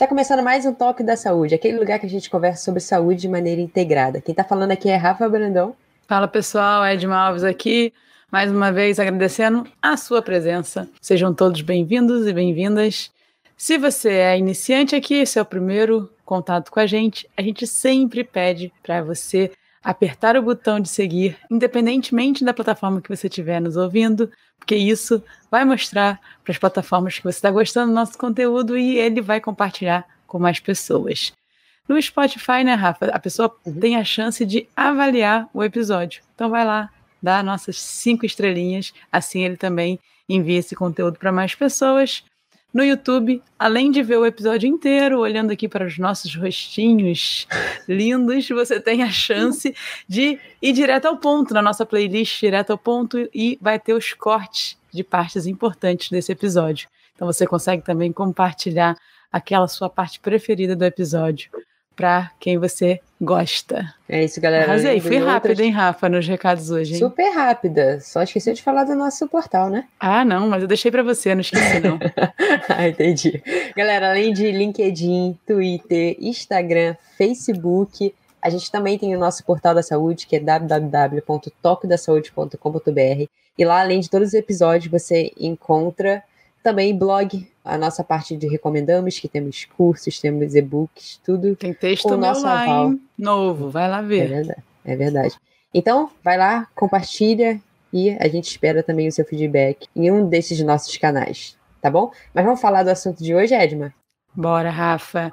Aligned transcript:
Está 0.00 0.08
começando 0.08 0.42
mais 0.42 0.64
um 0.64 0.72
Toque 0.72 1.02
da 1.02 1.14
Saúde, 1.14 1.54
aquele 1.54 1.78
lugar 1.78 1.98
que 1.98 2.06
a 2.06 2.08
gente 2.08 2.30
conversa 2.30 2.64
sobre 2.64 2.80
saúde 2.80 3.20
de 3.20 3.28
maneira 3.28 3.60
integrada. 3.60 4.18
Quem 4.18 4.32
está 4.32 4.42
falando 4.42 4.70
aqui 4.70 4.88
é 4.88 4.96
Rafa 4.96 5.28
Brandão. 5.28 5.76
Fala 6.08 6.26
pessoal, 6.26 6.82
Edma 6.86 7.14
Alves 7.14 7.44
aqui. 7.44 7.92
Mais 8.32 8.50
uma 8.50 8.72
vez 8.72 8.98
agradecendo 8.98 9.66
a 9.82 9.98
sua 9.98 10.22
presença. 10.22 10.88
Sejam 11.02 11.34
todos 11.34 11.60
bem-vindos 11.60 12.26
e 12.26 12.32
bem-vindas. 12.32 13.10
Se 13.58 13.76
você 13.76 14.08
é 14.08 14.38
iniciante 14.38 14.96
aqui, 14.96 15.16
esse 15.16 15.38
é 15.38 15.42
o 15.42 15.44
primeiro 15.44 16.10
contato 16.24 16.70
com 16.72 16.80
a 16.80 16.86
gente, 16.86 17.28
a 17.36 17.42
gente 17.42 17.66
sempre 17.66 18.24
pede 18.24 18.72
para 18.82 19.02
você 19.02 19.52
apertar 19.84 20.34
o 20.34 20.42
botão 20.42 20.80
de 20.80 20.88
seguir, 20.88 21.36
independentemente 21.50 22.42
da 22.42 22.54
plataforma 22.54 23.02
que 23.02 23.14
você 23.14 23.26
estiver 23.26 23.60
nos 23.60 23.76
ouvindo, 23.76 24.30
porque 24.70 24.76
isso 24.76 25.20
vai 25.50 25.64
mostrar 25.64 26.20
para 26.44 26.52
as 26.52 26.58
plataformas 26.58 27.18
que 27.18 27.24
você 27.24 27.38
está 27.38 27.50
gostando 27.50 27.88
do 27.88 27.94
nosso 27.94 28.16
conteúdo 28.16 28.78
e 28.78 28.98
ele 28.98 29.20
vai 29.20 29.40
compartilhar 29.40 30.06
com 30.28 30.38
mais 30.38 30.60
pessoas. 30.60 31.32
No 31.88 32.00
Spotify, 32.00 32.62
né, 32.64 32.74
Rafa, 32.74 33.06
a 33.06 33.18
pessoa 33.18 33.52
uhum. 33.66 33.80
tem 33.80 33.96
a 33.96 34.04
chance 34.04 34.46
de 34.46 34.68
avaliar 34.76 35.48
o 35.52 35.64
episódio. 35.64 36.22
Então 36.36 36.48
vai 36.48 36.64
lá, 36.64 36.88
dá 37.20 37.42
nossas 37.42 37.80
cinco 37.80 38.24
estrelinhas, 38.24 38.94
assim 39.10 39.42
ele 39.42 39.56
também 39.56 39.98
envia 40.28 40.60
esse 40.60 40.76
conteúdo 40.76 41.18
para 41.18 41.32
mais 41.32 41.52
pessoas 41.52 42.22
no 42.72 42.84
YouTube, 42.84 43.42
além 43.58 43.90
de 43.90 44.02
ver 44.02 44.16
o 44.16 44.26
episódio 44.26 44.68
inteiro, 44.68 45.18
olhando 45.20 45.50
aqui 45.50 45.68
para 45.68 45.86
os 45.86 45.98
nossos 45.98 46.34
rostinhos 46.34 47.46
lindos, 47.88 48.48
você 48.48 48.80
tem 48.80 49.02
a 49.02 49.10
chance 49.10 49.74
de 50.08 50.38
ir 50.62 50.72
direto 50.72 51.06
ao 51.06 51.16
ponto 51.16 51.52
na 51.52 51.62
nossa 51.62 51.84
playlist, 51.84 52.40
direto 52.40 52.70
ao 52.70 52.78
ponto, 52.78 53.28
e 53.34 53.58
vai 53.60 53.78
ter 53.78 53.94
os 53.94 54.12
cortes 54.12 54.78
de 54.92 55.02
partes 55.02 55.46
importantes 55.46 56.10
desse 56.10 56.32
episódio. 56.32 56.88
Então 57.14 57.26
você 57.26 57.46
consegue 57.46 57.82
também 57.82 58.12
compartilhar 58.12 58.96
aquela 59.32 59.68
sua 59.68 59.90
parte 59.90 60.18
preferida 60.20 60.74
do 60.74 60.84
episódio 60.84 61.50
para 62.00 62.30
quem 62.40 62.56
você 62.56 62.98
gosta. 63.20 63.92
É 64.08 64.24
isso, 64.24 64.40
galera. 64.40 64.64
Arrasei, 64.64 64.98
fui 65.00 65.18
rápida, 65.18 65.50
outras... 65.50 65.60
hein, 65.60 65.70
Rafa, 65.70 66.08
nos 66.08 66.26
recados 66.26 66.70
hoje, 66.70 66.94
hein? 66.94 66.98
Super 66.98 67.30
rápida. 67.34 68.00
Só 68.00 68.22
esqueci 68.22 68.54
de 68.54 68.62
falar 68.62 68.84
do 68.84 68.94
nosso 68.94 69.28
portal, 69.28 69.68
né? 69.68 69.84
Ah, 70.00 70.24
não, 70.24 70.48
mas 70.48 70.62
eu 70.62 70.68
deixei 70.68 70.90
para 70.90 71.02
você, 71.02 71.34
não 71.34 71.42
esqueci, 71.42 71.78
não. 71.80 71.98
ah, 72.70 72.88
entendi. 72.88 73.42
Galera, 73.76 74.08
além 74.10 74.32
de 74.32 74.50
LinkedIn, 74.50 75.38
Twitter, 75.46 76.16
Instagram, 76.18 76.96
Facebook, 77.18 78.14
a 78.40 78.48
gente 78.48 78.72
também 78.72 78.98
tem 78.98 79.14
o 79.14 79.18
nosso 79.18 79.44
portal 79.44 79.74
da 79.74 79.82
saúde, 79.82 80.26
que 80.26 80.36
é 80.36 80.40
www.toquedasaude.com.br. 80.40 83.24
E 83.58 83.64
lá, 83.66 83.82
além 83.82 84.00
de 84.00 84.08
todos 84.08 84.28
os 84.28 84.34
episódios, 84.34 84.90
você 84.90 85.30
encontra 85.38 86.22
também 86.62 86.96
blog, 86.96 87.46
a 87.64 87.78
nossa 87.78 88.04
parte 88.04 88.36
de 88.36 88.46
recomendamos, 88.46 89.18
que 89.18 89.28
temos 89.28 89.64
cursos, 89.76 90.18
temos 90.18 90.54
e-books, 90.54 91.20
tudo. 91.24 91.56
Tem 91.56 91.72
texto 91.72 92.08
com 92.08 92.16
nosso 92.16 92.42
lá, 92.42 92.62
aval. 92.62 92.94
novo, 93.18 93.70
vai 93.70 93.88
lá 93.88 94.02
ver. 94.02 94.24
É 94.24 94.28
verdade, 94.28 94.62
é 94.84 94.96
verdade. 94.96 95.36
Então, 95.72 96.10
vai 96.22 96.36
lá, 96.36 96.66
compartilha 96.74 97.60
e 97.92 98.10
a 98.20 98.28
gente 98.28 98.48
espera 98.48 98.82
também 98.82 99.08
o 99.08 99.12
seu 99.12 99.24
feedback 99.24 99.88
em 99.94 100.10
um 100.10 100.28
desses 100.28 100.60
nossos 100.60 100.96
canais, 100.96 101.56
tá 101.80 101.90
bom? 101.90 102.12
Mas 102.34 102.44
vamos 102.44 102.60
falar 102.60 102.82
do 102.82 102.90
assunto 102.90 103.22
de 103.22 103.34
hoje, 103.34 103.54
Edma? 103.54 103.92
Bora, 104.34 104.70
Rafa. 104.70 105.32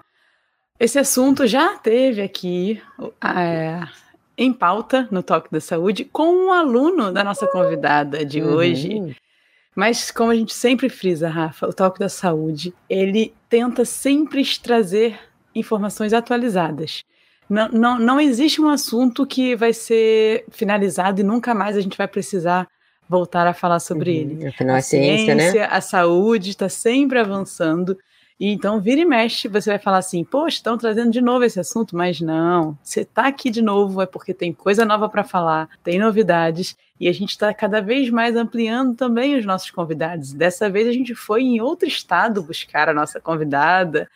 Esse 0.80 1.00
assunto 1.00 1.48
já 1.48 1.76
teve 1.78 2.22
aqui 2.22 2.82
é, 3.24 3.82
em 4.38 4.54
pauta 4.54 5.08
no 5.10 5.24
Toque 5.24 5.52
da 5.52 5.60
Saúde 5.60 6.06
com 6.06 6.30
um 6.30 6.52
aluno 6.52 7.12
da 7.12 7.24
nossa 7.24 7.48
convidada 7.48 8.24
de 8.24 8.42
uhum. 8.42 8.54
hoje. 8.54 9.16
Mas 9.78 10.10
como 10.10 10.32
a 10.32 10.36
gente 10.36 10.56
sempre 10.56 10.90
frisa, 10.90 11.30
Rafa, 11.30 11.68
o 11.68 11.72
Toque 11.72 12.00
da 12.00 12.10
Saúde, 12.10 12.74
ele 12.90 13.32
tenta 13.48 13.86
sempre 13.86 14.44
trazer 14.58 15.20
informações 15.54 16.14
atualizadas. 16.14 17.04
Não, 17.48 17.70
não, 17.70 18.00
não 18.00 18.20
existe 18.20 18.60
um 18.60 18.70
assunto 18.70 19.24
que 19.24 19.56
vai 19.56 19.74
ser 19.74 20.46
finalizado 20.50 21.22
e 21.22 21.24
nunca 21.24 21.54
mais 21.54 21.78
a 21.78 21.82
gente 21.82 21.96
vai 21.96 22.08
precisar 22.08 22.68
voltar 23.08 23.46
a 23.46 23.54
falar 23.54 23.80
sobre 23.80 24.10
uhum, 24.10 24.18
ele. 24.18 24.48
Afinal, 24.48 24.78
a, 24.78 24.80
a 24.80 24.82
ciência, 24.82 25.36
né? 25.36 25.44
ciência, 25.44 25.68
né? 25.68 25.70
a 25.70 25.80
saúde 25.80 26.50
está 26.50 26.68
sempre 26.68 27.20
avançando 27.20 27.96
e 28.40 28.52
então, 28.52 28.80
vira 28.80 29.02
e 29.02 29.06
mexe, 29.06 29.48
você 29.48 29.72
vai 29.72 29.80
falar 29.80 29.98
assim: 29.98 30.24
poxa, 30.24 30.58
estão 30.58 30.78
trazendo 30.78 31.12
de 31.12 31.22
novo 31.22 31.44
esse 31.44 31.60
assunto, 31.60 31.96
mas 31.96 32.22
não, 32.22 32.78
você 32.84 33.02
está 33.02 33.28
aqui 33.28 33.50
de 33.50 33.62
novo 33.64 34.00
é 34.02 34.06
porque 34.06 34.34
tem 34.34 34.54
coisa 34.54 34.86
nova 34.86 35.10
para 35.10 35.24
falar, 35.24 35.68
tem 35.84 35.98
novidades, 35.98 36.78
e 37.00 37.08
a 37.08 37.12
gente 37.14 37.32
está 37.32 37.52
cada 37.54 37.82
vez 37.82 38.12
mais 38.12 38.36
ampliando 38.36 38.96
também 38.96 39.36
os 39.36 39.46
nossos 39.46 39.72
convidados. 39.72 40.34
Dessa 40.34 40.70
vez 40.70 40.88
a 40.88 40.92
gente 40.92 41.16
foi 41.16 41.42
em 41.42 41.62
outro 41.62 41.88
estado 41.88 42.44
buscar 42.44 42.90
a 42.90 42.94
nossa 42.94 43.20
convidada 43.20 44.08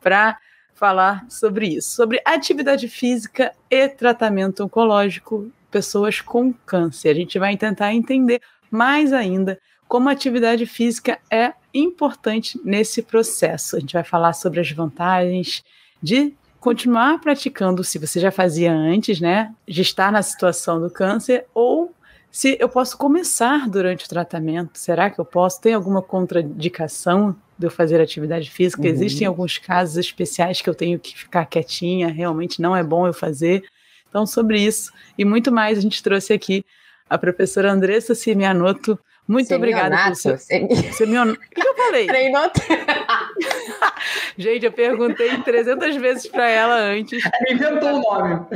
para 0.00 0.38
falar 0.74 1.26
sobre 1.28 1.68
isso, 1.68 1.96
sobre 1.96 2.20
atividade 2.24 2.88
física 2.88 3.52
e 3.68 3.88
tratamento 3.88 4.64
oncológico, 4.64 5.50
pessoas 5.70 6.20
com 6.20 6.52
câncer. 6.52 7.10
A 7.10 7.14
gente 7.14 7.38
vai 7.38 7.56
tentar 7.56 7.92
entender 7.92 8.40
mais 8.70 9.12
ainda 9.12 9.58
como 9.88 10.08
a 10.08 10.12
atividade 10.12 10.66
física 10.66 11.18
é 11.30 11.54
importante 11.74 12.60
nesse 12.64 13.02
processo. 13.02 13.76
A 13.76 13.80
gente 13.80 13.92
vai 13.92 14.04
falar 14.04 14.32
sobre 14.32 14.60
as 14.60 14.70
vantagens 14.70 15.62
de 16.02 16.32
continuar 16.60 17.20
praticando, 17.20 17.84
se 17.84 17.98
você 17.98 18.18
já 18.18 18.30
fazia 18.30 18.72
antes, 18.72 19.20
né, 19.20 19.52
de 19.68 19.82
estar 19.82 20.10
na 20.10 20.22
situação 20.22 20.80
do 20.80 20.88
câncer, 20.88 21.44
ou 21.52 21.92
se 22.30 22.56
eu 22.58 22.68
posso 22.68 22.96
começar 22.96 23.68
durante 23.68 24.06
o 24.06 24.08
tratamento. 24.08 24.78
Será 24.78 25.10
que 25.10 25.20
eu 25.20 25.24
posso? 25.24 25.60
Tem 25.60 25.74
alguma 25.74 26.00
contraindicação 26.00 27.36
de 27.58 27.66
eu 27.66 27.70
fazer 27.70 28.00
atividade 28.00 28.50
física? 28.50 28.82
Uhum. 28.82 28.88
Existem 28.88 29.26
alguns 29.26 29.58
casos 29.58 29.96
especiais 29.98 30.60
que 30.60 30.68
eu 30.68 30.74
tenho 30.74 30.98
que 30.98 31.16
ficar 31.16 31.46
quietinha, 31.46 32.08
realmente 32.08 32.62
não 32.62 32.74
é 32.74 32.82
bom 32.82 33.06
eu 33.06 33.12
fazer. 33.12 33.62
Então, 34.08 34.26
sobre 34.26 34.60
isso 34.60 34.92
e 35.18 35.24
muito 35.24 35.52
mais, 35.52 35.78
a 35.78 35.80
gente 35.80 36.02
trouxe 36.02 36.32
aqui 36.32 36.64
a 37.10 37.18
professora 37.18 37.70
Andressa 37.70 38.14
Simianotto, 38.14 38.98
muito 39.26 39.54
obrigada 39.54 39.96
por. 40.10 40.38
Semion... 40.38 41.34
O 41.54 41.54
que 41.54 41.66
eu 41.66 41.74
falei? 41.74 42.06
Treinoto. 42.06 42.60
Gente, 44.36 44.66
eu 44.66 44.72
perguntei 44.72 45.38
300 45.38 45.96
vezes 45.96 46.26
para 46.26 46.48
ela 46.48 46.74
antes. 46.76 47.22
Inventou 47.48 47.94
o 47.94 48.02
nome. 48.02 48.46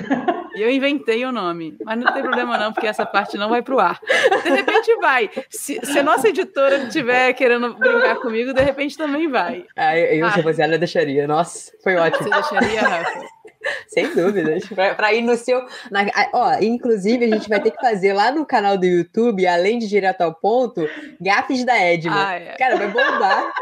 E 0.54 0.62
eu 0.62 0.70
inventei 0.70 1.24
o 1.24 1.32
nome. 1.32 1.76
Mas 1.84 1.98
não 1.98 2.12
tem 2.12 2.22
problema 2.22 2.58
não, 2.58 2.72
porque 2.72 2.86
essa 2.86 3.06
parte 3.06 3.36
não 3.36 3.48
vai 3.48 3.62
pro 3.62 3.78
ar. 3.78 4.00
De 4.42 4.50
repente 4.50 4.94
vai. 4.96 5.30
Se, 5.48 5.80
se 5.84 5.98
a 5.98 6.02
nossa 6.02 6.28
editora 6.28 6.84
estiver 6.84 7.32
querendo 7.34 7.74
brincar 7.74 8.16
comigo, 8.16 8.52
de 8.52 8.62
repente 8.62 8.96
também 8.96 9.28
vai. 9.28 9.64
Ah, 9.76 9.96
eu, 9.96 10.26
ah. 10.26 10.32
se 10.32 10.42
fosse 10.42 10.60
ela, 10.60 10.74
eu 10.74 10.78
deixaria. 10.78 11.26
Nossa, 11.26 11.72
foi 11.82 11.96
ótimo. 11.96 12.24
Você 12.24 12.30
deixaria, 12.30 12.82
Rafa? 12.82 13.37
Sem 13.86 14.14
dúvidas. 14.14 14.64
Para 14.96 15.12
ir 15.12 15.22
no 15.22 15.36
seu. 15.36 15.64
Na, 15.90 16.06
ó, 16.32 16.54
inclusive, 16.60 17.24
a 17.24 17.28
gente 17.28 17.48
vai 17.48 17.60
ter 17.60 17.70
que 17.70 17.80
fazer 17.80 18.12
lá 18.12 18.30
no 18.30 18.46
canal 18.46 18.76
do 18.76 18.86
YouTube, 18.86 19.46
além 19.46 19.78
de 19.78 19.88
direto 19.88 20.22
ao 20.22 20.34
ponto, 20.34 20.88
gafes 21.20 21.64
da 21.64 21.76
Edna. 21.76 22.28
Ah, 22.28 22.34
é. 22.34 22.56
Cara, 22.56 22.76
vai 22.76 22.88
bombar. 22.88 23.52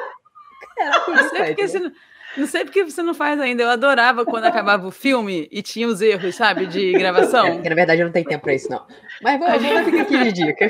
Caraca, 0.77 1.11
não, 1.11 1.29
sei 1.31 1.45
porque 1.47 1.69
você 1.69 1.79
não, 1.79 1.93
não 2.37 2.47
sei 2.47 2.65
porque 2.65 2.85
você 2.85 3.03
não 3.03 3.15
faz 3.15 3.41
ainda. 3.41 3.62
Eu 3.62 3.71
adorava 3.71 4.25
quando 4.25 4.45
acabava 4.45 4.87
o 4.87 4.91
filme 4.91 5.49
e 5.51 5.62
tinha 5.62 5.89
os 5.89 6.03
erros, 6.03 6.35
sabe, 6.35 6.67
de 6.67 6.93
gravação. 6.93 7.47
É, 7.47 7.53
porque, 7.53 7.69
na 7.69 7.75
verdade, 7.75 8.03
eu 8.03 8.06
não 8.06 8.12
tenho 8.12 8.27
tempo 8.27 8.45
para 8.45 8.55
isso, 8.55 8.71
não. 8.71 8.85
Mas 9.23 9.39
vamos, 9.39 9.62
vamos 9.62 9.85
ficar 9.85 10.03
aqui 10.03 10.25
de 10.25 10.33
dica. 10.33 10.67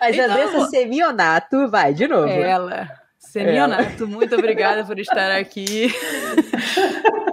Mas 0.00 0.16
então, 0.16 0.30
Andressa 0.30 0.66
Semionato, 0.68 1.68
vai, 1.68 1.92
de 1.92 2.08
novo. 2.08 2.28
Ela. 2.28 2.88
Semionato, 3.18 4.02
ela. 4.02 4.06
muito 4.06 4.34
obrigada 4.34 4.84
por 4.84 4.98
estar 4.98 5.30
aqui. 5.32 5.94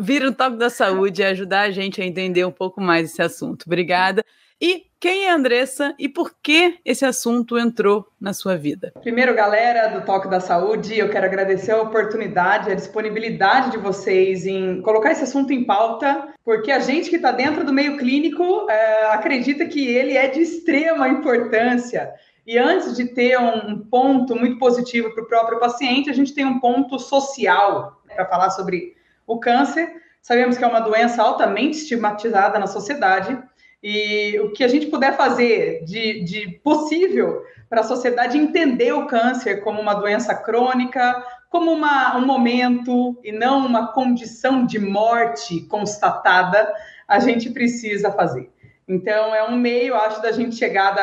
vir 0.00 0.24
o 0.24 0.34
toque 0.34 0.56
da 0.56 0.70
saúde 0.70 1.22
e 1.22 1.24
ajudar 1.24 1.62
a 1.62 1.70
gente 1.70 2.00
a 2.00 2.04
entender 2.04 2.44
um 2.44 2.52
pouco 2.52 2.80
mais 2.80 3.10
esse 3.10 3.22
assunto. 3.22 3.64
Obrigada. 3.66 4.24
E 4.60 4.84
quem 5.00 5.26
é 5.26 5.30
Andressa 5.30 5.94
e 5.98 6.08
por 6.08 6.34
que 6.42 6.78
esse 6.84 7.04
assunto 7.04 7.58
entrou 7.58 8.06
na 8.18 8.32
sua 8.32 8.56
vida? 8.56 8.92
Primeiro, 9.02 9.34
galera 9.34 9.88
do 9.88 10.06
Toque 10.06 10.30
da 10.30 10.40
Saúde, 10.40 10.98
eu 10.98 11.10
quero 11.10 11.26
agradecer 11.26 11.72
a 11.72 11.82
oportunidade, 11.82 12.70
a 12.70 12.74
disponibilidade 12.74 13.72
de 13.72 13.78
vocês 13.78 14.46
em 14.46 14.80
colocar 14.80 15.12
esse 15.12 15.24
assunto 15.24 15.52
em 15.52 15.64
pauta, 15.64 16.28
porque 16.42 16.70
a 16.70 16.78
gente 16.78 17.10
que 17.10 17.16
está 17.16 17.32
dentro 17.32 17.64
do 17.64 17.72
meio 17.72 17.98
clínico 17.98 18.66
é, 18.70 19.06
acredita 19.12 19.66
que 19.66 19.86
ele 19.86 20.16
é 20.16 20.28
de 20.28 20.40
extrema 20.40 21.08
importância. 21.08 22.10
E 22.46 22.56
antes 22.56 22.96
de 22.96 23.06
ter 23.06 23.38
um 23.38 23.78
ponto 23.78 24.36
muito 24.36 24.58
positivo 24.58 25.14
para 25.14 25.24
o 25.24 25.28
próprio 25.28 25.58
paciente, 25.58 26.08
a 26.08 26.14
gente 26.14 26.32
tem 26.32 26.46
um 26.46 26.60
ponto 26.60 26.98
social 26.98 28.02
para 28.06 28.24
falar 28.26 28.50
sobre 28.50 28.94
o 29.26 29.38
câncer, 29.38 29.92
sabemos 30.20 30.56
que 30.56 30.64
é 30.64 30.66
uma 30.66 30.80
doença 30.80 31.22
altamente 31.22 31.78
estigmatizada 31.78 32.58
na 32.58 32.66
sociedade, 32.66 33.38
e 33.82 34.40
o 34.40 34.50
que 34.52 34.64
a 34.64 34.68
gente 34.68 34.86
puder 34.86 35.14
fazer 35.14 35.84
de, 35.84 36.22
de 36.24 36.48
possível 36.64 37.42
para 37.68 37.80
a 37.80 37.84
sociedade 37.84 38.38
entender 38.38 38.92
o 38.92 39.06
câncer 39.06 39.62
como 39.62 39.78
uma 39.78 39.92
doença 39.92 40.34
crônica, 40.34 41.22
como 41.50 41.70
uma, 41.70 42.16
um 42.16 42.24
momento 42.24 43.20
e 43.22 43.30
não 43.30 43.66
uma 43.66 43.92
condição 43.92 44.64
de 44.64 44.78
morte 44.78 45.60
constatada, 45.68 46.72
a 47.06 47.18
gente 47.18 47.50
precisa 47.50 48.10
fazer. 48.10 48.50
Então, 48.88 49.34
é 49.34 49.44
um 49.44 49.56
meio, 49.56 49.94
acho, 49.94 50.22
da 50.22 50.32
gente 50.32 50.56
chegar 50.56 50.94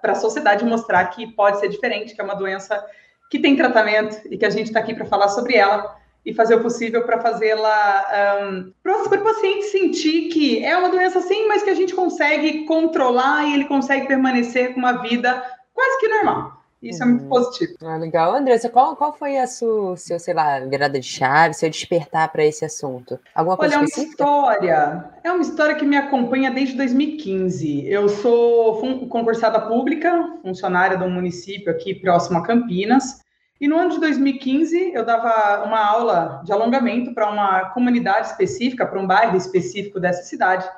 para 0.00 0.12
a 0.12 0.16
sociedade 0.16 0.64
mostrar 0.64 1.04
que 1.06 1.28
pode 1.28 1.60
ser 1.60 1.68
diferente, 1.68 2.14
que 2.14 2.20
é 2.20 2.24
uma 2.24 2.34
doença 2.34 2.84
que 3.30 3.38
tem 3.38 3.56
tratamento 3.56 4.20
e 4.30 4.36
que 4.36 4.44
a 4.44 4.50
gente 4.50 4.66
está 4.66 4.80
aqui 4.80 4.92
para 4.92 5.04
falar 5.04 5.28
sobre 5.28 5.56
ela 5.56 5.96
e 6.24 6.32
fazer 6.32 6.54
o 6.54 6.62
possível 6.62 7.02
para 7.04 7.20
fazê-la 7.20 8.06
um, 8.42 8.72
para 8.82 9.20
o 9.20 9.24
paciente 9.24 9.64
sentir 9.64 10.28
que 10.28 10.64
é 10.64 10.76
uma 10.76 10.88
doença 10.88 11.20
sim, 11.20 11.46
mas 11.46 11.62
que 11.62 11.70
a 11.70 11.74
gente 11.74 11.94
consegue 11.94 12.64
controlar 12.64 13.44
e 13.44 13.54
ele 13.54 13.66
consegue 13.66 14.06
permanecer 14.06 14.72
com 14.72 14.80
uma 14.80 15.02
vida 15.02 15.42
quase 15.74 16.00
que 16.00 16.08
normal. 16.08 16.64
Isso 16.84 17.02
uhum. 17.02 17.08
é 17.08 17.12
muito 17.12 17.22
uhum. 17.22 17.28
positivo. 17.30 17.72
Ah, 17.82 17.96
legal. 17.96 18.34
Andressa, 18.34 18.68
qual, 18.68 18.94
qual 18.94 19.14
foi 19.14 19.38
a 19.38 19.46
sua, 19.46 19.96
seu, 19.96 20.18
sei 20.18 20.34
lá, 20.34 20.60
virada 20.60 21.00
de 21.00 21.06
chave, 21.06 21.54
seu 21.54 21.70
despertar 21.70 22.30
para 22.30 22.44
esse 22.44 22.64
assunto? 22.64 23.18
Alguma 23.34 23.56
coisa 23.56 23.76
Olha, 23.76 23.84
é 23.84 23.86
uma 23.86 24.04
história. 24.04 25.04
É 25.24 25.32
uma 25.32 25.40
história 25.40 25.74
que 25.74 25.86
me 25.86 25.96
acompanha 25.96 26.50
desde 26.50 26.76
2015. 26.76 27.88
Eu 27.88 28.08
sou 28.08 28.80
concursada 29.08 29.60
pública, 29.62 30.36
funcionária 30.42 30.98
de 30.98 31.04
um 31.04 31.10
município 31.10 31.72
aqui 31.72 31.94
próximo 31.94 32.38
a 32.38 32.42
Campinas. 32.42 33.23
E 33.64 33.66
no 33.66 33.78
ano 33.78 33.92
de 33.92 34.00
2015, 34.00 34.92
eu 34.92 35.06
dava 35.06 35.64
uma 35.64 35.82
aula 35.82 36.42
de 36.44 36.52
alongamento 36.52 37.14
para 37.14 37.30
uma 37.30 37.70
comunidade 37.70 38.26
específica, 38.26 38.84
para 38.84 39.00
um 39.00 39.06
bairro 39.06 39.38
específico 39.38 39.98
dessa 39.98 40.22
cidade. 40.22 40.68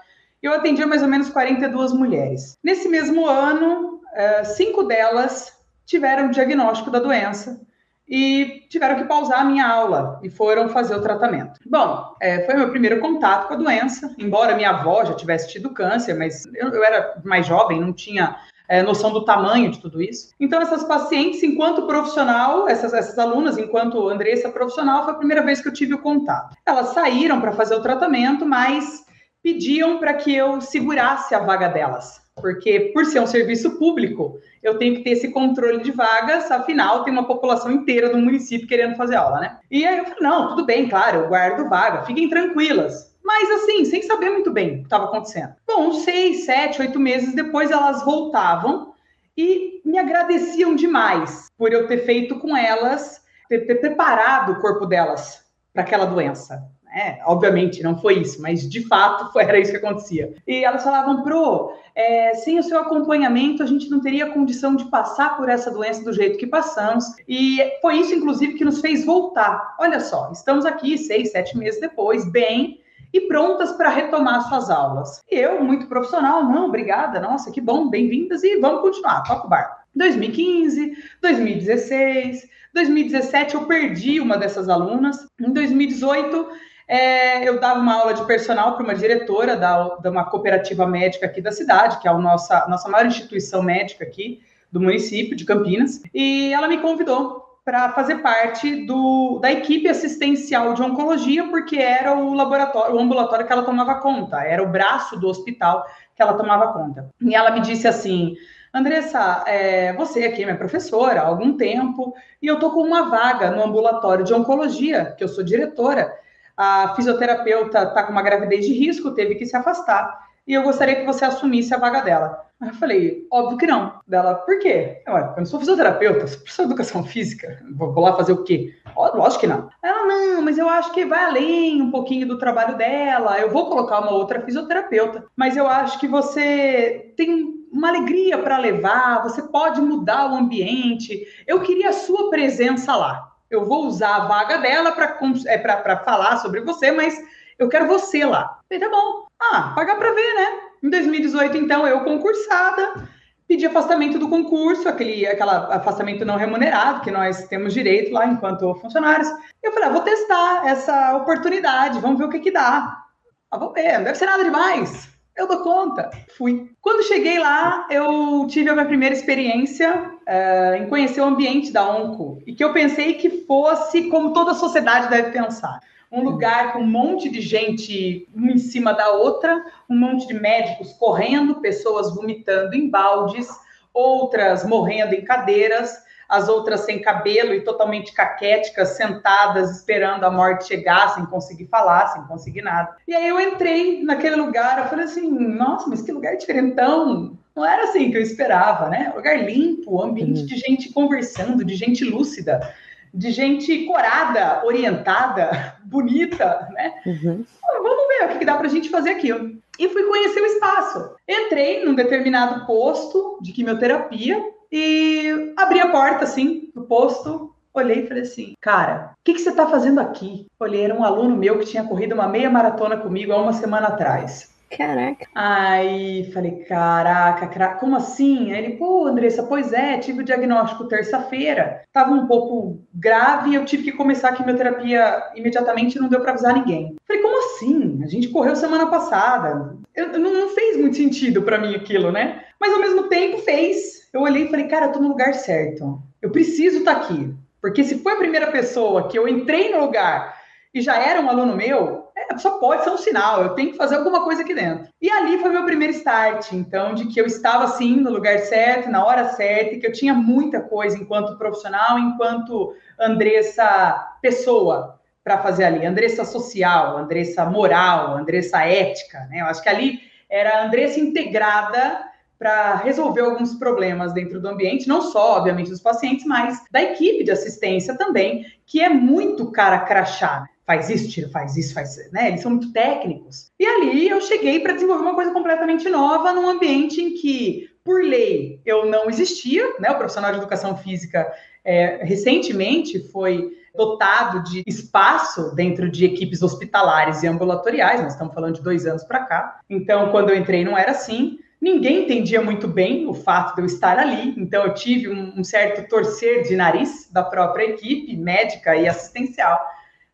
Eu 0.40 0.54
atendia 0.54 0.86
mais 0.86 1.02
ou 1.02 1.08
menos 1.08 1.28
42 1.28 1.92
mulheres. 1.92 2.56
Nesse 2.62 2.88
mesmo 2.88 3.26
ano, 3.26 4.00
eh, 4.14 4.44
cinco 4.44 4.84
delas 4.84 5.52
tiveram 5.84 6.30
diagnóstico 6.30 6.88
da 6.88 7.00
doença 7.00 7.60
e 8.08 8.64
tiveram 8.68 8.94
que 8.94 9.04
pausar 9.04 9.40
a 9.40 9.44
minha 9.44 9.66
aula 9.66 10.20
e 10.22 10.30
foram 10.30 10.68
fazer 10.68 10.94
o 10.94 11.02
tratamento. 11.02 11.58
Bom, 11.66 12.14
é, 12.22 12.46
foi 12.46 12.54
meu 12.54 12.70
primeiro 12.70 13.00
contato 13.00 13.48
com 13.48 13.54
a 13.54 13.56
doença, 13.56 14.14
embora 14.16 14.54
minha 14.54 14.70
avó 14.70 15.04
já 15.04 15.14
tivesse 15.14 15.48
tido 15.48 15.70
câncer, 15.70 16.14
mas 16.14 16.46
eu, 16.54 16.68
eu 16.68 16.84
era 16.84 17.20
mais 17.24 17.48
jovem, 17.48 17.80
não 17.80 17.92
tinha 17.92 18.36
é, 18.68 18.82
noção 18.82 19.12
do 19.12 19.24
tamanho 19.24 19.70
de 19.70 19.78
tudo 19.78 20.02
isso. 20.02 20.30
Então, 20.38 20.60
essas 20.60 20.84
pacientes, 20.84 21.42
enquanto 21.42 21.86
profissional, 21.86 22.68
essas, 22.68 22.92
essas 22.92 23.18
alunas, 23.18 23.58
enquanto 23.58 24.08
Andressa 24.08 24.48
profissional, 24.48 25.04
foi 25.04 25.14
a 25.14 25.16
primeira 25.16 25.42
vez 25.42 25.60
que 25.60 25.68
eu 25.68 25.72
tive 25.72 25.94
o 25.94 26.02
contato. 26.02 26.56
Elas 26.64 26.88
saíram 26.88 27.40
para 27.40 27.52
fazer 27.52 27.74
o 27.74 27.82
tratamento, 27.82 28.44
mas 28.44 29.04
pediam 29.42 29.98
para 29.98 30.14
que 30.14 30.34
eu 30.34 30.60
segurasse 30.60 31.34
a 31.34 31.38
vaga 31.38 31.68
delas 31.68 32.26
porque 32.36 32.90
por 32.92 33.06
ser 33.06 33.20
um 33.20 33.26
serviço 33.26 33.78
público, 33.78 34.38
eu 34.62 34.76
tenho 34.76 34.96
que 34.96 35.02
ter 35.02 35.10
esse 35.10 35.28
controle 35.28 35.82
de 35.82 35.90
vagas, 35.90 36.50
afinal, 36.50 37.02
tem 37.02 37.12
uma 37.12 37.26
população 37.26 37.72
inteira 37.72 38.10
do 38.10 38.18
município 38.18 38.68
querendo 38.68 38.94
fazer 38.94 39.16
aula, 39.16 39.40
né? 39.40 39.58
E 39.70 39.86
aí 39.86 39.98
eu 39.98 40.04
falei, 40.04 40.20
não, 40.20 40.48
tudo 40.50 40.66
bem, 40.66 40.88
claro, 40.88 41.20
eu 41.20 41.28
guardo 41.28 41.68
vaga, 41.68 42.04
fiquem 42.04 42.28
tranquilas. 42.28 43.15
Mas 43.26 43.50
assim, 43.50 43.84
sem 43.84 44.02
saber 44.02 44.30
muito 44.30 44.52
bem 44.52 44.68
o 44.68 44.78
que 44.78 44.82
estava 44.84 45.06
acontecendo. 45.06 45.52
Bom, 45.66 45.92
seis, 45.92 46.44
sete, 46.44 46.80
oito 46.80 47.00
meses 47.00 47.34
depois, 47.34 47.72
elas 47.72 48.04
voltavam 48.04 48.94
e 49.36 49.82
me 49.84 49.98
agradeciam 49.98 50.76
demais 50.76 51.48
por 51.58 51.72
eu 51.72 51.88
ter 51.88 52.06
feito 52.06 52.38
com 52.38 52.56
elas, 52.56 53.20
ter, 53.48 53.66
ter 53.66 53.80
preparado 53.80 54.52
o 54.52 54.60
corpo 54.60 54.86
delas 54.86 55.44
para 55.72 55.82
aquela 55.82 56.04
doença. 56.04 56.70
É, 56.94 57.18
obviamente, 57.26 57.82
não 57.82 57.98
foi 57.98 58.20
isso, 58.20 58.40
mas 58.40 58.66
de 58.70 58.86
fato 58.86 59.32
foi, 59.32 59.42
era 59.44 59.58
isso 59.58 59.72
que 59.72 59.76
acontecia. 59.76 60.32
E 60.46 60.64
elas 60.64 60.84
falavam, 60.84 61.24
Pro, 61.24 61.72
é, 61.96 62.32
sem 62.34 62.60
o 62.60 62.62
seu 62.62 62.78
acompanhamento, 62.78 63.60
a 63.60 63.66
gente 63.66 63.90
não 63.90 64.00
teria 64.00 64.30
condição 64.30 64.76
de 64.76 64.84
passar 64.84 65.36
por 65.36 65.48
essa 65.48 65.68
doença 65.68 66.04
do 66.04 66.12
jeito 66.12 66.38
que 66.38 66.46
passamos. 66.46 67.04
E 67.28 67.58
foi 67.82 67.96
isso, 67.96 68.14
inclusive, 68.14 68.54
que 68.54 68.64
nos 68.64 68.80
fez 68.80 69.04
voltar. 69.04 69.74
Olha 69.80 69.98
só, 69.98 70.30
estamos 70.30 70.64
aqui 70.64 70.96
seis, 70.96 71.32
sete 71.32 71.58
meses 71.58 71.80
depois, 71.80 72.24
bem, 72.30 72.80
e 73.12 73.22
prontas 73.22 73.72
para 73.72 73.88
retomar 73.88 74.48
suas 74.48 74.70
aulas. 74.70 75.22
E 75.30 75.36
eu, 75.36 75.62
muito 75.62 75.86
profissional, 75.86 76.44
não, 76.44 76.66
obrigada, 76.66 77.20
nossa, 77.20 77.50
que 77.50 77.60
bom, 77.60 77.88
bem-vindas 77.88 78.42
e 78.42 78.58
vamos 78.58 78.80
continuar, 78.80 79.22
toca 79.22 79.46
o 79.46 79.50
barco. 79.50 79.76
2015, 79.94 80.96
2016, 81.22 82.48
2017 82.74 83.54
eu 83.54 83.64
perdi 83.66 84.20
uma 84.20 84.36
dessas 84.36 84.68
alunas. 84.68 85.26
Em 85.40 85.50
2018 85.50 86.46
é, 86.86 87.48
eu 87.48 87.58
dava 87.58 87.80
uma 87.80 87.94
aula 87.94 88.14
de 88.14 88.24
personal 88.26 88.74
para 88.74 88.84
uma 88.84 88.94
diretora 88.94 89.56
da, 89.56 89.96
de 89.96 90.08
uma 90.08 90.24
cooperativa 90.24 90.86
médica 90.86 91.26
aqui 91.26 91.40
da 91.40 91.50
cidade, 91.50 91.98
que 92.00 92.06
é 92.06 92.10
a 92.10 92.18
nossa, 92.18 92.66
nossa 92.68 92.88
maior 92.88 93.06
instituição 93.06 93.62
médica 93.62 94.04
aqui 94.04 94.40
do 94.70 94.80
município 94.80 95.34
de 95.34 95.44
Campinas, 95.44 96.02
e 96.12 96.52
ela 96.52 96.68
me 96.68 96.78
convidou 96.78 97.45
para 97.66 97.90
fazer 97.90 98.18
parte 98.18 98.86
do, 98.86 99.40
da 99.40 99.50
equipe 99.50 99.88
assistencial 99.88 100.72
de 100.72 100.82
oncologia, 100.82 101.48
porque 101.48 101.76
era 101.76 102.14
o 102.14 102.32
laboratório, 102.32 102.94
o 102.94 103.00
ambulatório 103.00 103.44
que 103.44 103.52
ela 103.52 103.64
tomava 103.64 103.96
conta, 103.96 104.40
era 104.44 104.62
o 104.62 104.68
braço 104.68 105.18
do 105.18 105.26
hospital 105.26 105.84
que 106.14 106.22
ela 106.22 106.34
tomava 106.34 106.72
conta. 106.72 107.10
E 107.20 107.34
ela 107.34 107.50
me 107.50 107.60
disse 107.60 107.88
assim: 107.88 108.36
Andressa, 108.72 109.42
é, 109.48 109.92
você 109.94 110.26
aqui 110.26 110.42
é 110.42 110.44
minha 110.44 110.56
professora 110.56 111.22
há 111.22 111.26
algum 111.26 111.56
tempo, 111.56 112.14
e 112.40 112.46
eu 112.46 112.54
estou 112.54 112.70
com 112.70 112.82
uma 112.82 113.10
vaga 113.10 113.50
no 113.50 113.64
ambulatório 113.64 114.24
de 114.24 114.32
oncologia, 114.32 115.16
que 115.18 115.24
eu 115.24 115.28
sou 115.28 115.42
diretora, 115.42 116.14
a 116.56 116.94
fisioterapeuta 116.94 117.82
está 117.82 118.04
com 118.04 118.12
uma 118.12 118.22
gravidez 118.22 118.64
de 118.64 118.74
risco, 118.74 119.10
teve 119.10 119.34
que 119.34 119.44
se 119.44 119.56
afastar, 119.56 120.25
e 120.46 120.54
eu 120.54 120.62
gostaria 120.62 120.96
que 120.96 121.04
você 121.06 121.24
assumisse 121.24 121.74
a 121.74 121.78
vaga 121.78 122.00
dela. 122.00 122.44
Aí 122.60 122.68
eu 122.68 122.74
falei, 122.74 123.26
óbvio 123.30 123.58
que 123.58 123.66
não. 123.66 124.00
Dela, 124.06 124.34
por 124.34 124.58
quê? 124.58 125.02
Eu, 125.06 125.14
eu 125.14 125.34
não 125.36 125.46
sou 125.46 125.58
fisioterapeuta, 125.58 126.26
sou 126.26 126.38
professor 126.38 126.62
de 126.62 126.68
educação 126.68 127.04
física. 127.04 127.62
Vou, 127.74 127.98
lá 128.00 128.16
fazer 128.16 128.32
o 128.32 128.44
quê? 128.44 128.74
Lógico 128.96 129.40
que 129.40 129.46
não. 129.46 129.68
Ela, 129.82 130.06
não, 130.06 130.42
mas 130.42 130.56
eu 130.56 130.68
acho 130.68 130.92
que 130.92 131.04
vai 131.04 131.24
além 131.24 131.82
um 131.82 131.90
pouquinho 131.90 132.26
do 132.26 132.38
trabalho 132.38 132.76
dela. 132.76 133.38
Eu 133.38 133.50
vou 133.50 133.68
colocar 133.68 134.00
uma 134.00 134.12
outra 134.12 134.40
fisioterapeuta. 134.40 135.26
Mas 135.36 135.56
eu 135.56 135.66
acho 135.66 135.98
que 135.98 136.08
você 136.08 137.12
tem 137.16 137.54
uma 137.70 137.88
alegria 137.88 138.38
para 138.38 138.56
levar, 138.56 139.22
você 139.22 139.42
pode 139.42 139.80
mudar 139.82 140.32
o 140.32 140.36
ambiente. 140.36 141.26
Eu 141.46 141.60
queria 141.60 141.90
a 141.90 141.92
sua 141.92 142.30
presença 142.30 142.96
lá 142.96 143.36
eu 143.50 143.64
vou 143.64 143.86
usar 143.86 144.16
a 144.16 144.26
vaga 144.26 144.58
dela 144.58 144.92
para 144.92 145.18
é, 145.46 146.04
falar 146.04 146.38
sobre 146.38 146.60
você, 146.60 146.90
mas 146.90 147.16
eu 147.58 147.68
quero 147.68 147.86
você 147.86 148.24
lá. 148.24 148.60
Falei, 148.68 148.80
tá 148.80 148.90
bom. 148.90 149.25
Ah, 149.40 149.72
pagar 149.74 149.96
para 149.96 150.12
ver, 150.12 150.34
né? 150.34 150.60
Em 150.82 150.90
2018, 150.90 151.56
então, 151.56 151.86
eu 151.86 152.00
concursada, 152.00 153.08
pedi 153.46 153.66
afastamento 153.66 154.18
do 154.18 154.28
concurso, 154.28 154.88
aquele 154.88 155.26
aquela 155.26 155.74
afastamento 155.74 156.24
não 156.24 156.36
remunerado 156.36 157.02
que 157.02 157.10
nós 157.10 157.46
temos 157.48 157.72
direito 157.72 158.12
lá 158.12 158.26
enquanto 158.26 158.74
funcionários. 158.76 159.28
Eu 159.62 159.72
falei, 159.72 159.88
ah, 159.88 159.92
vou 159.92 160.02
testar 160.02 160.66
essa 160.66 161.16
oportunidade, 161.16 162.00
vamos 162.00 162.18
ver 162.18 162.24
o 162.24 162.30
que 162.30 162.40
que 162.40 162.50
dá. 162.50 163.04
Ah, 163.50 163.58
vou 163.58 163.72
ver, 163.72 163.98
não 163.98 164.04
deve 164.04 164.18
ser 164.18 164.26
nada 164.26 164.44
demais. 164.44 165.08
Eu 165.36 165.46
dou 165.46 165.58
conta. 165.58 166.10
Fui. 166.36 166.70
Quando 166.80 167.06
cheguei 167.06 167.38
lá, 167.38 167.86
eu 167.90 168.46
tive 168.48 168.70
a 168.70 168.72
minha 168.72 168.86
primeira 168.86 169.14
experiência 169.14 169.94
uh, 169.94 170.74
em 170.76 170.88
conhecer 170.88 171.20
o 171.20 171.26
ambiente 171.26 171.70
da 171.70 171.86
Onco 171.86 172.42
e 172.46 172.54
que 172.54 172.64
eu 172.64 172.72
pensei 172.72 173.14
que 173.14 173.44
fosse 173.44 174.08
como 174.08 174.32
toda 174.32 174.52
a 174.52 174.54
sociedade 174.54 175.10
deve 175.10 175.32
pensar. 175.32 175.78
Um 176.16 176.24
lugar 176.24 176.72
com 176.72 176.78
um 176.78 176.86
monte 176.86 177.28
de 177.28 177.42
gente 177.42 178.26
uma 178.34 178.50
em 178.50 178.56
cima 178.56 178.94
da 178.94 179.10
outra, 179.10 179.62
um 179.86 179.98
monte 179.98 180.26
de 180.26 180.32
médicos 180.32 180.94
correndo, 180.94 181.60
pessoas 181.60 182.14
vomitando 182.14 182.74
em 182.74 182.88
baldes, 182.88 183.46
outras 183.92 184.64
morrendo 184.64 185.14
em 185.14 185.22
cadeiras, 185.22 185.94
as 186.26 186.48
outras 186.48 186.80
sem 186.80 187.00
cabelo 187.00 187.52
e 187.52 187.60
totalmente 187.60 188.12
caquéticas, 188.12 188.96
sentadas, 188.96 189.76
esperando 189.76 190.24
a 190.24 190.30
morte 190.30 190.68
chegar, 190.68 191.14
sem 191.14 191.26
conseguir 191.26 191.66
falar, 191.66 192.08
sem 192.08 192.22
conseguir 192.22 192.62
nada. 192.62 192.96
E 193.06 193.14
aí 193.14 193.28
eu 193.28 193.38
entrei 193.38 194.02
naquele 194.02 194.36
lugar, 194.36 194.78
eu 194.78 194.86
falei 194.86 195.04
assim, 195.04 195.30
nossa, 195.30 195.86
mas 195.86 196.00
que 196.00 196.12
lugar 196.12 196.34
diferentão. 196.36 197.38
Não 197.54 197.64
era 197.64 197.84
assim 197.84 198.10
que 198.10 198.16
eu 198.16 198.22
esperava, 198.22 198.88
né? 198.88 199.12
lugar 199.14 199.38
limpo, 199.44 200.02
ambiente 200.02 200.40
uhum. 200.40 200.46
de 200.46 200.56
gente 200.56 200.92
conversando, 200.92 201.64
de 201.64 201.74
gente 201.74 202.04
lúcida, 202.04 202.74
de 203.16 203.30
gente 203.30 203.84
corada, 203.86 204.64
orientada, 204.64 205.74
bonita, 205.84 206.68
né? 206.72 206.94
Uhum. 207.06 207.44
Vamos 207.82 208.08
ver 208.08 208.24
o 208.24 208.28
que, 208.28 208.38
que 208.38 208.44
dá 208.44 208.56
pra 208.56 208.68
gente 208.68 208.90
fazer 208.90 209.10
aqui. 209.10 209.30
E 209.78 209.88
fui 209.88 210.02
conhecer 210.04 210.40
o 210.40 210.46
espaço. 210.46 211.16
Entrei 211.28 211.84
num 211.84 211.94
determinado 211.94 212.66
posto 212.66 213.38
de 213.40 213.52
quimioterapia, 213.52 214.42
e 214.70 215.54
abri 215.56 215.80
a 215.80 215.90
porta, 215.90 216.24
assim, 216.24 216.70
do 216.74 216.82
posto, 216.82 217.54
olhei 217.72 218.04
e 218.04 218.06
falei 218.06 218.22
assim, 218.22 218.54
cara, 218.60 219.12
o 219.12 219.24
que, 219.24 219.34
que 219.34 219.40
você 219.40 219.50
está 219.50 219.66
fazendo 219.66 220.00
aqui? 220.00 220.46
Olhei, 220.58 220.84
era 220.84 220.94
um 220.94 221.04
aluno 221.04 221.36
meu 221.36 221.58
que 221.58 221.66
tinha 221.66 221.84
corrido 221.84 222.14
uma 222.14 222.28
meia 222.28 222.50
maratona 222.50 222.96
comigo 222.96 223.32
há 223.32 223.40
uma 223.40 223.52
semana 223.52 223.88
atrás. 223.88 224.50
Caraca. 224.70 225.26
Aí 225.34 226.30
falei, 226.32 226.64
caraca, 226.64 227.76
como 227.76 227.96
assim? 227.96 228.52
Aí 228.52 228.64
ele, 228.64 228.76
pô, 228.76 229.06
Andressa, 229.06 229.42
pois 229.42 229.72
é, 229.72 229.98
tive 229.98 230.20
o 230.20 230.24
diagnóstico 230.24 230.88
terça-feira, 230.88 231.82
tava 231.92 232.12
um 232.12 232.26
pouco 232.26 232.80
grave, 232.92 233.54
eu 233.54 233.64
tive 233.64 233.84
que 233.84 233.92
começar 233.92 234.30
a 234.30 234.32
quimioterapia 234.32 235.22
imediatamente, 235.34 235.98
não 235.98 236.08
deu 236.08 236.20
para 236.20 236.32
avisar 236.32 236.54
ninguém. 236.54 236.96
Falei, 237.06 237.22
como 237.22 237.38
assim? 237.38 238.00
A 238.02 238.06
gente 238.06 238.28
correu 238.28 238.56
semana 238.56 238.86
passada. 238.86 239.76
Eu, 239.94 240.18
não, 240.18 240.32
não 240.32 240.48
fez 240.50 240.76
muito 240.76 240.96
sentido 240.96 241.42
para 241.42 241.58
mim 241.58 241.74
aquilo, 241.74 242.10
né? 242.10 242.44
Mas 242.60 242.72
ao 242.72 242.80
mesmo 242.80 243.04
tempo 243.04 243.38
fez. 243.38 244.08
Eu 244.12 244.22
olhei 244.22 244.44
e 244.44 244.50
falei, 244.50 244.66
cara, 244.66 244.86
eu 244.86 244.92
tô 244.92 245.00
no 245.00 245.08
lugar 245.08 245.34
certo. 245.34 246.00
Eu 246.20 246.30
preciso 246.30 246.78
estar 246.78 246.96
tá 246.96 247.00
aqui. 247.02 247.34
Porque 247.60 247.84
se 247.84 247.98
foi 247.98 248.12
a 248.12 248.18
primeira 248.18 248.50
pessoa 248.50 249.08
que 249.08 249.18
eu 249.18 249.28
entrei 249.28 249.70
no 249.70 249.80
lugar 249.80 250.36
e 250.72 250.80
já 250.80 250.96
era 251.00 251.20
um 251.20 251.28
aluno 251.28 251.56
meu, 251.56 252.05
é, 252.30 252.38
só 252.38 252.58
pode 252.58 252.84
ser 252.84 252.90
um 252.90 252.98
sinal, 252.98 253.42
eu 253.42 253.50
tenho 253.50 253.72
que 253.72 253.76
fazer 253.76 253.96
alguma 253.96 254.24
coisa 254.24 254.42
aqui 254.42 254.54
dentro. 254.54 254.88
E 255.00 255.10
ali 255.10 255.38
foi 255.38 255.50
meu 255.50 255.64
primeiro 255.64 255.92
start, 255.92 256.52
então, 256.52 256.94
de 256.94 257.06
que 257.06 257.20
eu 257.20 257.26
estava 257.26 257.64
assim 257.64 257.96
no 257.96 258.10
lugar 258.10 258.38
certo, 258.40 258.90
na 258.90 259.04
hora 259.04 259.28
certa, 259.30 259.74
e 259.74 259.80
que 259.80 259.86
eu 259.86 259.92
tinha 259.92 260.14
muita 260.14 260.60
coisa 260.60 260.96
enquanto 260.96 261.38
profissional, 261.38 261.98
enquanto 261.98 262.74
Andressa 262.98 264.18
pessoa 264.20 264.98
para 265.22 265.38
fazer 265.38 265.64
ali, 265.64 265.84
Andressa 265.84 266.24
social, 266.24 266.98
Andressa 266.98 267.44
moral, 267.44 268.16
Andressa 268.16 268.64
ética, 268.64 269.26
né? 269.30 269.40
Eu 269.40 269.46
acho 269.46 269.62
que 269.62 269.68
ali 269.68 270.00
era 270.28 270.64
Andressa 270.64 271.00
integrada 271.00 272.06
para 272.38 272.76
resolver 272.76 273.22
alguns 273.22 273.54
problemas 273.54 274.12
dentro 274.12 274.40
do 274.40 274.48
ambiente, 274.48 274.86
não 274.86 275.00
só, 275.00 275.38
obviamente, 275.38 275.70
dos 275.70 275.80
pacientes, 275.80 276.24
mas 276.26 276.62
da 276.70 276.82
equipe 276.82 277.24
de 277.24 277.30
assistência 277.30 277.96
também, 277.96 278.44
que 278.66 278.80
é 278.80 278.88
muito 278.88 279.50
cara 279.50 279.80
crachá. 279.80 280.46
Faz 280.66 280.90
isso, 280.90 281.08
tira, 281.08 281.28
faz 281.28 281.56
isso, 281.56 281.72
faz, 281.72 281.96
né? 282.12 282.28
Eles 282.28 282.40
são 282.40 282.50
muito 282.50 282.72
técnicos. 282.72 283.52
E 283.58 283.64
ali 283.64 284.08
eu 284.08 284.20
cheguei 284.20 284.58
para 284.58 284.72
desenvolver 284.72 285.02
uma 285.02 285.14
coisa 285.14 285.30
completamente 285.30 285.88
nova 285.88 286.32
num 286.32 286.48
ambiente 286.48 287.00
em 287.00 287.14
que, 287.14 287.70
por 287.84 288.02
lei, 288.02 288.60
eu 288.66 288.84
não 288.84 289.08
existia, 289.08 289.74
né? 289.78 289.90
O 289.90 289.96
profissional 289.96 290.32
de 290.32 290.38
educação 290.38 290.76
física 290.76 291.32
é, 291.64 292.04
recentemente 292.04 292.98
foi 293.10 293.52
dotado 293.76 294.42
de 294.44 294.64
espaço 294.66 295.54
dentro 295.54 295.90
de 295.90 296.04
equipes 296.04 296.42
hospitalares 296.42 297.22
e 297.22 297.28
ambulatoriais, 297.28 298.00
nós 298.00 298.12
estamos 298.12 298.34
falando 298.34 298.54
de 298.54 298.62
dois 298.62 298.86
anos 298.86 299.04
para 299.04 299.20
cá. 299.20 299.60
Então, 299.68 300.10
quando 300.10 300.30
eu 300.30 300.36
entrei, 300.36 300.64
não 300.64 300.76
era 300.76 300.92
assim. 300.92 301.38
Ninguém 301.60 302.04
entendia 302.04 302.42
muito 302.42 302.68
bem 302.68 303.06
o 303.06 303.14
fato 303.14 303.54
de 303.54 303.62
eu 303.62 303.66
estar 303.66 303.98
ali, 303.98 304.34
então 304.36 304.64
eu 304.64 304.74
tive 304.74 305.08
um, 305.08 305.40
um 305.40 305.44
certo 305.44 305.88
torcer 305.88 306.42
de 306.42 306.54
nariz 306.54 307.08
da 307.10 307.22
própria 307.22 307.64
equipe 307.64 308.16
médica 308.16 308.76
e 308.76 308.86
assistencial, 308.86 309.58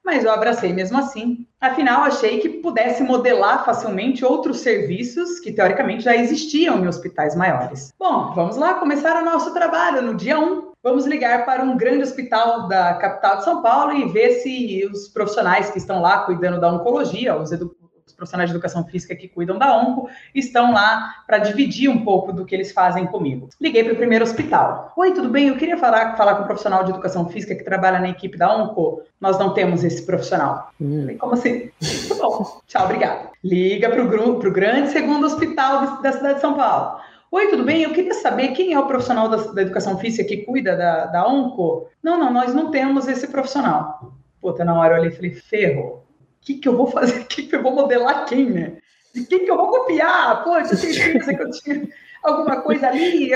mas 0.05 0.25
eu 0.25 0.31
abracei 0.31 0.73
mesmo 0.73 0.99
assim. 0.99 1.47
Afinal, 1.61 2.03
achei 2.03 2.41
que 2.41 2.49
pudesse 2.49 3.03
modelar 3.03 3.65
facilmente 3.65 4.25
outros 4.25 4.59
serviços 4.61 5.39
que 5.39 5.53
teoricamente 5.53 6.05
já 6.05 6.17
existiam 6.17 6.79
em 6.79 6.89
hospitais 6.89 7.37
maiores. 7.37 7.93
Bom, 7.99 8.33
vamos 8.35 8.57
lá 8.57 8.75
começar 8.75 9.21
o 9.21 9.25
nosso 9.25 9.53
trabalho 9.53 10.03
no 10.03 10.15
dia 10.15 10.39
1. 10.39 10.73
Vamos 10.83 11.07
ligar 11.07 11.47
para 11.47 11.63
um 11.63 11.77
grande 11.77 12.03
hospital 12.03 12.67
da 12.67 12.95
capital 12.95 13.37
de 13.37 13.45
São 13.45 13.63
Paulo 13.63 13.93
e 13.93 14.09
ver 14.09 14.41
se 14.41 14.85
os 14.93 15.09
profissionais 15.09 15.71
que 15.71 15.79
estão 15.79 16.01
lá 16.01 16.25
cuidando 16.25 16.61
da 16.61 16.73
oncologia, 16.73 17.37
os, 17.37 17.53
os 18.07 18.13
profissionais 18.13 18.51
de 18.51 18.57
educação 18.57 18.85
física 18.85 19.15
que 19.15 19.29
cuidam 19.29 19.59
da 19.59 19.77
onco 19.77 20.09
estão 20.35 20.73
lá 20.73 21.23
para 21.27 21.39
dividir 21.39 21.89
um 21.89 22.05
pouco 22.05 22.33
do 22.33 22.45
que 22.45 22.55
eles 22.55 22.73
fazem 22.73 23.07
comigo. 23.07 23.49
Liguei 23.61 23.85
para 23.85 23.95
o 23.95 23.97
primeiro 23.97 24.25
hospital. 24.25 24.93
Oi, 24.97 25.13
tudo 25.13 25.29
bem? 25.29 25.49
Eu 25.49 25.57
queria 25.57 25.77
falar, 25.77 26.17
falar 26.17 26.37
com 26.37 26.43
um 26.43 26.47
profissional 26.47 26.85
de 26.85 26.91
educação 26.91 27.29
física 27.29 27.55
que 27.55 27.65
trabalha 27.65 27.99
na 27.99 28.09
equipe 28.09 28.37
da 28.37 28.55
onco. 28.55 29.03
Nós 29.21 29.39
não 29.39 29.55
temos 29.55 29.85
esse 29.85 30.05
profissional. 30.05 30.71
Hum. 30.81 31.17
Como 31.19 31.35
assim? 31.35 31.71
Tá 32.09 32.17
bom, 32.17 32.61
tchau, 32.67 32.85
obrigado. 32.85 33.31
Liga 33.43 33.89
para 33.89 34.03
o 34.03 34.51
grande 34.51 34.91
segundo 34.91 35.25
hospital 35.25 36.03
da 36.03 36.13
cidade 36.13 36.35
de 36.35 36.41
São 36.41 36.55
Paulo. 36.55 37.01
Oi, 37.31 37.49
tudo 37.49 37.65
bem? 37.65 37.83
Eu 37.83 37.93
queria 37.93 38.13
saber 38.13 38.49
quem 38.49 38.75
é 38.75 38.79
o 38.79 38.87
profissional 38.87 39.29
da, 39.29 39.37
da 39.37 39.63
educação 39.63 39.97
física 39.99 40.29
que 40.29 40.39
cuida 40.39 40.77
da, 40.77 41.07
da 41.07 41.27
onco. 41.27 41.89
Não, 42.03 42.19
não, 42.19 42.31
nós 42.33 42.55
não 42.55 42.71
temos 42.71 43.09
esse 43.09 43.29
profissional. 43.29 44.13
Puta, 44.41 44.65
na 44.65 44.79
hora 44.79 44.95
eu 44.95 45.01
olhei 45.01 45.11
e 45.11 45.15
falei, 45.15 45.33
ferro 45.33 46.02
que, 46.43 46.55
que 46.55 46.69
eu 46.69 46.77
vou 46.77 46.87
fazer? 46.87 47.21
O 47.21 47.25
que, 47.27 47.45
que 47.45 47.57
eu 47.57 47.63
vou 47.63 47.75
modelar 47.75 48.27
quem, 48.27 48.51
né? 48.51 48.77
De 49.15 49.25
quem 49.25 49.45
que 49.45 49.51
eu 49.51 49.57
vou 49.57 49.69
copiar? 49.69 50.43
Pô, 50.43 50.57
eu 50.57 50.65
tinha 50.65 50.77
certeza 50.77 51.35
que 51.35 51.43
eu 51.43 51.51
tinha 51.51 51.89
alguma 52.23 52.61
coisa 52.63 52.89
ali, 52.89 53.31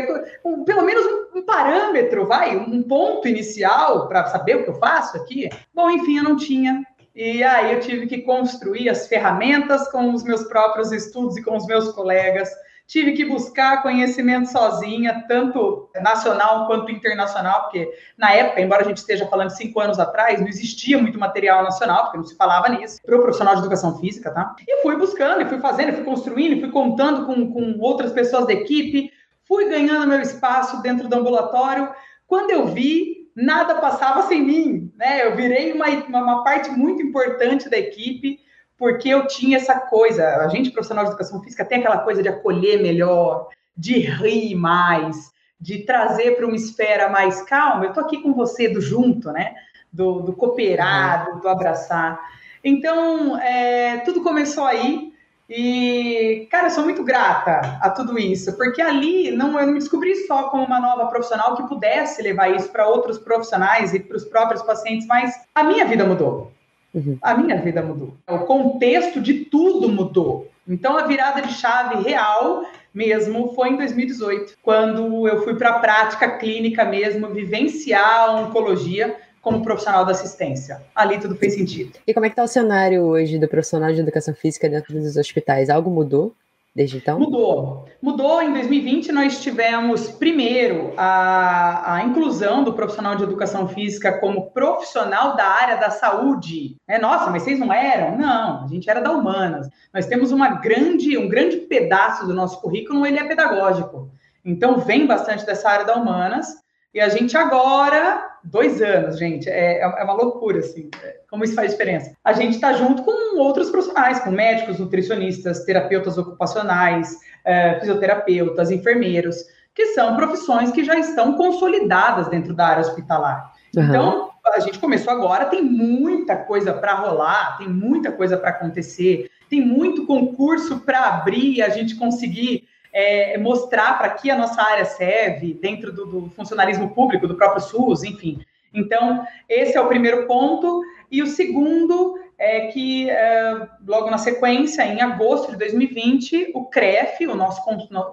um, 0.45 0.65
pelo 0.65 0.83
menos 0.83 1.05
um, 1.05 1.39
um, 1.39 1.43
parâmetro, 1.43 2.27
vai, 2.27 2.57
um 2.57 2.83
ponto 2.83 3.27
inicial 3.27 4.07
para 4.07 4.27
saber 4.27 4.57
o 4.57 4.65
que 4.65 4.71
eu 4.71 4.79
faço 4.79 5.17
aqui. 5.17 5.51
Bom, 5.75 5.91
enfim, 5.91 6.19
eu 6.19 6.25
não 6.25 6.37
tinha. 6.37 6.83
E 7.15 7.43
aí 7.43 7.75
eu 7.75 7.81
tive 7.81 8.07
que 8.07 8.23
construir 8.23 8.89
as 8.89 9.07
ferramentas 9.07 9.91
com 9.91 10.13
os 10.13 10.23
meus 10.23 10.45
próprios 10.45 10.93
estudos 10.93 11.37
e 11.37 11.43
com 11.43 11.57
os 11.57 11.67
meus 11.67 11.91
colegas 11.93 12.49
tive 12.87 13.12
que 13.12 13.25
buscar 13.25 13.83
conhecimento 13.83 14.50
sozinha, 14.50 15.25
tanto 15.26 15.90
nacional 16.00 16.66
quanto 16.66 16.93
internacional, 16.93 17.62
porque 17.62 17.90
na 18.16 18.33
época, 18.33 18.61
embora 18.61 18.83
a 18.85 18.88
gente 18.88 18.99
esteja 18.99 19.26
falando 19.26 19.50
cinco 19.50 19.81
anos 19.81 19.99
atrás, 19.99 20.40
não 20.40 20.47
existia 20.47 20.97
muito 20.97 21.19
material 21.19 21.64
nacional, 21.64 22.05
porque 22.05 22.19
não 22.19 22.25
se 22.25 22.37
falava 22.37 22.69
nisso, 22.69 23.00
para 23.05 23.16
o 23.16 23.23
profissional 23.23 23.55
de 23.55 23.61
educação 23.62 23.99
física, 23.99 24.31
tá? 24.31 24.55
E 24.66 24.83
fui 24.83 24.97
buscando, 24.97 25.43
e 25.43 25.47
fui 25.47 25.59
fazendo, 25.59 25.95
fui 25.95 26.05
construindo, 26.05 26.61
fui 26.61 26.71
contando 26.71 27.26
com, 27.26 27.52
com 27.52 27.76
outras 27.81 28.12
pessoas 28.12 28.47
da 28.47 28.52
equipe, 28.52 29.11
fui 29.47 29.69
ganhando 29.69 30.07
meu 30.07 30.21
espaço 30.21 30.81
dentro 30.81 31.09
do 31.09 31.16
ambulatório. 31.16 31.90
Quando 32.26 32.50
eu 32.50 32.66
vi, 32.66 33.31
nada 33.35 33.76
passava 33.76 34.23
sem 34.23 34.43
mim, 34.43 34.93
né? 34.97 35.26
Eu 35.26 35.35
virei 35.35 35.73
uma, 35.73 35.88
uma 36.09 36.45
parte 36.45 36.71
muito 36.71 37.02
importante 37.02 37.69
da 37.69 37.76
equipe, 37.76 38.38
porque 38.78 39.09
eu 39.09 39.26
tinha 39.26 39.56
essa 39.56 39.78
coisa, 39.80 40.37
a 40.38 40.49
gente 40.49 40.71
profissional 40.71 41.04
de 41.04 41.11
educação 41.11 41.42
física 41.42 41.64
tem 41.64 41.78
aquela 41.78 41.99
coisa 41.99 42.23
de 42.23 42.28
acolher 42.28 42.83
melhor, 42.83 43.49
de 43.76 43.99
rir 43.99 44.54
mais, 44.54 45.30
de 45.61 45.78
trazer 45.78 46.37
para 46.37 46.47
uma 46.47 46.56
esfera 46.56 47.09
mais 47.09 47.42
calma. 47.42 47.85
Eu 47.85 47.88
estou 47.88 48.04
aqui 48.04 48.21
com 48.23 48.35
você 48.35 48.68
do 48.68 48.80
junto, 48.80 49.33
né? 49.33 49.54
Do, 49.92 50.21
do 50.21 50.33
cooperar, 50.35 51.26
do, 51.26 51.40
do 51.40 51.49
abraçar. 51.49 52.21
Então, 52.62 53.38
é, 53.38 53.99
tudo 53.99 54.23
começou 54.23 54.64
aí. 54.64 55.14
E, 55.49 56.49
cara, 56.50 56.66
eu 56.66 56.71
sou 56.71 56.83
muito 56.83 57.04
grata 57.04 57.78
a 57.80 57.88
tudo 57.88 58.18
isso, 58.18 58.56
porque 58.56 58.83
ali 58.83 59.30
não, 59.30 59.59
eu 59.59 59.66
não 59.66 59.75
me 59.75 59.78
descobri 59.78 60.16
só 60.26 60.49
como 60.50 60.64
uma 60.64 60.80
nova 60.80 61.06
profissional 61.06 61.56
que 61.56 61.68
pudesse 61.68 62.21
levar 62.21 62.49
isso 62.49 62.68
para 62.71 62.88
outros 62.88 63.16
profissionais 63.16 63.95
e 63.95 64.00
para 64.00 64.16
os 64.16 64.25
próprios 64.25 64.61
pacientes, 64.62 65.06
mas 65.06 65.33
a 65.54 65.62
minha 65.62 65.85
vida 65.85 66.04
mudou. 66.04 66.52
Uhum. 66.97 67.19
A 67.21 67.37
minha 67.37 67.61
vida 67.61 67.83
mudou. 67.83 68.17
O 68.26 68.38
contexto 68.41 69.21
de 69.21 69.45
tudo 69.45 69.88
mudou. 69.88 70.49
Então, 70.67 70.97
a 70.97 71.07
virada 71.07 71.43
de 71.43 71.53
chave 71.53 72.03
real 72.03 72.65
mesmo 72.93 73.53
foi 73.55 73.69
em 73.69 73.76
2018, 73.76 74.55
quando 74.62 75.29
eu 75.29 75.45
fui 75.45 75.55
para 75.55 75.69
a 75.69 75.79
prática 75.79 76.38
clínica 76.38 76.83
mesmo, 76.83 77.29
vivenciar 77.29 78.31
a 78.31 78.41
oncologia 78.41 79.15
como 79.43 79.62
profissional 79.62 80.05
da 80.07 80.12
assistência. 80.12 80.83
Ali 80.95 81.21
tudo 81.21 81.37
fez 81.37 81.55
sentido. 81.55 81.93
E 82.07 82.15
como 82.15 82.25
é 82.25 82.31
que 82.31 82.33
está 82.33 82.43
o 82.43 82.49
cenário 82.49 83.03
hoje 83.03 83.38
do 83.38 83.47
profissional 83.47 83.93
de 83.93 84.00
educação 84.00 84.35
física 84.35 84.69
dentro 84.69 84.95
dos 84.95 85.17
hospitais? 85.17 85.69
Algo 85.69 85.91
mudou? 85.91 86.35
Desde 86.76 86.99
então? 86.99 87.18
Mudou. 87.18 87.87
Mudou. 88.02 88.42
Em 88.42 88.52
2020, 88.52 89.11
nós 89.11 89.42
tivemos, 89.42 90.11
primeiro, 90.11 90.92
a, 90.95 91.95
a 91.95 92.04
inclusão 92.04 92.62
do 92.62 92.75
profissional 92.75 93.16
de 93.16 93.23
educação 93.23 93.66
física 93.66 94.21
como 94.21 94.50
profissional 94.50 95.35
da 95.35 95.47
área 95.47 95.76
da 95.78 95.88
saúde. 95.88 96.76
É, 96.87 96.99
nossa, 96.99 97.30
mas 97.30 97.42
vocês 97.42 97.59
não 97.59 97.73
eram? 97.73 98.18
Não, 98.18 98.64
a 98.64 98.66
gente 98.68 98.90
era 98.90 99.00
da 99.00 99.11
humanas. 99.11 99.71
Nós 99.92 100.04
temos 100.04 100.30
uma 100.30 100.50
grande, 100.50 101.16
um 101.16 101.30
grande 101.30 101.56
pedaço 101.56 102.26
do 102.26 102.35
nosso 102.35 102.61
currículo, 102.61 103.06
ele 103.06 103.18
é 103.18 103.25
pedagógico. 103.25 104.11
Então, 104.45 104.76
vem 104.76 105.06
bastante 105.06 105.47
dessa 105.47 105.71
área 105.71 105.87
da 105.87 105.95
humanas. 105.95 106.66
E 106.97 107.00
a 107.00 107.11
gente 107.11 107.37
agora, 107.37 108.26
dois 108.43 108.81
anos, 108.81 109.19
gente, 109.19 109.50
é, 109.50 109.83
é 109.83 110.03
uma 110.03 110.15
loucura, 110.15 110.61
assim, 110.61 110.88
é, 111.05 111.17
como 111.29 111.45
isso 111.45 111.55
faz 111.55 111.73
diferença. 111.73 112.17
A 112.25 112.33
gente 112.33 112.55
está 112.55 112.73
junto 112.73 113.03
com 113.03 113.38
outros 113.38 113.69
profissionais, 113.69 114.19
com 114.21 114.31
médicos, 114.31 114.79
nutricionistas, 114.79 115.62
terapeutas 115.67 116.17
ocupacionais, 116.17 117.15
é, 117.45 117.79
fisioterapeutas, 117.81 118.71
enfermeiros, 118.71 119.45
que 119.75 119.88
são 119.88 120.17
profissões 120.17 120.71
que 120.71 120.83
já 120.83 120.99
estão 120.99 121.35
consolidadas 121.35 122.29
dentro 122.29 122.55
da 122.55 122.67
área 122.67 122.81
hospitalar. 122.81 123.53
Uhum. 123.76 123.85
Então, 123.85 124.31
a 124.47 124.61
gente 124.61 124.79
começou 124.79 125.12
agora, 125.12 125.45
tem 125.45 125.62
muita 125.62 126.35
coisa 126.35 126.73
para 126.73 126.95
rolar, 126.95 127.59
tem 127.59 127.69
muita 127.69 128.11
coisa 128.11 128.38
para 128.38 128.49
acontecer, 128.49 129.31
tem 129.50 129.61
muito 129.61 130.07
concurso 130.07 130.81
para 130.81 131.05
abrir, 131.05 131.61
a 131.61 131.69
gente 131.69 131.95
conseguir 131.97 132.67
é, 132.97 133.37
mostrar 133.37 133.99
para 133.99 134.09
que 134.09 134.31
a 134.31 134.38
nossa 134.38 134.62
área 134.62 134.87
serve 134.87 135.53
dentro 135.53 135.93
do, 135.93 136.07
do, 136.07 136.31
funcionalismo 136.31 136.95
público, 136.95 137.29
do 137.29 137.35
próprio 137.35 137.61
SUS, 137.61 138.03
enfim. 138.03 138.41
Então, 138.73 139.23
esse 139.47 139.76
é 139.76 139.81
o 139.83 139.87
primeiro 139.87 140.26
ponto. 140.26 140.81
E 141.11 141.23
o 141.23 141.26
segundo 141.26 142.19
é 142.38 142.69
que, 142.69 143.11
é, 143.11 143.69
logo 143.87 144.11
na 144.11 144.17
sequência, 144.17 144.83
em 144.83 145.03
agosto 145.03 145.50
de 145.50 145.59
2020, 145.59 146.53
o 146.55 146.65
CREF, 146.65 147.26
o 147.26 147.35
nosso, 147.35 147.62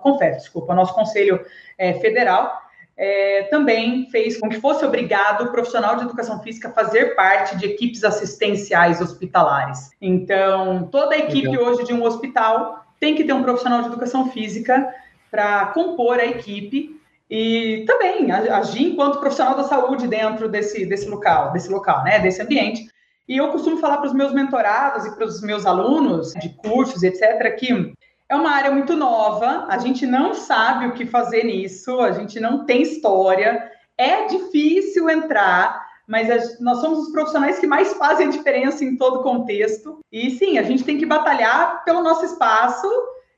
CONFEF, 0.02 0.36
desculpa, 0.36 0.74
o 0.74 0.76
nosso 0.76 0.94
Conselho 0.94 1.40
é, 1.78 1.94
Federal, 1.94 2.52
é, 2.98 3.44
também 3.44 4.10
fez 4.12 4.38
com 4.38 4.50
que 4.50 4.60
fosse 4.60 4.84
obrigado 4.84 5.46
o 5.46 5.52
profissional 5.54 5.96
de 5.96 6.04
educação 6.04 6.44
física 6.44 6.68
a 6.68 6.72
fazer 6.72 7.16
parte 7.16 7.56
de 7.58 7.68
equipes 7.68 8.04
assistenciais 8.04 9.00
hospitalares. 9.00 9.92
Então, 10.02 10.90
toda 10.92 11.16
a 11.16 11.20
equipe 11.20 11.48
Legal. 11.48 11.68
hoje 11.68 11.86
de 11.86 11.94
um 11.94 12.04
hospital 12.04 12.83
tem 13.04 13.16
que 13.16 13.26
ter 13.26 13.34
um 13.34 13.44
profissional 13.44 13.82
de 13.82 13.90
educação 13.90 14.32
física 14.32 14.96
para 15.30 15.66
compor 15.68 16.22
a 16.22 16.26
equipe 16.26 16.98
e 17.30 17.84
também 17.86 18.32
agir 18.32 18.94
enquanto 18.94 19.20
profissional 19.20 19.58
da 19.58 19.66
saúde 19.66 20.08
dentro 20.08 20.48
desse, 20.48 20.86
desse 20.86 21.10
local, 21.10 21.52
desse 21.52 21.68
local, 21.70 22.02
né, 22.06 22.20
desse 22.20 22.42
ambiente. 22.42 22.88
E 23.28 23.36
eu 23.36 23.50
costumo 23.50 23.76
falar 23.76 23.98
para 23.98 24.08
os 24.08 24.14
meus 24.14 24.32
mentorados 24.32 25.06
e 25.06 25.14
para 25.14 25.26
os 25.26 25.42
meus 25.42 25.66
alunos 25.66 26.32
de 26.32 26.48
cursos, 26.48 27.04
etc., 27.04 27.54
que 27.60 27.94
é 28.30 28.36
uma 28.38 28.52
área 28.52 28.72
muito 28.72 28.96
nova, 28.96 29.66
a 29.68 29.78
gente 29.80 30.06
não 30.06 30.34
sabe 30.34 30.88
o 30.88 30.94
que 30.94 31.06
fazer 31.06 31.44
nisso, 31.44 32.00
a 32.00 32.14
gente 32.14 32.40
não 32.40 32.66
tem 32.66 32.84
história, 32.84 33.70
é 33.98 34.28
difícil 34.28 35.10
entrar, 35.10 35.83
mas 36.08 36.60
nós 36.60 36.80
somos 36.80 37.00
os 37.00 37.12
profissionais 37.12 37.60
que 37.60 37.68
mais 37.68 37.94
fazem 37.94 38.28
a 38.28 38.32
diferença 38.32 38.84
em 38.84 38.98
todo 38.98 39.24
contexto. 39.24 40.00
E 40.12 40.32
sim, 40.32 40.58
a 40.58 40.64
gente 40.64 40.84
tem 40.84 40.98
que 40.98 41.06
batalhar 41.06 41.84
pelo 41.84 42.04
nosso 42.04 42.26
espaço 42.26 42.88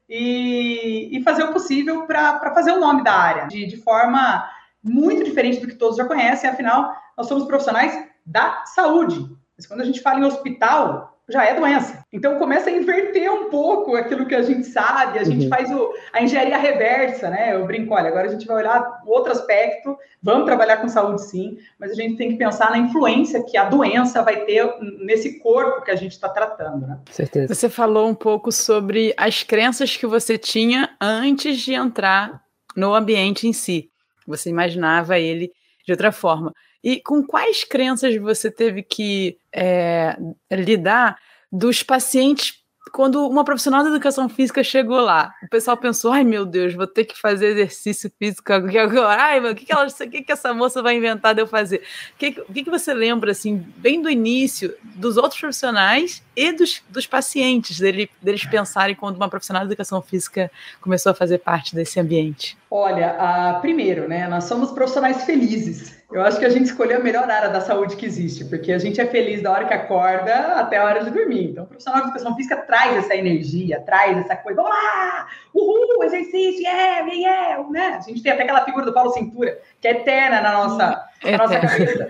e, 0.09 1.17
e 1.17 1.23
fazer 1.23 1.43
o 1.43 1.53
possível 1.53 2.05
para 2.05 2.53
fazer 2.53 2.71
o 2.71 2.79
nome 2.79 3.03
da 3.03 3.13
área, 3.13 3.47
de, 3.47 3.65
de 3.65 3.77
forma 3.77 4.49
muito 4.83 5.23
diferente 5.23 5.59
do 5.59 5.67
que 5.67 5.75
todos 5.75 5.97
já 5.97 6.05
conhecem, 6.05 6.49
afinal, 6.49 6.95
nós 7.17 7.27
somos 7.27 7.45
profissionais 7.45 8.07
da 8.25 8.63
saúde. 8.65 9.25
Mas 9.57 9.65
quando 9.65 9.81
a 9.81 9.85
gente 9.85 10.01
fala 10.01 10.19
em 10.19 10.25
hospital, 10.25 11.14
já 11.29 11.43
é 11.43 11.59
doença. 11.59 12.03
Então 12.13 12.37
começa 12.37 12.69
a 12.69 12.73
inverter 12.73 13.31
um 13.31 13.49
pouco 13.49 13.95
aquilo 13.95 14.25
que 14.25 14.35
a 14.35 14.41
gente 14.41 14.67
sabe, 14.67 15.19
a 15.19 15.23
gente 15.23 15.45
uhum. 15.45 15.49
faz 15.49 15.71
o, 15.71 15.91
a 16.13 16.21
engenharia 16.21 16.57
reversa, 16.57 17.29
né? 17.29 17.55
Eu 17.55 17.65
brinco, 17.65 17.93
olha, 17.93 18.09
agora 18.09 18.27
a 18.27 18.31
gente 18.31 18.45
vai 18.45 18.57
olhar 18.57 19.01
outro 19.05 19.31
aspecto, 19.31 19.97
vamos 20.21 20.45
trabalhar 20.45 20.77
com 20.77 20.87
saúde 20.87 21.23
sim, 21.23 21.57
mas 21.79 21.91
a 21.91 21.95
gente 21.95 22.15
tem 22.15 22.29
que 22.29 22.37
pensar 22.37 22.69
na 22.69 22.77
influência 22.77 23.43
que 23.43 23.57
a 23.57 23.65
doença 23.65 24.21
vai 24.21 24.45
ter 24.45 24.69
nesse 24.99 25.39
corpo 25.39 25.83
que 25.83 25.91
a 25.91 25.95
gente 25.95 26.11
está 26.11 26.29
tratando, 26.29 26.85
né? 26.85 26.99
Certeza. 27.09 27.53
Você 27.53 27.69
falou 27.69 28.07
um 28.07 28.15
pouco 28.15 28.51
sobre 28.51 29.13
as 29.17 29.43
crenças 29.43 29.97
que 29.97 30.05
você 30.05 30.37
tinha 30.37 30.95
antes 31.01 31.57
de 31.59 31.73
entrar 31.73 32.41
no 32.75 32.93
ambiente 32.93 33.47
em 33.47 33.53
si. 33.53 33.89
Você 34.27 34.49
imaginava 34.49 35.17
ele 35.17 35.51
de 35.85 35.91
outra 35.91 36.11
forma. 36.11 36.51
E 36.85 37.01
com 37.01 37.23
quais 37.23 37.63
crenças 37.63 38.15
você 38.15 38.51
teve 38.51 38.83
que 38.83 39.39
é, 39.51 40.15
lidar 40.51 41.17
dos 41.51 41.81
pacientes 41.81 42.63
quando 42.91 43.27
uma 43.27 43.43
profissional 43.43 43.83
da 43.83 43.89
educação 43.89 44.29
física 44.29 44.63
chegou 44.63 45.01
lá, 45.01 45.33
o 45.43 45.49
pessoal 45.49 45.75
pensou: 45.75 46.11
ai 46.11 46.23
meu 46.23 46.45
Deus, 46.45 46.75
vou 46.75 46.85
ter 46.85 47.03
que 47.03 47.19
fazer 47.19 47.47
exercício 47.47 48.11
físico 48.19 48.53
agora. 48.53 49.17
Ai, 49.25 49.39
o 49.39 49.55
que, 49.55 49.65
que, 49.65 49.73
ela, 49.73 49.87
que, 49.87 50.21
que 50.21 50.31
essa 50.31 50.53
moça 50.53 50.81
vai 50.83 50.95
inventar 50.95 51.33
de 51.33 51.41
eu 51.41 51.47
fazer? 51.47 51.81
O 52.13 52.17
que, 52.17 52.31
que, 52.31 52.63
que 52.63 52.69
você 52.69 52.93
lembra, 52.93 53.31
assim, 53.31 53.65
bem 53.77 54.01
do 54.01 54.09
início, 54.09 54.75
dos 54.83 55.17
outros 55.17 55.39
profissionais 55.39 56.23
e 56.35 56.51
dos, 56.53 56.83
dos 56.87 57.07
pacientes, 57.07 57.79
dele, 57.79 58.09
deles 58.21 58.45
pensarem 58.45 58.95
quando 58.95 59.15
uma 59.15 59.27
profissional 59.27 59.63
de 59.63 59.69
educação 59.69 60.01
física 60.01 60.51
começou 60.79 61.11
a 61.11 61.15
fazer 61.15 61.39
parte 61.39 61.73
desse 61.73 61.99
ambiente? 61.99 62.55
Olha, 62.69 63.15
a, 63.19 63.53
primeiro, 63.55 64.07
né, 64.07 64.27
nós 64.27 64.43
somos 64.43 64.71
profissionais 64.71 65.23
felizes. 65.23 65.94
Eu 66.11 66.21
acho 66.21 66.39
que 66.39 66.45
a 66.45 66.49
gente 66.49 66.65
escolheu 66.65 66.99
a 66.99 67.03
melhor 67.03 67.29
área 67.29 67.49
da 67.49 67.61
saúde 67.61 67.95
que 67.95 68.05
existe, 68.05 68.45
porque 68.45 68.71
a 68.71 68.77
gente 68.77 69.01
é 69.01 69.05
feliz 69.05 69.41
da 69.41 69.51
hora 69.51 69.65
que 69.65 69.73
acorda 69.73 70.33
até 70.59 70.77
a 70.77 70.85
hora 70.85 71.03
de 71.03 71.09
dormir. 71.09 71.49
Então, 71.49 71.63
o 71.63 71.67
profissional 71.67 72.01
de 72.01 72.07
educação 72.09 72.35
física 72.35 72.57
traz 72.57 72.97
essa 72.97 73.15
energia, 73.15 73.81
traz 73.81 74.17
essa 74.17 74.35
coisa, 74.35 74.61
vamos 74.61 74.77
lá, 74.77 75.27
uhul, 75.53 76.03
exercício, 76.03 76.61
yeah, 76.61 76.99
yeah, 76.99 77.13
yeah, 77.13 77.69
né? 77.69 77.97
A 77.97 78.01
gente 78.01 78.21
tem 78.21 78.31
até 78.31 78.43
aquela 78.43 78.63
figura 78.63 78.85
do 78.85 78.93
Paulo 78.93 79.11
Cintura, 79.11 79.59
que 79.81 79.87
é 79.87 79.91
eterna 79.91 80.41
na 80.41 80.53
nossa, 80.53 81.05
na 81.23 81.37
nossa 81.37 81.59
cabeça. 81.59 82.07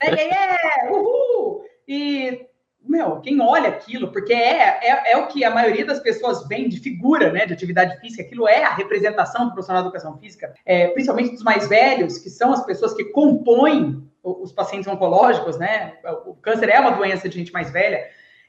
É, 0.00 0.10
yeah, 0.10 0.22
yeah, 0.22 0.90
uhul! 0.90 1.64
E 1.86 2.46
meu, 2.88 3.20
quem 3.20 3.40
olha 3.40 3.68
aquilo, 3.68 4.12
porque 4.12 4.32
é, 4.32 4.78
é, 4.82 5.12
é, 5.12 5.16
o 5.16 5.26
que 5.26 5.44
a 5.44 5.50
maioria 5.50 5.84
das 5.84 6.00
pessoas 6.00 6.46
vem 6.46 6.68
de 6.68 6.78
figura, 6.80 7.32
né, 7.32 7.46
de 7.46 7.52
atividade 7.52 7.98
física, 8.00 8.22
aquilo 8.22 8.48
é 8.48 8.64
a 8.64 8.74
representação 8.74 9.46
do 9.46 9.52
profissional 9.52 9.82
de 9.82 9.88
educação 9.88 10.18
física, 10.18 10.54
é, 10.64 10.88
principalmente 10.88 11.32
dos 11.32 11.42
mais 11.42 11.68
velhos, 11.68 12.18
que 12.18 12.30
são 12.30 12.52
as 12.52 12.64
pessoas 12.64 12.94
que 12.94 13.04
compõem 13.04 14.02
os 14.22 14.52
pacientes 14.52 14.88
oncológicos, 14.88 15.58
né, 15.58 15.94
o 16.26 16.34
câncer 16.34 16.68
é 16.68 16.80
uma 16.80 16.92
doença 16.92 17.28
de 17.28 17.38
gente 17.38 17.52
mais 17.52 17.70
velha, 17.70 18.04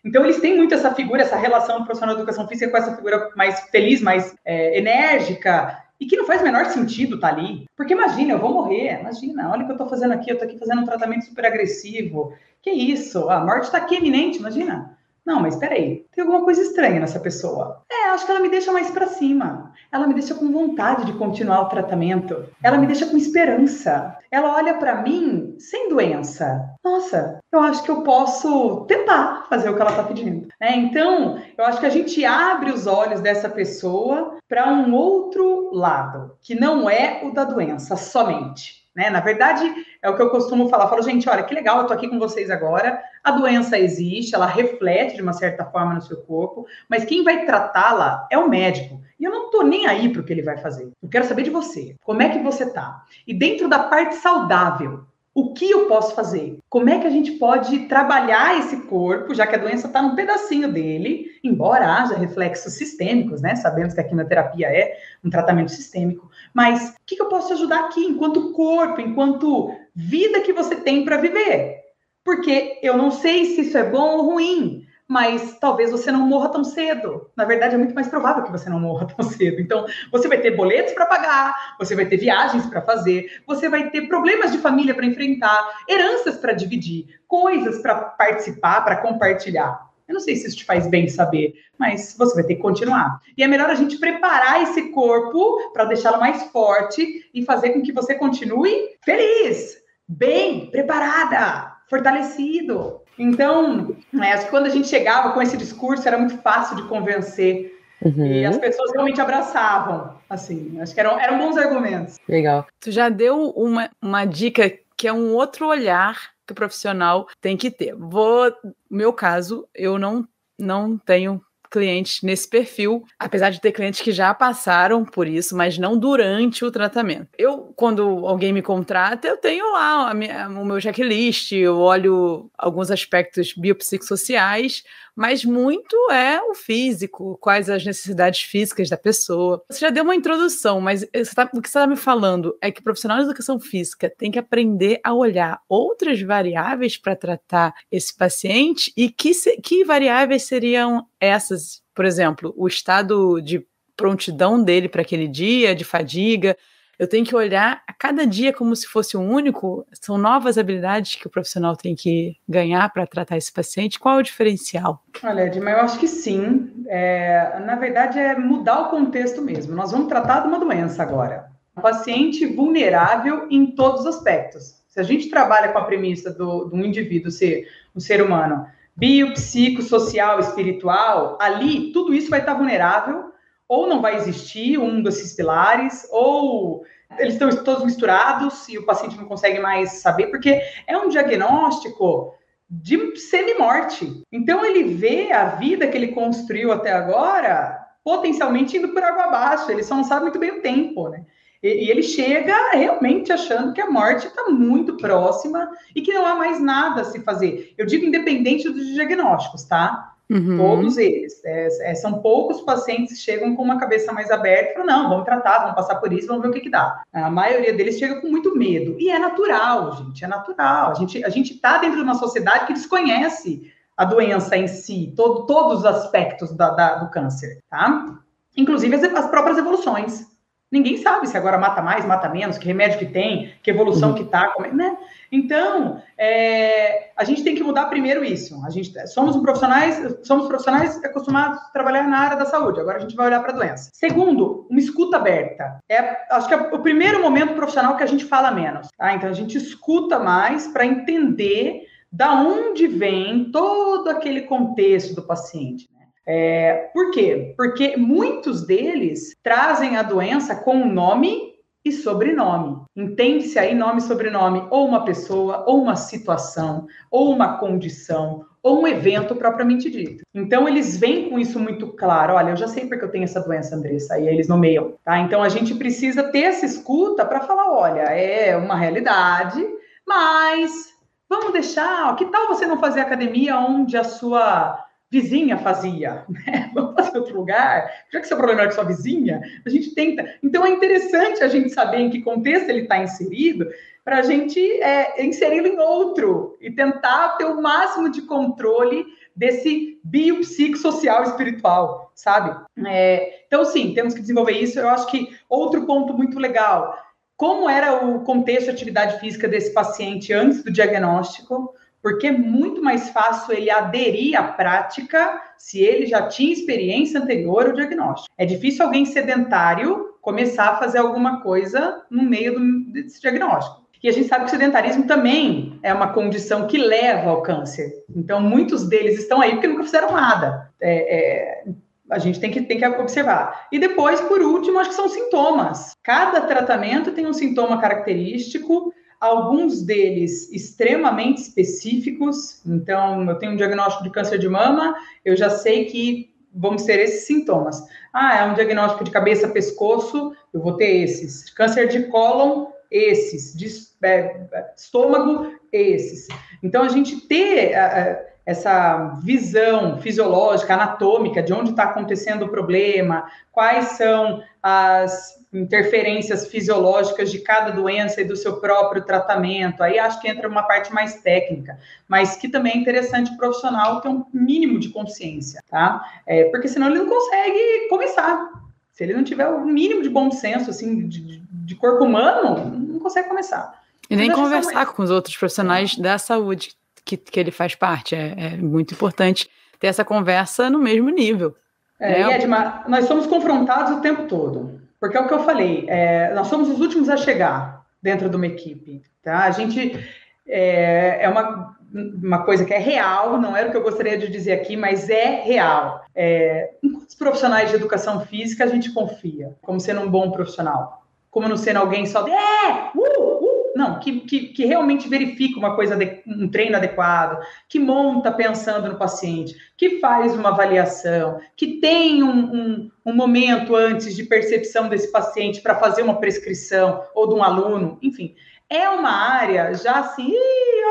então, 0.06 0.24
eles 0.24 0.40
têm 0.40 0.56
muito 0.56 0.76
essa 0.76 0.94
figura, 0.94 1.24
essa 1.24 1.36
relação 1.36 1.80
do 1.80 1.86
profissional 1.86 2.14
de 2.14 2.22
educação 2.22 2.48
física 2.48 2.70
com 2.70 2.78
essa 2.78 2.96
figura 2.96 3.32
mais 3.36 3.60
feliz, 3.72 4.02
mais 4.02 4.36
é, 4.46 4.78
enérgica, 4.78 5.84
e 6.00 6.06
que 6.06 6.16
não 6.16 6.26
faz 6.26 6.42
o 6.42 6.44
menor 6.44 6.66
sentido 6.66 7.16
estar 7.16 7.30
tá 7.30 7.36
ali. 7.36 7.66
Porque 7.76 7.94
imagina, 7.94 8.34
eu 8.34 8.40
vou 8.40 8.54
morrer, 8.54 9.00
imagina, 9.00 9.50
olha 9.50 9.64
o 9.64 9.66
que 9.66 9.72
eu 9.72 9.76
estou 9.76 9.90
fazendo 9.90 10.14
aqui, 10.14 10.30
eu 10.30 10.36
estou 10.36 10.48
aqui 10.48 10.60
fazendo 10.60 10.82
um 10.82 10.86
tratamento 10.86 11.26
super 11.26 11.46
agressivo. 11.46 12.34
Que 12.66 12.72
isso? 12.72 13.30
A 13.30 13.46
morte 13.46 13.66
está 13.66 13.78
aqui 13.78 13.98
iminente, 13.98 14.40
imagina. 14.40 14.98
Não, 15.24 15.40
mas 15.40 15.56
peraí, 15.56 16.04
tem 16.12 16.24
alguma 16.24 16.44
coisa 16.44 16.62
estranha 16.62 17.00
nessa 17.00 17.20
pessoa. 17.20 17.84
É, 17.92 18.10
acho 18.10 18.26
que 18.26 18.32
ela 18.32 18.40
me 18.40 18.50
deixa 18.50 18.72
mais 18.72 18.90
para 18.90 19.06
cima. 19.06 19.72
Ela 19.92 20.08
me 20.08 20.16
deixa 20.16 20.34
com 20.34 20.52
vontade 20.52 21.06
de 21.06 21.14
continuar 21.14 21.62
o 21.62 21.70
tratamento. 21.70 22.48
Ela 22.64 22.80
me 22.80 22.88
deixa 22.88 23.06
com 23.06 23.18
esperança. 23.18 24.18
Ela 24.32 24.56
olha 24.56 24.74
para 24.74 25.04
mim 25.04 25.56
sem 25.60 25.90
doença. 25.90 26.76
Nossa, 26.84 27.40
eu 27.52 27.60
acho 27.60 27.84
que 27.84 27.92
eu 27.92 28.02
posso 28.02 28.86
tentar 28.88 29.46
fazer 29.48 29.70
o 29.70 29.76
que 29.76 29.82
ela 29.82 29.92
está 29.92 30.04
pedindo. 30.04 30.48
É, 30.60 30.76
então, 30.76 31.40
eu 31.56 31.66
acho 31.66 31.80
que 31.80 31.86
a 31.86 31.92
gente 31.92 32.26
abre 32.26 32.72
os 32.72 32.88
olhos 32.88 33.22
dessa 33.22 33.48
pessoa 33.48 34.38
para 34.50 34.72
um 34.72 34.92
outro 34.92 35.72
lado, 35.72 36.36
que 36.42 36.56
não 36.56 36.90
é 36.90 37.22
o 37.24 37.32
da 37.32 37.44
doença 37.44 37.96
somente. 37.96 38.85
Né? 38.96 39.10
Na 39.10 39.20
verdade, 39.20 39.70
é 40.02 40.10
o 40.10 40.16
que 40.16 40.22
eu 40.22 40.30
costumo 40.30 40.70
falar. 40.70 40.86
Eu 40.86 40.90
falo, 40.90 41.02
gente, 41.02 41.28
olha, 41.30 41.44
que 41.44 41.54
legal, 41.54 41.80
eu 41.80 41.88
tô 41.88 41.94
aqui 41.94 42.08
com 42.08 42.18
vocês 42.18 42.50
agora. 42.50 43.02
A 43.24 43.32
doença 43.32 43.78
existe, 43.78 44.34
ela 44.34 44.46
reflete 44.46 45.16
de 45.16 45.22
uma 45.22 45.34
certa 45.34 45.66
forma 45.66 45.94
no 45.94 46.02
seu 46.02 46.18
corpo, 46.18 46.66
mas 46.88 47.04
quem 47.04 47.24
vai 47.24 47.46
tratá-la 47.46 48.28
é 48.32 48.38
o 48.38 48.50
médico. 48.50 49.02
E 49.20 49.24
eu 49.24 49.32
não 49.32 49.50
tô 49.50 49.64
nem 49.64 49.86
aí 49.86 50.10
para 50.10 50.22
o 50.22 50.24
que 50.24 50.32
ele 50.32 50.42
vai 50.42 50.58
fazer. 50.58 50.92
Eu 51.02 51.10
quero 51.10 51.26
saber 51.26 51.44
de 51.44 51.50
você. 51.50 51.96
Como 52.04 52.22
é 52.22 52.30
que 52.30 52.40
você 52.40 52.70
tá? 52.70 53.04
E 53.28 53.34
dentro 53.34 53.68
da 53.68 53.80
parte 53.80 54.16
saudável, 54.16 55.06
o 55.34 55.54
que 55.54 55.70
eu 55.70 55.86
posso 55.88 56.16
fazer? 56.16 56.58
Como 56.70 56.90
é 56.90 56.98
que 56.98 57.06
a 57.06 57.10
gente 57.10 57.34
pode 57.34 57.80
trabalhar 57.88 58.58
esse 58.58 58.78
corpo, 58.84 59.36
já 59.36 59.46
que 59.46 59.56
a 59.56 59.58
doença 59.58 59.88
está 59.88 60.02
num 60.02 60.16
pedacinho 60.16 60.72
dele, 60.72 61.30
embora 61.44 61.94
haja 61.94 62.16
reflexos 62.16 62.74
sistêmicos, 62.76 63.42
né? 63.42 63.54
Sabemos 63.58 63.94
que 63.94 64.00
a 64.00 64.04
quimioterapia 64.06 64.68
é 64.68 64.98
um 65.22 65.30
tratamento 65.30 65.72
sistêmico. 65.72 66.32
Mas 66.56 66.92
o 66.92 66.94
que, 67.06 67.18
que 67.18 67.22
eu 67.22 67.28
posso 67.28 67.52
ajudar 67.52 67.82
aqui, 67.82 68.00
enquanto 68.00 68.54
corpo, 68.54 69.02
enquanto 69.02 69.70
vida 69.94 70.40
que 70.40 70.54
você 70.54 70.78
tem 70.78 71.04
para 71.04 71.18
viver? 71.18 71.82
Porque 72.24 72.80
eu 72.82 72.98
não 72.98 73.12
sei 73.12 73.44
se 73.46 73.62
isso 73.62 73.78
é 73.78 73.84
bom 73.84 74.16
ou 74.16 74.32
ruim 74.32 74.86
mas 75.08 75.60
talvez 75.60 75.92
você 75.92 76.12
não 76.12 76.22
morra 76.22 76.50
tão 76.50 76.64
cedo. 76.64 77.30
Na 77.36 77.46
verdade, 77.46 77.76
é 77.76 77.78
muito 77.78 77.94
mais 77.94 78.08
provável 78.08 78.44
que 78.44 78.52
você 78.52 78.70
não 78.70 78.80
morra 78.80 79.08
tão 79.16 79.24
cedo. 79.24 79.62
Então, 79.62 79.86
você 80.12 80.28
vai 80.28 80.40
ter 80.40 80.56
boletos 80.56 80.94
para 80.94 81.06
pagar, 81.06 81.76
você 81.78 81.96
vai 81.96 82.06
ter 82.06 82.18
viagens 82.18 82.66
para 82.66 82.82
fazer, 82.82 83.44
você 83.46 83.70
vai 83.70 83.90
ter 83.90 84.08
problemas 84.08 84.52
de 84.52 84.58
família 84.58 84.96
para 84.96 85.06
enfrentar, 85.06 85.84
heranças 85.88 86.38
para 86.38 86.54
dividir, 86.54 87.20
coisas 87.28 87.82
para 87.82 87.96
participar, 87.96 88.82
para 88.82 88.98
compartilhar. 88.98 89.85
Eu 90.08 90.14
não 90.14 90.20
sei 90.20 90.36
se 90.36 90.48
isso 90.48 90.58
te 90.58 90.66
faz 90.66 90.88
bem 90.88 91.08
saber, 91.08 91.56
mas 91.80 92.16
você 92.18 92.36
vai 92.36 92.44
ter 92.44 92.56
que 92.56 92.62
continuar. 92.62 93.20
E 93.38 93.44
é 93.44 93.48
melhor 93.48 93.70
a 93.70 93.76
gente 93.76 93.98
preparar 93.98 94.62
esse 94.64 94.90
corpo 94.90 95.72
para 95.74 95.86
deixá-lo 95.86 96.20
mais 96.20 96.44
forte 96.44 97.30
e 97.34 97.44
fazer 97.44 97.72
com 97.72 97.82
que 97.82 97.92
você 97.92 98.14
continue 98.16 98.90
feliz, 99.04 99.78
bem, 100.08 100.68
preparada, 100.70 101.76
fortalecido. 101.90 103.02
Então, 103.18 103.96
é, 104.22 104.34
acho 104.34 104.46
que 104.46 104.52
quando 104.52 104.68
a 104.68 104.70
gente 104.70 104.88
chegava 104.88 105.32
com 105.32 105.42
esse 105.42 105.58
discurso 105.58 106.08
era 106.08 106.18
muito 106.18 106.38
fácil 106.40 106.76
de 106.76 106.84
convencer. 106.84 107.74
Uhum. 108.02 108.26
E 108.26 108.46
as 108.46 108.58
pessoas 108.58 108.92
realmente 108.92 109.20
abraçavam, 109.20 110.16
assim, 110.30 110.80
acho 110.80 110.94
que 110.94 111.00
eram, 111.00 111.20
eram 111.20 111.40
bons 111.40 111.58
argumentos. 111.58 112.18
Legal. 112.28 112.68
Tu 112.80 112.92
já 112.92 113.10
deu 113.10 113.50
uma, 113.52 113.90
uma 114.02 114.26
dica 114.26 114.72
que 114.98 115.08
é 115.08 115.14
um 115.14 115.34
outro 115.34 115.68
olhar 115.68 116.32
que 116.46 116.54
o 116.54 116.56
profissional 116.56 117.28
tem 117.42 117.58
que 117.58 117.72
ter. 117.72 117.96
Vou, 117.96 118.50
no 118.64 118.98
meu 118.98 119.12
caso, 119.12 119.68
eu 119.74 119.98
não, 119.98 120.28
não 120.58 120.98
tenho 120.98 121.42
clientes 121.76 122.22
nesse 122.22 122.48
perfil, 122.48 123.04
apesar 123.20 123.50
de 123.50 123.60
ter 123.60 123.74
clientes 123.74 124.00
que 124.00 124.14
já 124.14 124.34
passaram 124.34 125.04
por 125.04 125.28
isso, 125.28 125.58
mas 125.58 125.78
não 125.78 125.98
durante 125.98 126.64
o 126.64 126.72
tratamento. 126.72 127.28
Eu, 127.38 127.74
quando 127.76 128.26
alguém 128.26 128.54
me 128.54 128.62
contrata, 128.62 129.28
eu 129.28 129.36
tenho 129.36 129.74
lá 129.74 130.14
minha, 130.14 130.48
o 130.48 130.66
meu 130.66 130.80
checklist, 130.80 131.52
eu 131.52 131.78
olho 131.78 132.50
alguns 132.58 132.92
aspectos 132.92 133.54
biopsicossociais, 133.54 134.84
mas 135.16 135.46
muito 135.46 135.96
é 136.12 136.42
o 136.42 136.54
físico, 136.54 137.38
quais 137.40 137.70
as 137.70 137.86
necessidades 137.86 138.42
físicas 138.42 138.90
da 138.90 138.98
pessoa. 138.98 139.64
Você 139.70 139.80
já 139.80 139.90
deu 139.90 140.04
uma 140.04 140.16
introdução, 140.16 140.82
mas 140.82 141.08
tá, 141.34 141.50
o 141.54 141.62
que 141.62 141.70
você 141.70 141.80
está 141.80 141.88
me 141.88 141.96
falando 141.96 142.58
é 142.62 142.70
que 142.72 142.82
o 142.82 142.84
profissional 142.84 143.18
de 143.18 143.24
educação 143.24 143.60
física 143.60 144.12
tem 144.18 144.30
que 144.30 144.40
aprender 144.40 145.00
a 145.04 145.14
olhar 145.14 145.62
outras 145.70 146.22
variáveis 146.22 146.98
para 146.98 147.16
tratar 147.16 147.74
esse 147.92 148.16
paciente 148.16 148.92
e 148.98 149.10
que, 149.10 149.32
que 149.62 149.86
variáveis 149.86 150.44
seriam 150.44 151.08
essas? 151.20 151.82
Por 151.94 152.04
exemplo, 152.04 152.54
o 152.58 152.68
estado 152.68 153.42
de 153.42 153.66
prontidão 153.96 154.62
dele 154.62 154.90
para 154.90 155.02
aquele 155.02 155.28
dia, 155.28 155.74
de 155.74 155.86
fadiga, 155.86 156.58
eu 156.98 157.08
tenho 157.08 157.26
que 157.26 157.36
olhar 157.36 157.82
a 157.88 157.94
cada 157.94 158.26
dia 158.26 158.54
como 158.54 158.76
se 158.76 158.88
fosse 158.88 159.18
um 159.18 159.30
único. 159.32 159.86
São 160.02 160.18
novas 160.18 160.58
habilidades 160.58 161.16
que 161.16 161.28
o 161.28 161.30
profissional 161.30 161.76
tem 161.76 161.96
que 161.96 162.38
ganhar 162.48 162.92
para 162.92 163.06
tratar 163.06 163.38
esse 163.38 163.52
paciente. 163.52 164.00
Qual 164.00 164.18
é 164.18 164.20
o 164.20 164.24
diferencial? 164.24 165.04
Olha, 165.24 165.42
Edma, 165.42 165.72
eu 165.72 165.82
acho 165.82 166.00
que 166.00 166.08
sim. 166.08 166.86
É, 166.88 167.60
na 167.66 167.76
verdade, 167.76 168.20
é 168.20 168.38
mudar 168.38 168.82
o 168.82 168.90
contexto 168.90 169.42
mesmo. 169.42 169.76
Nós 169.76 169.92
vamos 169.92 170.08
tratar 170.08 170.42
de 170.42 170.48
uma 170.48 170.60
doença 170.60 171.04
agora. 171.04 171.50
Um 171.78 171.82
paciente 171.82 172.46
vulnerável 172.46 173.48
em 173.50 173.68
todos 173.68 174.02
os 174.02 174.08
aspectos. 174.08 174.84
Se 174.88 175.00
a 175.00 175.04
gente 175.04 175.30
trabalha 175.30 175.74
com 175.74 175.78
a 175.78 175.84
premissa 175.84 176.32
do, 176.32 176.66
do 176.66 176.78
indivíduo 176.78 177.30
ser 177.30 177.68
um 177.94 178.00
ser 178.00 178.22
humano 178.22 178.66
bio, 178.96 179.34
psico, 179.34 179.82
social, 179.82 180.40
espiritual, 180.40 181.38
ali 181.42 181.92
tudo 181.92 182.14
isso 182.14 182.30
vai 182.30 182.40
estar 182.40 182.54
vulnerável 182.54 183.26
ou 183.68 183.88
não 183.88 184.02
vai 184.02 184.16
existir 184.16 184.78
um 184.78 185.02
desses 185.02 185.34
pilares, 185.34 186.08
ou 186.12 186.84
eles 187.18 187.34
estão 187.34 187.50
todos 187.64 187.84
misturados 187.84 188.68
e 188.70 188.78
o 188.78 188.86
paciente 188.86 189.18
não 189.18 189.26
consegue 189.26 189.60
mais 189.60 189.94
saber, 189.94 190.28
porque 190.28 190.62
é 190.88 190.98
um 190.98 191.10
diagnóstico 191.10 192.34
de 192.70 193.16
semi-morte. 193.18 194.24
Então 194.32 194.66
ele 194.66 194.84
vê 194.84 195.32
a 195.32 195.46
vida 195.46 195.88
que 195.88 195.98
ele 195.98 196.10
construiu 196.10 196.72
até 196.72 196.92
agora 196.92 197.82
potencialmente 198.04 198.78
indo 198.78 198.90
por 198.90 199.04
água 199.04 199.24
abaixo, 199.24 199.72
ele 199.72 199.84
só 199.84 199.96
não 199.96 200.04
sabe 200.04 200.24
muito 200.24 200.38
bem 200.38 200.52
o 200.52 200.62
tempo, 200.62 201.10
né? 201.10 201.26
E, 201.64 201.86
e 201.86 201.90
ele 201.90 202.04
chega 202.04 202.56
realmente 202.72 203.32
achando 203.32 203.74
que 203.74 203.82
a 203.82 203.90
morte 203.90 204.28
está 204.28 204.50
muito 204.50 204.98
próxima 204.98 205.72
e 205.96 206.02
que 206.02 206.14
não 206.14 206.26
há 206.26 206.36
mais 206.36 206.60
nada 206.60 207.02
a 207.02 207.06
se 207.06 207.20
fazer. 207.22 207.74
Eu 207.76 207.86
digo 207.88 208.06
independente 208.06 208.70
dos 208.70 208.86
diagnósticos, 208.94 209.64
tá? 209.64 210.15
Uhum. 210.30 210.58
Todos 210.58 210.98
eles. 210.98 211.44
É, 211.46 211.92
é, 211.92 211.96
são 211.96 212.22
poucos 212.22 212.62
pacientes 212.62 213.14
que 213.14 213.20
chegam 213.20 213.56
com 213.56 213.64
uma 213.64 213.80
cabeça 213.80 214.12
mais 214.12 214.32
aberta 214.32 214.72
e 214.72 214.74
falam, 214.74 214.88
não, 214.88 215.10
vamos 215.10 215.26
tratar, 215.26 215.60
vamos 215.60 215.76
passar 215.76 215.96
por 215.96 216.12
isso, 216.12 216.28
vamos 216.28 216.42
ver 216.42 216.50
o 216.50 216.52
que, 216.52 216.62
que 216.62 216.70
dá. 216.70 217.04
A 217.14 217.30
maioria 217.30 217.74
deles 217.74 218.00
chega 218.00 218.20
com 218.20 218.28
muito 218.28 218.58
medo. 218.58 218.96
E 219.00 219.10
é 219.10 219.20
natural, 219.20 219.96
gente, 219.98 220.24
é 220.24 220.28
natural. 220.28 220.92
A 220.92 220.94
gente 220.96 221.24
a 221.24 221.30
está 221.30 221.78
dentro 221.78 221.98
de 221.98 222.04
uma 222.04 222.16
sociedade 222.16 222.66
que 222.66 222.74
desconhece 222.74 223.72
a 223.96 224.04
doença 224.04 224.58
em 224.58 224.68
si, 224.68 225.14
todo, 225.16 225.46
todos 225.46 225.80
os 225.80 225.86
aspectos 225.86 226.52
da, 226.52 226.72
da, 226.72 226.96
do 226.96 227.10
câncer, 227.10 227.60
tá? 227.70 228.20
Inclusive 228.58 228.96
as, 228.96 229.04
as 229.04 229.30
próprias 229.30 229.58
evoluções. 229.58 230.26
Ninguém 230.72 230.98
sabe 230.98 231.28
se 231.28 231.38
agora 231.38 231.58
mata 231.58 231.82
mais, 231.82 232.06
mata 232.06 232.28
menos, 232.28 232.58
que 232.58 232.66
remédio 232.66 233.00
que 233.00 233.06
tem, 233.06 233.54
que 233.62 233.70
evolução 233.70 234.10
uhum. 234.10 234.16
que 234.16 234.26
tá, 234.26 234.54
é, 234.60 234.72
né? 234.72 234.98
Então, 235.32 236.02
é, 236.18 237.12
a 237.16 237.24
gente 237.24 237.44
tem 237.44 237.56
que 237.56 237.64
mudar 237.64 237.86
primeiro 237.86 238.24
isso. 238.24 238.62
A 238.66 238.70
gente 238.70 238.92
somos 239.08 239.38
profissionais, 239.38 240.18
somos 240.24 240.48
profissionais 240.48 241.04
acostumados 241.04 241.60
a 241.60 241.70
trabalhar 241.72 242.08
na 242.08 242.18
área 242.18 242.38
da 242.38 242.46
saúde. 242.46 242.80
Agora 242.80 242.98
a 242.98 243.02
gente 243.02 243.16
vai 243.16 243.28
olhar 243.28 243.42
para 243.42 243.52
a 243.52 243.56
doença. 243.56 243.90
Segundo, 243.94 244.66
uma 244.70 244.80
escuta 244.80 245.18
aberta. 245.18 245.80
É, 245.90 246.18
acho 246.32 246.48
que 246.48 246.54
é 246.54 246.58
o 246.58 246.80
primeiro 246.80 247.22
momento 247.22 247.54
profissional 247.54 247.96
que 247.96 248.04
a 248.04 248.08
gente 248.08 248.26
fala 248.26 248.52
menos. 248.52 248.88
Tá? 248.98 249.14
Então 249.14 249.30
a 249.30 249.34
gente 249.34 249.58
escuta 249.58 250.20
mais 250.20 250.68
para 250.68 250.86
entender 250.86 251.84
da 252.12 252.34
onde 252.34 252.88
vem 252.88 253.52
todo 253.52 254.10
aquele 254.10 254.42
contexto 254.42 255.14
do 255.14 255.24
paciente. 255.24 255.90
É, 256.28 256.90
por 256.94 257.12
quê? 257.12 257.54
Porque 257.56 257.96
muitos 257.98 258.66
deles 258.66 259.36
trazem 259.44 259.96
a 259.96 260.04
doença 260.04 260.56
com 260.56 260.86
nome 260.88 261.54
e 261.86 261.92
sobrenome. 261.92 262.82
Entende-se 262.96 263.60
aí 263.60 263.76
nome 263.76 264.00
e 264.00 264.04
sobrenome, 264.04 264.66
ou 264.72 264.88
uma 264.88 265.06
pessoa, 265.06 265.64
ou 265.68 265.84
uma 265.84 265.96
situação, 265.96 266.88
ou 267.12 267.32
uma 267.32 267.60
condição, 267.60 268.44
ou 268.64 268.82
um 268.82 268.88
evento 268.88 269.36
propriamente 269.36 269.92
dito. 269.92 270.24
Então, 270.34 270.68
eles 270.68 270.98
vêm 270.98 271.30
com 271.30 271.38
isso 271.38 271.60
muito 271.60 271.90
claro. 271.90 272.34
Olha, 272.34 272.50
eu 272.50 272.58
já 272.58 272.68
sei 272.68 272.88
porque 272.88 273.06
eu 273.06 273.12
tenho 273.12 273.26
essa 273.26 273.40
doença, 273.40 273.76
Andressa, 273.76 274.16
aí 274.16 274.28
eles 274.28 274.48
nomeiam, 274.48 274.96
tá? 275.04 275.20
Então, 275.20 275.44
a 275.44 275.50
gente 275.50 275.76
precisa 275.76 276.24
ter 276.24 276.46
essa 276.46 276.66
escuta 276.66 277.24
para 277.24 277.42
falar: 277.42 277.72
olha, 277.72 278.02
é 278.02 278.58
uma 278.58 278.76
realidade, 278.76 279.64
mas 280.08 280.90
vamos 281.30 281.54
deixar, 281.54 282.16
que 282.16 282.26
tal 282.26 282.48
você 282.48 282.66
não 282.66 282.80
fazer 282.80 283.02
academia 283.02 283.60
onde 283.60 283.96
a 283.96 284.04
sua 284.04 284.85
vizinha 285.12 285.58
fazia, 285.58 286.26
né? 286.30 286.72
Vamos 286.74 286.96
fazer 286.96 287.18
outro 287.18 287.36
lugar, 287.36 287.90
já 288.12 288.20
que 288.20 288.28
seu 288.28 288.38
problema 288.38 288.64
é 288.64 288.66
com 288.66 288.72
sua 288.72 288.84
vizinha, 288.84 289.42
a 289.66 289.70
gente 289.70 289.94
tenta. 289.94 290.36
Então 290.44 290.66
é 290.66 290.70
interessante 290.70 291.44
a 291.44 291.48
gente 291.48 291.70
saber 291.70 292.00
em 292.00 292.10
que 292.10 292.22
contexto 292.22 292.70
ele 292.70 292.82
está 292.82 292.98
inserido, 292.98 293.68
para 294.06 294.20
a 294.20 294.22
gente 294.22 294.60
é, 294.82 295.26
inseri-lo 295.26 295.66
em 295.66 295.80
outro 295.80 296.56
e 296.62 296.70
tentar 296.70 297.38
ter 297.38 297.46
o 297.46 297.60
máximo 297.60 298.12
de 298.12 298.22
controle 298.22 299.04
desse 299.36 300.00
biopsicossocial 300.04 301.24
espiritual, 301.24 302.12
sabe? 302.14 302.56
É, 302.86 303.46
então, 303.48 303.66
sim, 303.66 303.96
temos 303.96 304.14
que 304.14 304.22
desenvolver 304.22 304.54
isso. 304.54 304.80
Eu 304.80 304.90
acho 304.90 305.08
que 305.08 305.36
outro 305.50 305.88
ponto 305.88 306.14
muito 306.14 306.38
legal, 306.38 306.96
como 307.36 307.68
era 307.68 308.06
o 308.06 308.24
contexto 308.24 308.66
de 308.66 308.72
atividade 308.72 309.20
física 309.20 309.48
desse 309.48 309.74
paciente 309.74 310.32
antes 310.32 310.64
do 310.64 310.72
diagnóstico, 310.72 311.74
porque 312.06 312.28
é 312.28 312.32
muito 312.32 312.84
mais 312.84 313.10
fácil 313.10 313.52
ele 313.52 313.68
aderir 313.68 314.40
à 314.40 314.44
prática 314.44 315.42
se 315.58 315.80
ele 315.80 316.06
já 316.06 316.28
tinha 316.28 316.54
experiência 316.54 317.20
anterior 317.20 317.66
ao 317.66 317.74
diagnóstico. 317.74 318.32
É 318.38 318.46
difícil 318.46 318.86
alguém 318.86 319.08
sedentário 319.08 320.14
começar 320.22 320.70
a 320.70 320.76
fazer 320.76 321.00
alguma 321.00 321.42
coisa 321.42 322.04
no 322.12 322.22
meio 322.22 322.60
desse 322.92 323.20
diagnóstico. 323.20 323.88
E 324.04 324.08
a 324.08 324.12
gente 324.12 324.28
sabe 324.28 324.44
que 324.44 324.50
o 324.50 324.52
sedentarismo 324.52 325.08
também 325.08 325.80
é 325.82 325.92
uma 325.92 326.14
condição 326.14 326.68
que 326.68 326.78
leva 326.78 327.32
ao 327.32 327.42
câncer. 327.42 327.92
Então, 328.16 328.40
muitos 328.40 328.88
deles 328.88 329.18
estão 329.18 329.42
aí 329.42 329.54
porque 329.54 329.68
nunca 329.68 329.86
fizeram 329.86 330.12
nada. 330.12 330.72
É, 330.80 331.18
é, 331.18 331.64
a 332.12 332.20
gente 332.20 332.40
tem 332.40 332.52
que, 332.52 332.62
tem 332.62 332.78
que 332.78 332.86
observar. 332.86 333.68
E 333.72 333.80
depois, 333.80 334.22
por 334.22 334.44
último, 334.44 334.78
acho 334.78 334.92
que 334.92 334.96
são 334.96 335.10
sintomas. 335.10 335.94
Cada 336.04 336.42
tratamento 336.42 337.14
tem 337.14 337.26
um 337.26 337.34
sintoma 337.34 337.82
característico 337.82 338.94
alguns 339.26 339.82
deles 339.82 340.52
extremamente 340.52 341.42
específicos. 341.42 342.62
Então, 342.66 343.28
eu 343.30 343.36
tenho 343.36 343.54
um 343.54 343.56
diagnóstico 343.56 344.04
de 344.04 344.10
câncer 344.10 344.38
de 344.38 344.48
mama, 344.48 344.96
eu 345.24 345.36
já 345.36 345.50
sei 345.50 345.86
que 345.86 346.34
vão 346.54 346.78
ser 346.78 347.00
esses 347.00 347.26
sintomas. 347.26 347.84
Ah, 348.14 348.38
é 348.38 348.46
um 348.46 348.54
diagnóstico 348.54 349.04
de 349.04 349.12
cabeça, 349.12 349.48
pescoço, 349.48 350.34
eu 350.54 350.62
vou 350.62 350.78
ter 350.78 351.04
esses. 351.04 351.50
Câncer 351.50 351.88
de 351.88 352.04
cólon, 352.04 352.68
esses. 352.90 353.54
De 353.54 353.68
é, 354.04 354.46
estômago, 354.78 355.52
esses. 355.72 356.28
Então, 356.64 356.84
a 356.84 356.90
gente 356.90 357.28
ter 357.28 357.72
uh, 357.72 358.35
essa 358.46 359.20
visão 359.24 360.00
fisiológica, 360.00 360.74
anatômica, 360.74 361.42
de 361.42 361.52
onde 361.52 361.72
está 361.72 361.84
acontecendo 361.84 362.46
o 362.46 362.50
problema, 362.50 363.30
quais 363.52 363.90
são 363.90 364.44
as 364.62 365.44
interferências 365.52 366.48
fisiológicas 366.48 367.32
de 367.32 367.40
cada 367.40 367.72
doença 367.72 368.22
e 368.22 368.26
do 368.26 368.36
seu 368.36 368.58
próprio 368.60 369.04
tratamento. 369.04 369.82
Aí 369.82 369.98
acho 369.98 370.20
que 370.22 370.28
entra 370.28 370.48
uma 370.48 370.64
parte 370.64 370.94
mais 370.94 371.22
técnica, 371.22 371.80
mas 372.08 372.36
que 372.36 372.50
também 372.50 372.74
é 372.74 372.78
interessante 372.78 373.32
o 373.32 373.38
profissional 373.38 374.02
ter 374.02 374.10
um 374.10 374.26
mínimo 374.34 374.80
de 374.80 374.90
consciência, 374.90 375.64
tá? 375.70 376.06
É, 376.28 376.46
porque 376.46 376.68
senão 376.68 376.88
ele 376.88 377.00
não 377.00 377.08
consegue 377.08 377.88
começar. 377.90 378.52
Se 378.92 379.04
ele 379.04 379.14
não 379.14 379.24
tiver 379.24 379.48
o 379.48 379.66
mínimo 379.66 380.04
de 380.04 380.10
bom 380.10 380.30
senso, 380.30 380.70
assim, 380.70 381.08
de, 381.08 381.42
de 381.50 381.76
corpo 381.76 382.04
humano, 382.04 382.70
não 382.70 383.00
consegue 383.00 383.28
começar. 383.28 383.82
E 384.10 384.16
nem 384.16 384.32
conversar 384.32 384.86
com 384.88 385.02
os 385.02 385.10
outros 385.10 385.36
profissionais 385.36 385.98
da 385.98 386.18
saúde 386.18 386.76
que, 387.06 387.16
que 387.16 387.40
ele 387.40 387.52
faz 387.52 387.76
parte. 387.76 388.16
É, 388.16 388.34
é 388.38 388.58
muito 388.58 388.94
importante 388.94 389.50
ter 389.80 389.88
essa 389.88 390.04
conversa 390.04 390.70
no 390.70 390.80
mesmo 390.80 391.10
nível. 391.10 391.56
É, 392.00 392.24
né? 392.24 392.36
Edmar, 392.36 392.84
nós 392.90 393.06
somos 393.06 393.28
confrontados 393.28 393.98
o 393.98 394.02
tempo 394.02 394.24
todo. 394.24 394.82
Porque 395.00 395.18
é 395.18 395.22
o 395.22 395.28
que 395.28 395.34
eu 395.34 395.44
falei, 395.44 395.86
é, 395.88 396.34
nós 396.34 396.48
somos 396.48 396.70
os 396.70 396.80
últimos 396.80 397.10
a 397.10 397.18
chegar 397.18 397.86
dentro 398.02 398.30
de 398.30 398.36
uma 398.36 398.48
equipe, 398.48 399.04
tá? 399.22 399.44
A 399.44 399.52
gente 399.52 400.00
é, 400.48 401.24
é 401.24 401.30
uma, 401.30 401.76
uma 401.94 402.44
coisa 402.44 402.66
que 402.66 402.74
é 402.74 402.78
real, 402.78 403.40
não 403.40 403.56
era 403.56 403.68
o 403.68 403.72
que 403.72 403.78
eu 403.78 403.84
gostaria 403.84 404.18
de 404.18 404.30
dizer 404.30 404.54
aqui, 404.54 404.76
mas 404.76 405.10
é 405.10 405.42
real. 405.42 406.06
É, 406.16 406.72
em 406.82 406.92
quantos 406.92 407.16
profissionais 407.16 407.70
de 407.70 407.76
educação 407.76 408.22
física 408.22 408.64
a 408.64 408.68
gente 408.68 408.92
confia 408.94 409.56
como 409.62 409.80
sendo 409.80 410.02
um 410.02 410.10
bom 410.10 410.32
profissional? 410.32 411.04
Como 411.30 411.50
não 411.50 411.58
sendo 411.58 411.78
alguém 411.78 412.06
só 412.06 412.22
de, 412.22 412.32
é, 412.32 412.92
uh, 412.96 413.74
não, 413.76 414.00
que, 414.00 414.22
que, 414.22 414.40
que 414.48 414.66
realmente 414.66 415.10
verifica 415.10 415.60
uma 415.60 415.76
coisa, 415.76 415.96
de, 415.98 416.15
um 416.28 416.50
treino 416.50 416.78
adequado, 416.78 417.40
que 417.70 417.80
monta 417.80 418.32
pensando 418.32 418.90
no 418.90 418.98
paciente, 418.98 419.56
que 419.78 420.00
faz 420.00 420.34
uma 420.34 420.50
avaliação, 420.50 421.40
que 421.56 421.80
tem 421.80 422.24
um, 422.24 422.30
um, 422.30 422.92
um 423.06 423.16
momento 423.16 423.76
antes 423.76 424.16
de 424.16 424.24
percepção 424.24 424.90
desse 424.90 425.12
paciente 425.12 425.62
para 425.62 425.76
fazer 425.76 426.02
uma 426.02 426.20
prescrição 426.20 427.04
ou 427.14 427.28
de 427.28 427.36
um 427.36 427.44
aluno, 427.44 427.98
enfim. 428.02 428.36
É 428.70 428.90
uma 428.90 429.12
área 429.12 429.74
já 429.74 430.00
assim, 430.00 430.34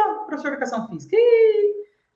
ó, 0.07 0.25
professor 0.27 0.51
de 0.51 0.57
educação 0.57 0.87
física, 0.87 1.17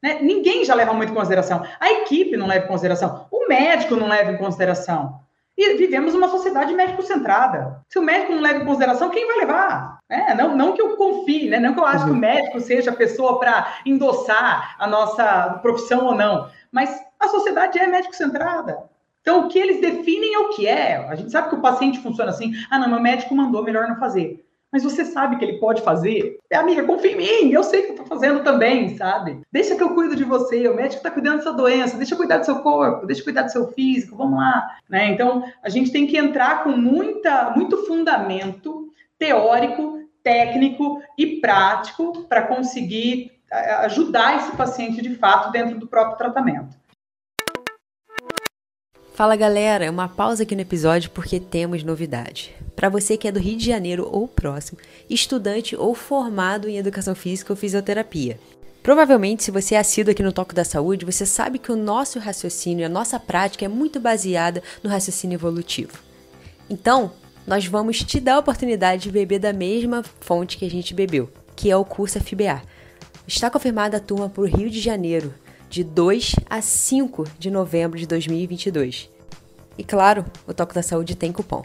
né? 0.03 0.21
ninguém 0.23 0.65
já 0.65 0.75
leva 0.75 0.93
muito 0.93 1.11
em 1.11 1.15
consideração. 1.15 1.65
A 1.81 1.93
equipe 1.93 2.37
não 2.37 2.47
leva 2.47 2.65
em 2.65 2.69
consideração, 2.69 3.27
o 3.31 3.49
médico 3.49 3.97
não 3.97 4.09
leva 4.09 4.33
em 4.33 4.37
consideração. 4.37 5.21
E 5.59 5.75
vivemos 5.75 6.15
uma 6.15 6.29
sociedade 6.29 6.73
médico-centrada. 6.73 7.85
Se 7.89 7.99
o 7.99 8.03
médico 8.03 8.33
não 8.33 8.41
leva 8.41 8.63
em 8.63 8.65
consideração, 8.65 9.11
quem 9.11 9.27
vai 9.27 9.39
levar? 9.39 9.99
É, 10.09 10.33
não, 10.33 10.57
não 10.57 10.73
que 10.73 10.81
eu 10.81 10.97
confie, 10.97 11.51
né? 11.51 11.59
não 11.59 11.75
que 11.75 11.81
eu 11.81 11.85
acho 11.85 12.05
que 12.05 12.11
o 12.11 12.15
uhum. 12.15 12.21
médico 12.21 12.61
seja 12.61 12.93
a 12.93 12.97
pessoa 12.97 13.41
para 13.41 13.81
endossar 13.85 14.77
a 14.79 14.87
nossa 14.87 15.59
profissão 15.61 16.07
ou 16.07 16.15
não, 16.15 16.49
mas 16.71 17.03
a 17.19 17.27
sociedade 17.27 17.77
é 17.77 17.89
médico-centrada. 17.89 18.85
Então, 19.21 19.41
o 19.41 19.49
que 19.49 19.59
eles 19.59 19.81
definem 19.81 20.33
é 20.33 20.39
o 20.39 20.51
que 20.51 20.65
é. 20.69 20.97
A 21.09 21.17
gente 21.17 21.33
sabe 21.33 21.49
que 21.49 21.57
o 21.57 21.61
paciente 21.61 21.99
funciona 21.99 22.31
assim. 22.31 22.53
Ah, 22.71 22.79
não, 22.79 22.89
meu 22.89 23.01
médico 23.01 23.35
mandou, 23.35 23.65
melhor 23.65 23.89
não 23.89 23.97
fazer 23.97 24.48
mas 24.73 24.85
você 24.85 25.05
sabe 25.05 25.37
que 25.37 25.45
ele 25.45 25.59
pode 25.59 25.83
fazer. 25.83 26.39
Amiga, 26.53 26.85
confia 26.85 27.13
em 27.13 27.17
mim, 27.17 27.53
eu 27.53 27.63
sei 27.63 27.83
que 27.83 27.93
eu 27.93 27.97
tô 27.97 28.05
fazendo 28.05 28.43
também, 28.43 28.97
sabe? 28.97 29.41
Deixa 29.53 29.75
que 29.77 29.83
eu 29.83 29.95
cuido 29.95 30.15
de 30.15 30.25
você, 30.25 30.69
o 30.69 30.77
médico 30.77 31.03
tá 31.03 31.11
cuidando 31.11 31.39
da 31.39 31.43
sua 31.43 31.53
doença, 31.53 31.97
deixa 31.97 32.15
eu 32.15 32.19
cuidar 32.19 32.39
do 32.39 32.45
seu 32.45 32.61
corpo, 32.61 33.07
deixa 33.07 33.21
eu 33.21 33.25
cuidar 33.25 33.43
do 33.43 33.53
seu 33.53 33.69
físico, 33.69 34.17
vamos 34.17 34.39
lá. 34.39 34.77
Né? 34.89 35.11
Então, 35.11 35.45
a 35.63 35.69
gente 35.69 35.91
tem 35.91 36.07
que 36.07 36.17
entrar 36.17 36.65
com 36.65 36.71
muita, 36.71 37.51
muito 37.57 37.87
fundamento 37.87 38.93
teórico, 39.19 40.03
técnico 40.23 41.01
e 41.17 41.41
prático 41.41 42.25
para 42.25 42.43
conseguir 42.43 43.33
ajudar 43.85 44.37
esse 44.37 44.57
paciente 44.57 45.01
de 45.01 45.15
fato 45.15 45.51
dentro 45.51 45.79
do 45.79 45.87
próprio 45.87 46.19
tratamento. 46.19 46.77
Fala 49.19 49.35
galera, 49.35 49.91
uma 49.91 50.09
pausa 50.09 50.45
aqui 50.45 50.55
no 50.55 50.61
episódio 50.61 51.11
porque 51.11 51.41
temos 51.41 51.83
novidade. 51.83 52.55
Para 52.77 52.89
você 52.89 53.17
que 53.17 53.27
é 53.27 53.33
do 53.33 53.41
Rio 53.41 53.59
de 53.59 53.67
Janeiro 53.67 54.09
ou 54.09 54.29
próximo, 54.29 54.79
estudante 55.11 55.75
ou 55.75 55.93
formado 55.93 56.69
em 56.69 56.77
educação 56.77 57.17
física 57.17 57.53
ou 57.53 57.57
fisioterapia. 57.57 58.39
Provavelmente, 58.81 59.43
se 59.43 59.51
você 59.51 59.75
é 59.75 59.79
assíduo 59.79 60.13
aqui 60.13 60.23
no 60.23 60.33
Toque 60.33 60.55
da 60.55 60.63
Saúde, 60.63 61.05
você 61.05 61.27
sabe 61.27 61.59
que 61.59 61.73
o 61.73 61.77
nosso 61.77 62.21
raciocínio, 62.21 62.87
a 62.87 62.89
nossa 62.89 63.19
prática 63.19 63.65
é 63.65 63.69
muito 63.69 63.99
baseada 63.99 64.63
no 64.85 64.89
raciocínio 64.89 65.35
evolutivo. 65.35 65.99
Então, 66.71 67.11
nós 67.45 67.67
vamos 67.67 67.99
te 67.99 68.21
dar 68.21 68.35
a 68.35 68.39
oportunidade 68.39 69.03
de 69.03 69.11
beber 69.11 69.41
da 69.41 69.53
mesma 69.53 70.05
fonte 70.21 70.57
que 70.57 70.65
a 70.65 70.71
gente 70.71 70.95
bebeu, 70.95 71.29
que 71.57 71.73
é 71.73 71.77
o 71.77 71.85
curso 71.85 72.21
FBA. 72.21 72.63
Está 73.27 73.51
confirmada 73.51 73.97
a 73.97 74.01
turma 74.01 74.29
para 74.29 74.43
o 74.43 74.47
Rio 74.47 74.71
de 74.71 74.81
Janeiro, 74.81 75.35
de 75.69 75.85
2 75.85 76.37
a 76.49 76.63
5 76.63 77.25
de 77.39 77.51
novembro 77.51 77.99
de 77.99 78.07
2022. 78.07 79.11
E 79.77 79.85
claro, 79.85 80.25
o 80.47 80.55
Toque 80.55 80.75
da 80.75 80.83
Saúde 80.83 81.15
tem 81.15 81.31
cupom. 81.33 81.63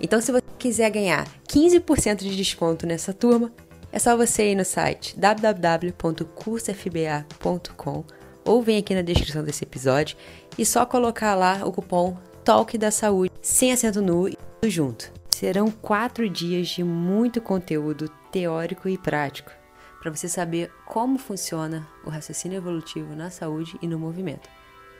Então, 0.00 0.20
se 0.20 0.30
você 0.32 0.44
quiser 0.58 0.90
ganhar 0.90 1.28
15% 1.48 2.18
de 2.18 2.34
desconto 2.34 2.84
nessa 2.86 3.12
turma, 3.12 3.52
é 3.92 3.98
só 3.98 4.16
você 4.16 4.52
ir 4.52 4.54
no 4.54 4.64
site 4.64 5.18
www.cursofba.com 5.18 8.04
ou 8.44 8.62
vem 8.62 8.78
aqui 8.78 8.94
na 8.94 9.02
descrição 9.02 9.42
desse 9.44 9.64
episódio 9.64 10.16
e 10.56 10.64
só 10.64 10.86
colocar 10.86 11.34
lá 11.34 11.60
o 11.64 11.72
cupom 11.72 12.16
Talk 12.42 12.78
da 12.78 12.90
Saúde, 12.90 13.30
sem 13.42 13.70
acento 13.72 14.00
nu 14.00 14.26
e 14.28 14.38
tudo 14.60 14.70
junto. 14.70 15.12
Serão 15.28 15.70
quatro 15.70 16.26
dias 16.28 16.68
de 16.68 16.82
muito 16.82 17.42
conteúdo 17.42 18.08
teórico 18.30 18.88
e 18.88 18.96
prático 18.96 19.59
para 20.00 20.10
você 20.10 20.28
saber 20.28 20.72
como 20.86 21.18
funciona 21.18 21.86
o 22.04 22.10
raciocínio 22.10 22.56
evolutivo 22.56 23.14
na 23.14 23.30
saúde 23.30 23.78
e 23.82 23.86
no 23.86 23.98
movimento. 23.98 24.48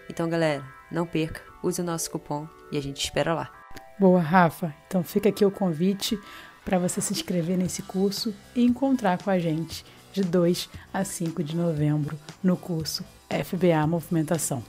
Então, 0.08 0.28
galera, 0.28 0.62
não 0.90 1.06
perca, 1.06 1.40
use 1.62 1.80
o 1.80 1.84
nosso 1.84 2.10
cupom 2.10 2.46
e 2.70 2.76
a 2.76 2.82
gente 2.82 3.02
espera 3.02 3.34
lá. 3.34 3.50
Boa, 3.98 4.20
Rafa. 4.20 4.74
Então 4.86 5.02
fica 5.02 5.28
aqui 5.28 5.44
o 5.44 5.50
convite 5.50 6.18
para 6.64 6.78
você 6.78 7.00
se 7.00 7.12
inscrever 7.12 7.56
nesse 7.56 7.82
curso 7.82 8.34
e 8.54 8.64
encontrar 8.64 9.22
com 9.22 9.30
a 9.30 9.38
gente 9.38 9.84
de 10.12 10.22
2 10.22 10.68
a 10.92 11.04
5 11.04 11.42
de 11.42 11.56
novembro 11.56 12.18
no 12.42 12.56
curso 12.56 13.04
FBA 13.28 13.86
Movimentação. 13.86 14.62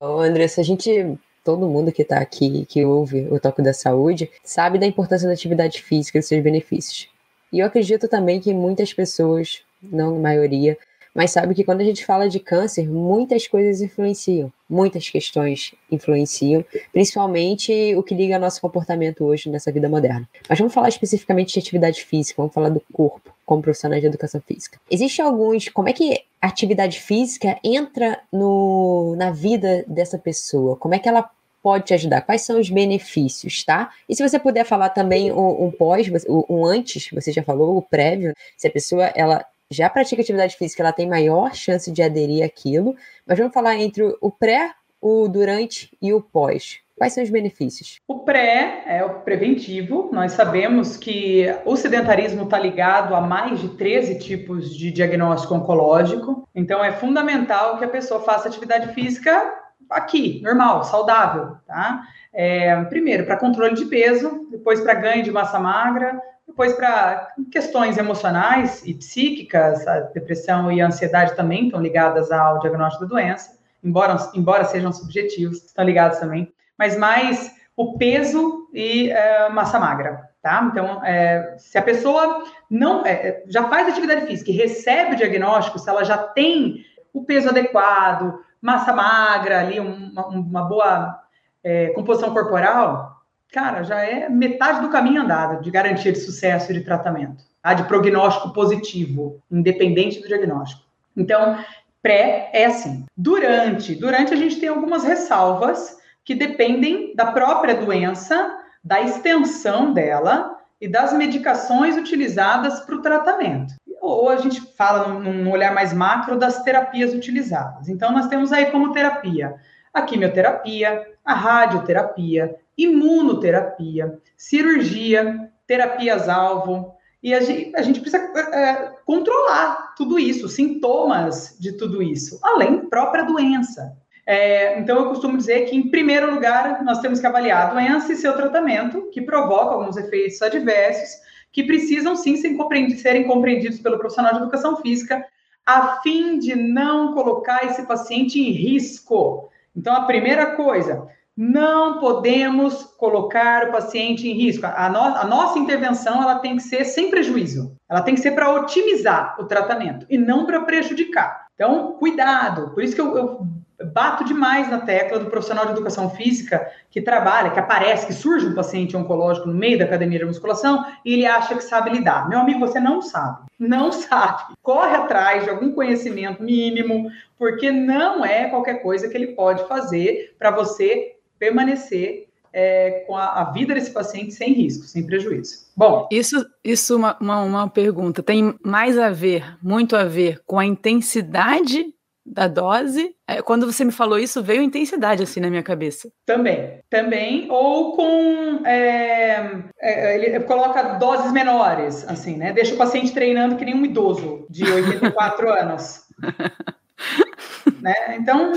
Ô, 0.00 0.20
Andressa, 0.20 0.60
a 0.60 0.64
gente 0.64 1.18
todo 1.46 1.68
mundo 1.68 1.92
que 1.92 2.02
está 2.02 2.18
aqui, 2.18 2.66
que 2.68 2.84
ouve 2.84 3.28
o 3.30 3.38
Toque 3.38 3.62
da 3.62 3.72
Saúde, 3.72 4.28
sabe 4.42 4.80
da 4.80 4.86
importância 4.86 5.28
da 5.28 5.32
atividade 5.32 5.80
física 5.80 6.18
e 6.18 6.22
seus 6.22 6.42
benefícios. 6.42 7.08
E 7.52 7.60
eu 7.60 7.66
acredito 7.66 8.08
também 8.08 8.40
que 8.40 8.52
muitas 8.52 8.92
pessoas, 8.92 9.62
não 9.80 10.16
a 10.16 10.18
maioria, 10.18 10.76
mas 11.16 11.30
sabe 11.30 11.54
que 11.54 11.64
quando 11.64 11.80
a 11.80 11.84
gente 11.84 12.04
fala 12.04 12.28
de 12.28 12.38
câncer, 12.38 12.86
muitas 12.86 13.46
coisas 13.46 13.80
influenciam, 13.80 14.52
muitas 14.68 15.08
questões 15.08 15.72
influenciam, 15.90 16.62
principalmente 16.92 17.94
o 17.96 18.02
que 18.02 18.14
liga 18.14 18.34
ao 18.34 18.40
nosso 18.40 18.60
comportamento 18.60 19.24
hoje 19.24 19.48
nessa 19.48 19.72
vida 19.72 19.88
moderna. 19.88 20.28
Mas 20.46 20.58
vamos 20.58 20.74
falar 20.74 20.90
especificamente 20.90 21.54
de 21.54 21.60
atividade 21.60 22.04
física, 22.04 22.42
vamos 22.42 22.52
falar 22.52 22.68
do 22.68 22.82
corpo, 22.92 23.32
como 23.46 23.62
profissionais 23.62 24.02
de 24.02 24.08
educação 24.08 24.42
física. 24.42 24.78
Existem 24.90 25.24
alguns, 25.24 25.70
como 25.70 25.88
é 25.88 25.94
que 25.94 26.22
a 26.42 26.48
atividade 26.48 27.00
física 27.00 27.58
entra 27.64 28.20
no, 28.30 29.14
na 29.16 29.30
vida 29.30 29.86
dessa 29.88 30.18
pessoa? 30.18 30.76
Como 30.76 30.94
é 30.94 30.98
que 30.98 31.08
ela 31.08 31.30
pode 31.66 31.86
te 31.86 31.94
ajudar? 31.94 32.20
Quais 32.20 32.42
são 32.42 32.60
os 32.60 32.70
benefícios, 32.70 33.64
tá? 33.64 33.90
E 34.08 34.14
se 34.14 34.22
você 34.22 34.38
puder 34.38 34.64
falar 34.64 34.90
também 34.90 35.32
um, 35.32 35.64
um 35.64 35.70
pós, 35.72 36.08
um 36.28 36.64
antes, 36.64 37.08
você 37.12 37.32
já 37.32 37.42
falou, 37.42 37.76
o 37.76 37.82
prévio, 37.82 38.32
se 38.56 38.68
a 38.68 38.70
pessoa 38.70 39.06
ela 39.16 39.44
já 39.68 39.90
pratica 39.90 40.22
atividade 40.22 40.56
física, 40.56 40.80
ela 40.80 40.92
tem 40.92 41.08
maior 41.08 41.56
chance 41.56 41.90
de 41.90 42.00
aderir 42.04 42.44
àquilo, 42.44 42.94
mas 43.26 43.36
vamos 43.36 43.52
falar 43.52 43.74
entre 43.74 44.04
o 44.20 44.30
pré, 44.30 44.74
o 45.00 45.26
durante 45.26 45.90
e 46.00 46.14
o 46.14 46.20
pós. 46.20 46.78
Quais 46.96 47.12
são 47.12 47.24
os 47.24 47.30
benefícios? 47.30 47.98
O 48.06 48.20
pré 48.20 48.84
é 48.86 49.04
o 49.04 49.22
preventivo. 49.22 50.08
Nós 50.12 50.32
sabemos 50.34 50.96
que 50.96 51.52
o 51.64 51.76
sedentarismo 51.76 52.44
está 52.44 52.60
ligado 52.60 53.12
a 53.12 53.20
mais 53.20 53.58
de 53.58 53.70
13 53.70 54.20
tipos 54.20 54.72
de 54.72 54.92
diagnóstico 54.92 55.56
oncológico. 55.56 56.48
Então, 56.54 56.82
é 56.82 56.92
fundamental 56.92 57.76
que 57.76 57.84
a 57.84 57.88
pessoa 57.88 58.20
faça 58.20 58.48
atividade 58.48 58.94
física 58.94 59.65
aqui, 59.90 60.40
normal, 60.42 60.84
saudável, 60.84 61.56
tá? 61.66 62.02
É, 62.32 62.84
primeiro, 62.84 63.24
para 63.24 63.36
controle 63.36 63.74
de 63.74 63.86
peso, 63.86 64.46
depois 64.50 64.80
para 64.80 64.94
ganho 64.94 65.22
de 65.22 65.30
massa 65.30 65.58
magra, 65.58 66.20
depois 66.46 66.72
para 66.74 67.28
questões 67.50 67.98
emocionais 67.98 68.82
e 68.86 68.94
psíquicas, 68.94 69.86
a 69.86 70.00
depressão 70.00 70.70
e 70.70 70.80
a 70.80 70.86
ansiedade 70.86 71.34
também 71.34 71.66
estão 71.66 71.80
ligadas 71.80 72.30
ao 72.30 72.60
diagnóstico 72.60 73.04
da 73.04 73.10
doença, 73.10 73.58
embora, 73.82 74.16
embora 74.34 74.64
sejam 74.64 74.92
subjetivos, 74.92 75.64
estão 75.64 75.84
ligados 75.84 76.18
também, 76.18 76.52
mas 76.78 76.96
mais 76.96 77.54
o 77.76 77.98
peso 77.98 78.68
e 78.72 79.10
é, 79.10 79.48
massa 79.48 79.78
magra, 79.78 80.30
tá? 80.42 80.68
Então, 80.70 81.04
é, 81.04 81.56
se 81.58 81.76
a 81.76 81.82
pessoa 81.82 82.44
não 82.70 83.04
é, 83.04 83.42
já 83.48 83.68
faz 83.68 83.88
atividade 83.88 84.26
física 84.26 84.50
e 84.50 84.54
recebe 84.54 85.14
o 85.14 85.16
diagnóstico, 85.16 85.78
se 85.78 85.88
ela 85.88 86.04
já 86.04 86.16
tem 86.16 86.84
o 87.12 87.24
peso 87.24 87.48
adequado, 87.48 88.38
massa 88.66 88.92
magra 88.92 89.60
ali, 89.60 89.78
uma, 89.78 90.26
uma 90.26 90.62
boa 90.62 91.22
é, 91.62 91.90
composição 91.90 92.34
corporal, 92.34 93.22
cara, 93.52 93.84
já 93.84 94.00
é 94.00 94.28
metade 94.28 94.80
do 94.80 94.90
caminho 94.90 95.22
andado 95.22 95.62
de 95.62 95.70
garantia 95.70 96.10
de 96.10 96.18
sucesso 96.18 96.74
de 96.74 96.80
tratamento, 96.80 97.44
tá? 97.62 97.74
de 97.74 97.84
prognóstico 97.84 98.52
positivo, 98.52 99.40
independente 99.48 100.20
do 100.20 100.26
diagnóstico. 100.26 100.82
Então, 101.16 101.56
pré 102.02 102.50
é 102.52 102.66
assim. 102.66 103.06
Durante, 103.16 103.94
durante 103.94 104.34
a 104.34 104.36
gente 104.36 104.58
tem 104.58 104.68
algumas 104.68 105.04
ressalvas 105.04 105.98
que 106.24 106.34
dependem 106.34 107.14
da 107.14 107.26
própria 107.26 107.76
doença, 107.76 108.58
da 108.82 109.00
extensão 109.00 109.92
dela 109.92 110.58
e 110.80 110.88
das 110.88 111.12
medicações 111.12 111.96
utilizadas 111.96 112.80
para 112.80 112.96
o 112.96 113.02
tratamento 113.02 113.74
ou 114.06 114.28
a 114.28 114.36
gente 114.36 114.60
fala 114.76 115.08
num, 115.08 115.50
olhar 115.50 115.74
mais 115.74 115.92
macro 115.92 116.38
das 116.38 116.62
terapias 116.62 117.12
utilizadas. 117.12 117.88
Então, 117.88 118.12
nós 118.12 118.28
temos 118.28 118.52
aí 118.52 118.66
como 118.66 118.92
terapia 118.92 119.54
a 119.92 120.02
quimioterapia, 120.02 121.06
a 121.24 121.32
radioterapia, 121.32 122.54
imunoterapia, 122.76 124.18
cirurgia, 124.36 125.50
terapias-alvo, 125.66 126.94
e 127.22 127.34
a 127.34 127.40
gente, 127.40 127.74
a 127.74 127.82
gente 127.82 128.00
precisa 128.00 128.22
é, 128.52 128.92
controlar 129.04 129.94
tudo 129.96 130.18
isso, 130.18 130.48
sintomas 130.48 131.56
de 131.58 131.72
tudo 131.72 132.02
isso, 132.02 132.38
além 132.42 132.88
própria 132.88 133.24
doença. 133.24 133.96
É, 134.26 134.78
então, 134.78 134.96
eu 134.98 135.08
costumo 135.08 135.36
dizer 135.36 135.62
que, 135.62 135.74
em 135.74 135.88
primeiro 135.88 136.32
lugar, 136.32 136.84
nós 136.84 137.00
temos 137.00 137.18
que 137.18 137.26
avaliar 137.26 137.66
a 137.66 137.70
doença 137.70 138.12
e 138.12 138.16
seu 138.16 138.34
tratamento, 138.36 139.08
que 139.10 139.22
provoca 139.22 139.74
alguns 139.74 139.96
efeitos 139.96 140.42
adversos, 140.42 141.20
que 141.56 141.64
precisam 141.64 142.14
sim 142.14 142.36
serem 142.36 143.24
compreendidos 143.26 143.80
pelo 143.80 143.98
profissional 143.98 144.34
de 144.34 144.40
educação 144.40 144.76
física, 144.76 145.24
a 145.64 146.02
fim 146.02 146.38
de 146.38 146.54
não 146.54 147.14
colocar 147.14 147.64
esse 147.64 147.86
paciente 147.86 148.38
em 148.38 148.50
risco. 148.50 149.48
Então, 149.74 149.96
a 149.96 150.04
primeira 150.04 150.54
coisa, 150.54 151.08
não 151.34 151.98
podemos 151.98 152.84
colocar 152.98 153.68
o 153.68 153.72
paciente 153.72 154.28
em 154.28 154.34
risco. 154.34 154.66
A, 154.66 154.90
no, 154.90 155.00
a 155.00 155.24
nossa 155.24 155.58
intervenção 155.58 156.22
ela 156.22 156.40
tem 156.40 156.56
que 156.56 156.62
ser 156.62 156.84
sem 156.84 157.08
prejuízo. 157.08 157.74
Ela 157.88 158.02
tem 158.02 158.14
que 158.14 158.20
ser 158.20 158.32
para 158.32 158.52
otimizar 158.52 159.36
o 159.40 159.46
tratamento 159.46 160.04
e 160.10 160.18
não 160.18 160.44
para 160.44 160.60
prejudicar. 160.60 161.46
Então, 161.54 161.92
cuidado. 161.92 162.74
Por 162.74 162.82
isso 162.82 162.94
que 162.94 163.00
eu, 163.00 163.16
eu 163.16 163.46
bato 163.84 164.24
demais 164.24 164.70
na 164.70 164.80
tecla 164.80 165.18
do 165.18 165.30
profissional 165.30 165.66
de 165.66 165.72
educação 165.72 166.10
física 166.10 166.70
que 166.90 167.00
trabalha, 167.00 167.50
que 167.50 167.58
aparece, 167.58 168.06
que 168.06 168.12
surge 168.12 168.46
um 168.46 168.54
paciente 168.54 168.96
oncológico 168.96 169.48
no 169.48 169.54
meio 169.54 169.78
da 169.78 169.84
academia 169.84 170.18
de 170.18 170.24
musculação 170.24 170.84
e 171.04 171.12
ele 171.12 171.26
acha 171.26 171.54
que 171.54 171.62
sabe 171.62 171.90
lidar. 171.90 172.28
Meu 172.28 172.38
amigo, 172.38 172.60
você 172.60 172.80
não 172.80 173.02
sabe. 173.02 173.46
Não 173.58 173.92
sabe. 173.92 174.54
Corre 174.62 174.96
atrás 174.96 175.44
de 175.44 175.50
algum 175.50 175.72
conhecimento 175.72 176.42
mínimo, 176.42 177.10
porque 177.38 177.70
não 177.70 178.24
é 178.24 178.48
qualquer 178.48 178.82
coisa 178.82 179.08
que 179.08 179.16
ele 179.16 179.28
pode 179.28 179.66
fazer 179.68 180.34
para 180.38 180.50
você 180.50 181.16
permanecer 181.38 182.26
é, 182.52 183.04
com 183.06 183.14
a, 183.14 183.42
a, 183.42 183.44
vida 183.52 183.74
desse 183.74 183.90
paciente 183.90 184.32
sem 184.32 184.54
risco, 184.54 184.86
sem 184.86 185.04
prejuízo. 185.04 185.66
Bom, 185.76 186.08
isso, 186.10 186.42
isso 186.64 186.96
uma, 186.96 187.14
uma, 187.20 187.42
uma 187.42 187.68
pergunta 187.68 188.22
tem 188.22 188.54
mais 188.64 188.98
a 188.98 189.10
ver, 189.10 189.58
muito 189.62 189.94
a 189.94 190.04
ver 190.04 190.40
com 190.46 190.58
a 190.58 190.64
intensidade 190.64 191.92
da 192.26 192.48
dose. 192.48 193.14
É, 193.26 193.40
quando 193.40 193.70
você 193.70 193.84
me 193.84 193.92
falou 193.92 194.18
isso, 194.18 194.42
veio 194.42 194.62
intensidade 194.62 195.22
assim 195.22 195.40
na 195.40 195.48
minha 195.48 195.62
cabeça. 195.62 196.10
Também, 196.26 196.80
também. 196.90 197.46
Ou 197.50 197.94
com. 197.94 198.66
É, 198.66 199.62
é, 199.80 200.14
ele 200.16 200.40
coloca 200.40 200.94
doses 200.98 201.32
menores, 201.32 202.06
assim, 202.08 202.36
né? 202.36 202.52
Deixa 202.52 202.74
o 202.74 202.78
paciente 202.78 203.12
treinando 203.12 203.56
que 203.56 203.64
nem 203.64 203.74
um 203.74 203.84
idoso 203.84 204.46
de 204.50 204.64
84 204.70 205.48
anos. 205.48 206.04
né? 207.80 208.16
Então, 208.16 208.52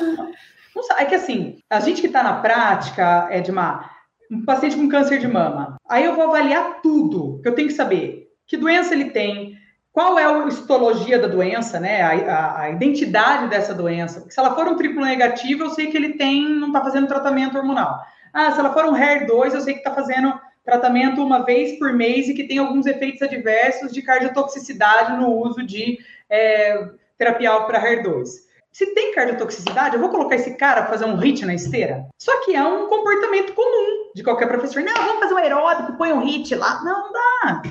é 0.97 1.05
que 1.05 1.15
assim, 1.15 1.60
a 1.69 1.79
gente 1.79 2.01
que 2.01 2.08
está 2.08 2.23
na 2.23 2.41
prática, 2.41 3.29
Edmar, 3.32 3.97
um 4.32 4.43
paciente 4.43 4.75
com 4.75 4.89
câncer 4.89 5.19
de 5.19 5.27
mama, 5.27 5.77
aí 5.88 6.05
eu 6.05 6.15
vou 6.15 6.25
avaliar 6.25 6.82
tudo, 6.82 7.39
que 7.41 7.49
eu 7.49 7.55
tenho 7.55 7.67
que 7.67 7.73
saber 7.73 8.29
que 8.49 8.58
doença 8.58 8.95
ele 8.95 9.12
tem, 9.12 9.59
qual 9.91 10.17
é 10.19 10.25
a 10.25 10.47
histologia 10.47 11.19
da 11.19 11.28
doença, 11.28 11.80
né? 11.80 12.02
A, 12.02 12.12
a, 12.12 12.62
a, 12.62 12.69
identidade 12.69 13.49
dessa 13.49 13.73
doença. 13.73 14.19
Porque 14.19 14.34
se 14.34 14.39
ela 14.39 14.56
for 14.56 14.67
um 14.67 14.75
triplo 14.75 15.04
negativo, 15.04 15.63
eu 15.63 15.69
sei 15.71 15.88
que 15.88 15.97
ele 15.97 16.13
tem, 16.13 16.47
não 16.47 16.67
está 16.67 16.82
fazendo 16.82 17.08
tratamento 17.08 17.58
hormonal. 17.58 17.99
Ah, 18.34 18.52
se 18.52 18.60
ela 18.60 18.73
for 18.73 18.86
um 18.86 18.93
HER2, 18.93 19.54
eu 19.54 19.62
sei 19.62 19.73
que 19.73 19.80
está 19.80 19.93
fazendo 19.93 20.39
tratamento 20.63 21.23
uma 21.23 21.43
vez 21.43 21.80
por 21.80 21.91
mês 21.93 22.30
e 22.30 22.34
que 22.34 22.43
tem 22.43 22.60
alguns 22.60 22.86
efeitos 22.86 23.21
adversos 23.21 23.91
de 23.91 24.02
cardiotoxicidade 24.02 25.17
no 25.17 25.34
uso 25.34 25.63
de 25.63 25.97
é, 26.30 26.89
terapia 27.17 27.60
para 27.62 27.82
HER2. 27.82 28.47
Se 28.71 28.93
tem 28.93 29.13
cardiotoxicidade, 29.13 29.95
eu 29.95 29.99
vou 29.99 30.10
colocar 30.10 30.36
esse 30.36 30.54
cara 30.54 30.84
para 30.84 30.91
fazer 30.91 31.06
um 31.06 31.17
HIT 31.17 31.43
na 31.43 31.56
esteira? 31.56 32.08
Só 32.19 32.45
que 32.45 32.56
é 32.56 32.63
um 32.63 32.88
comportamento 32.88 33.54
comum 33.54 34.12
de 34.15 34.23
qualquer 34.23 34.47
professor. 34.47 34.84
Não, 34.84 34.93
vamos 34.93 35.19
fazer 35.23 35.34
um 35.34 35.38
aeróbico, 35.38 35.97
põe 35.97 36.13
um 36.13 36.21
HIT 36.21 36.54
lá. 36.54 36.84
Não, 36.84 37.12
não 37.12 37.12
dá. 37.12 37.63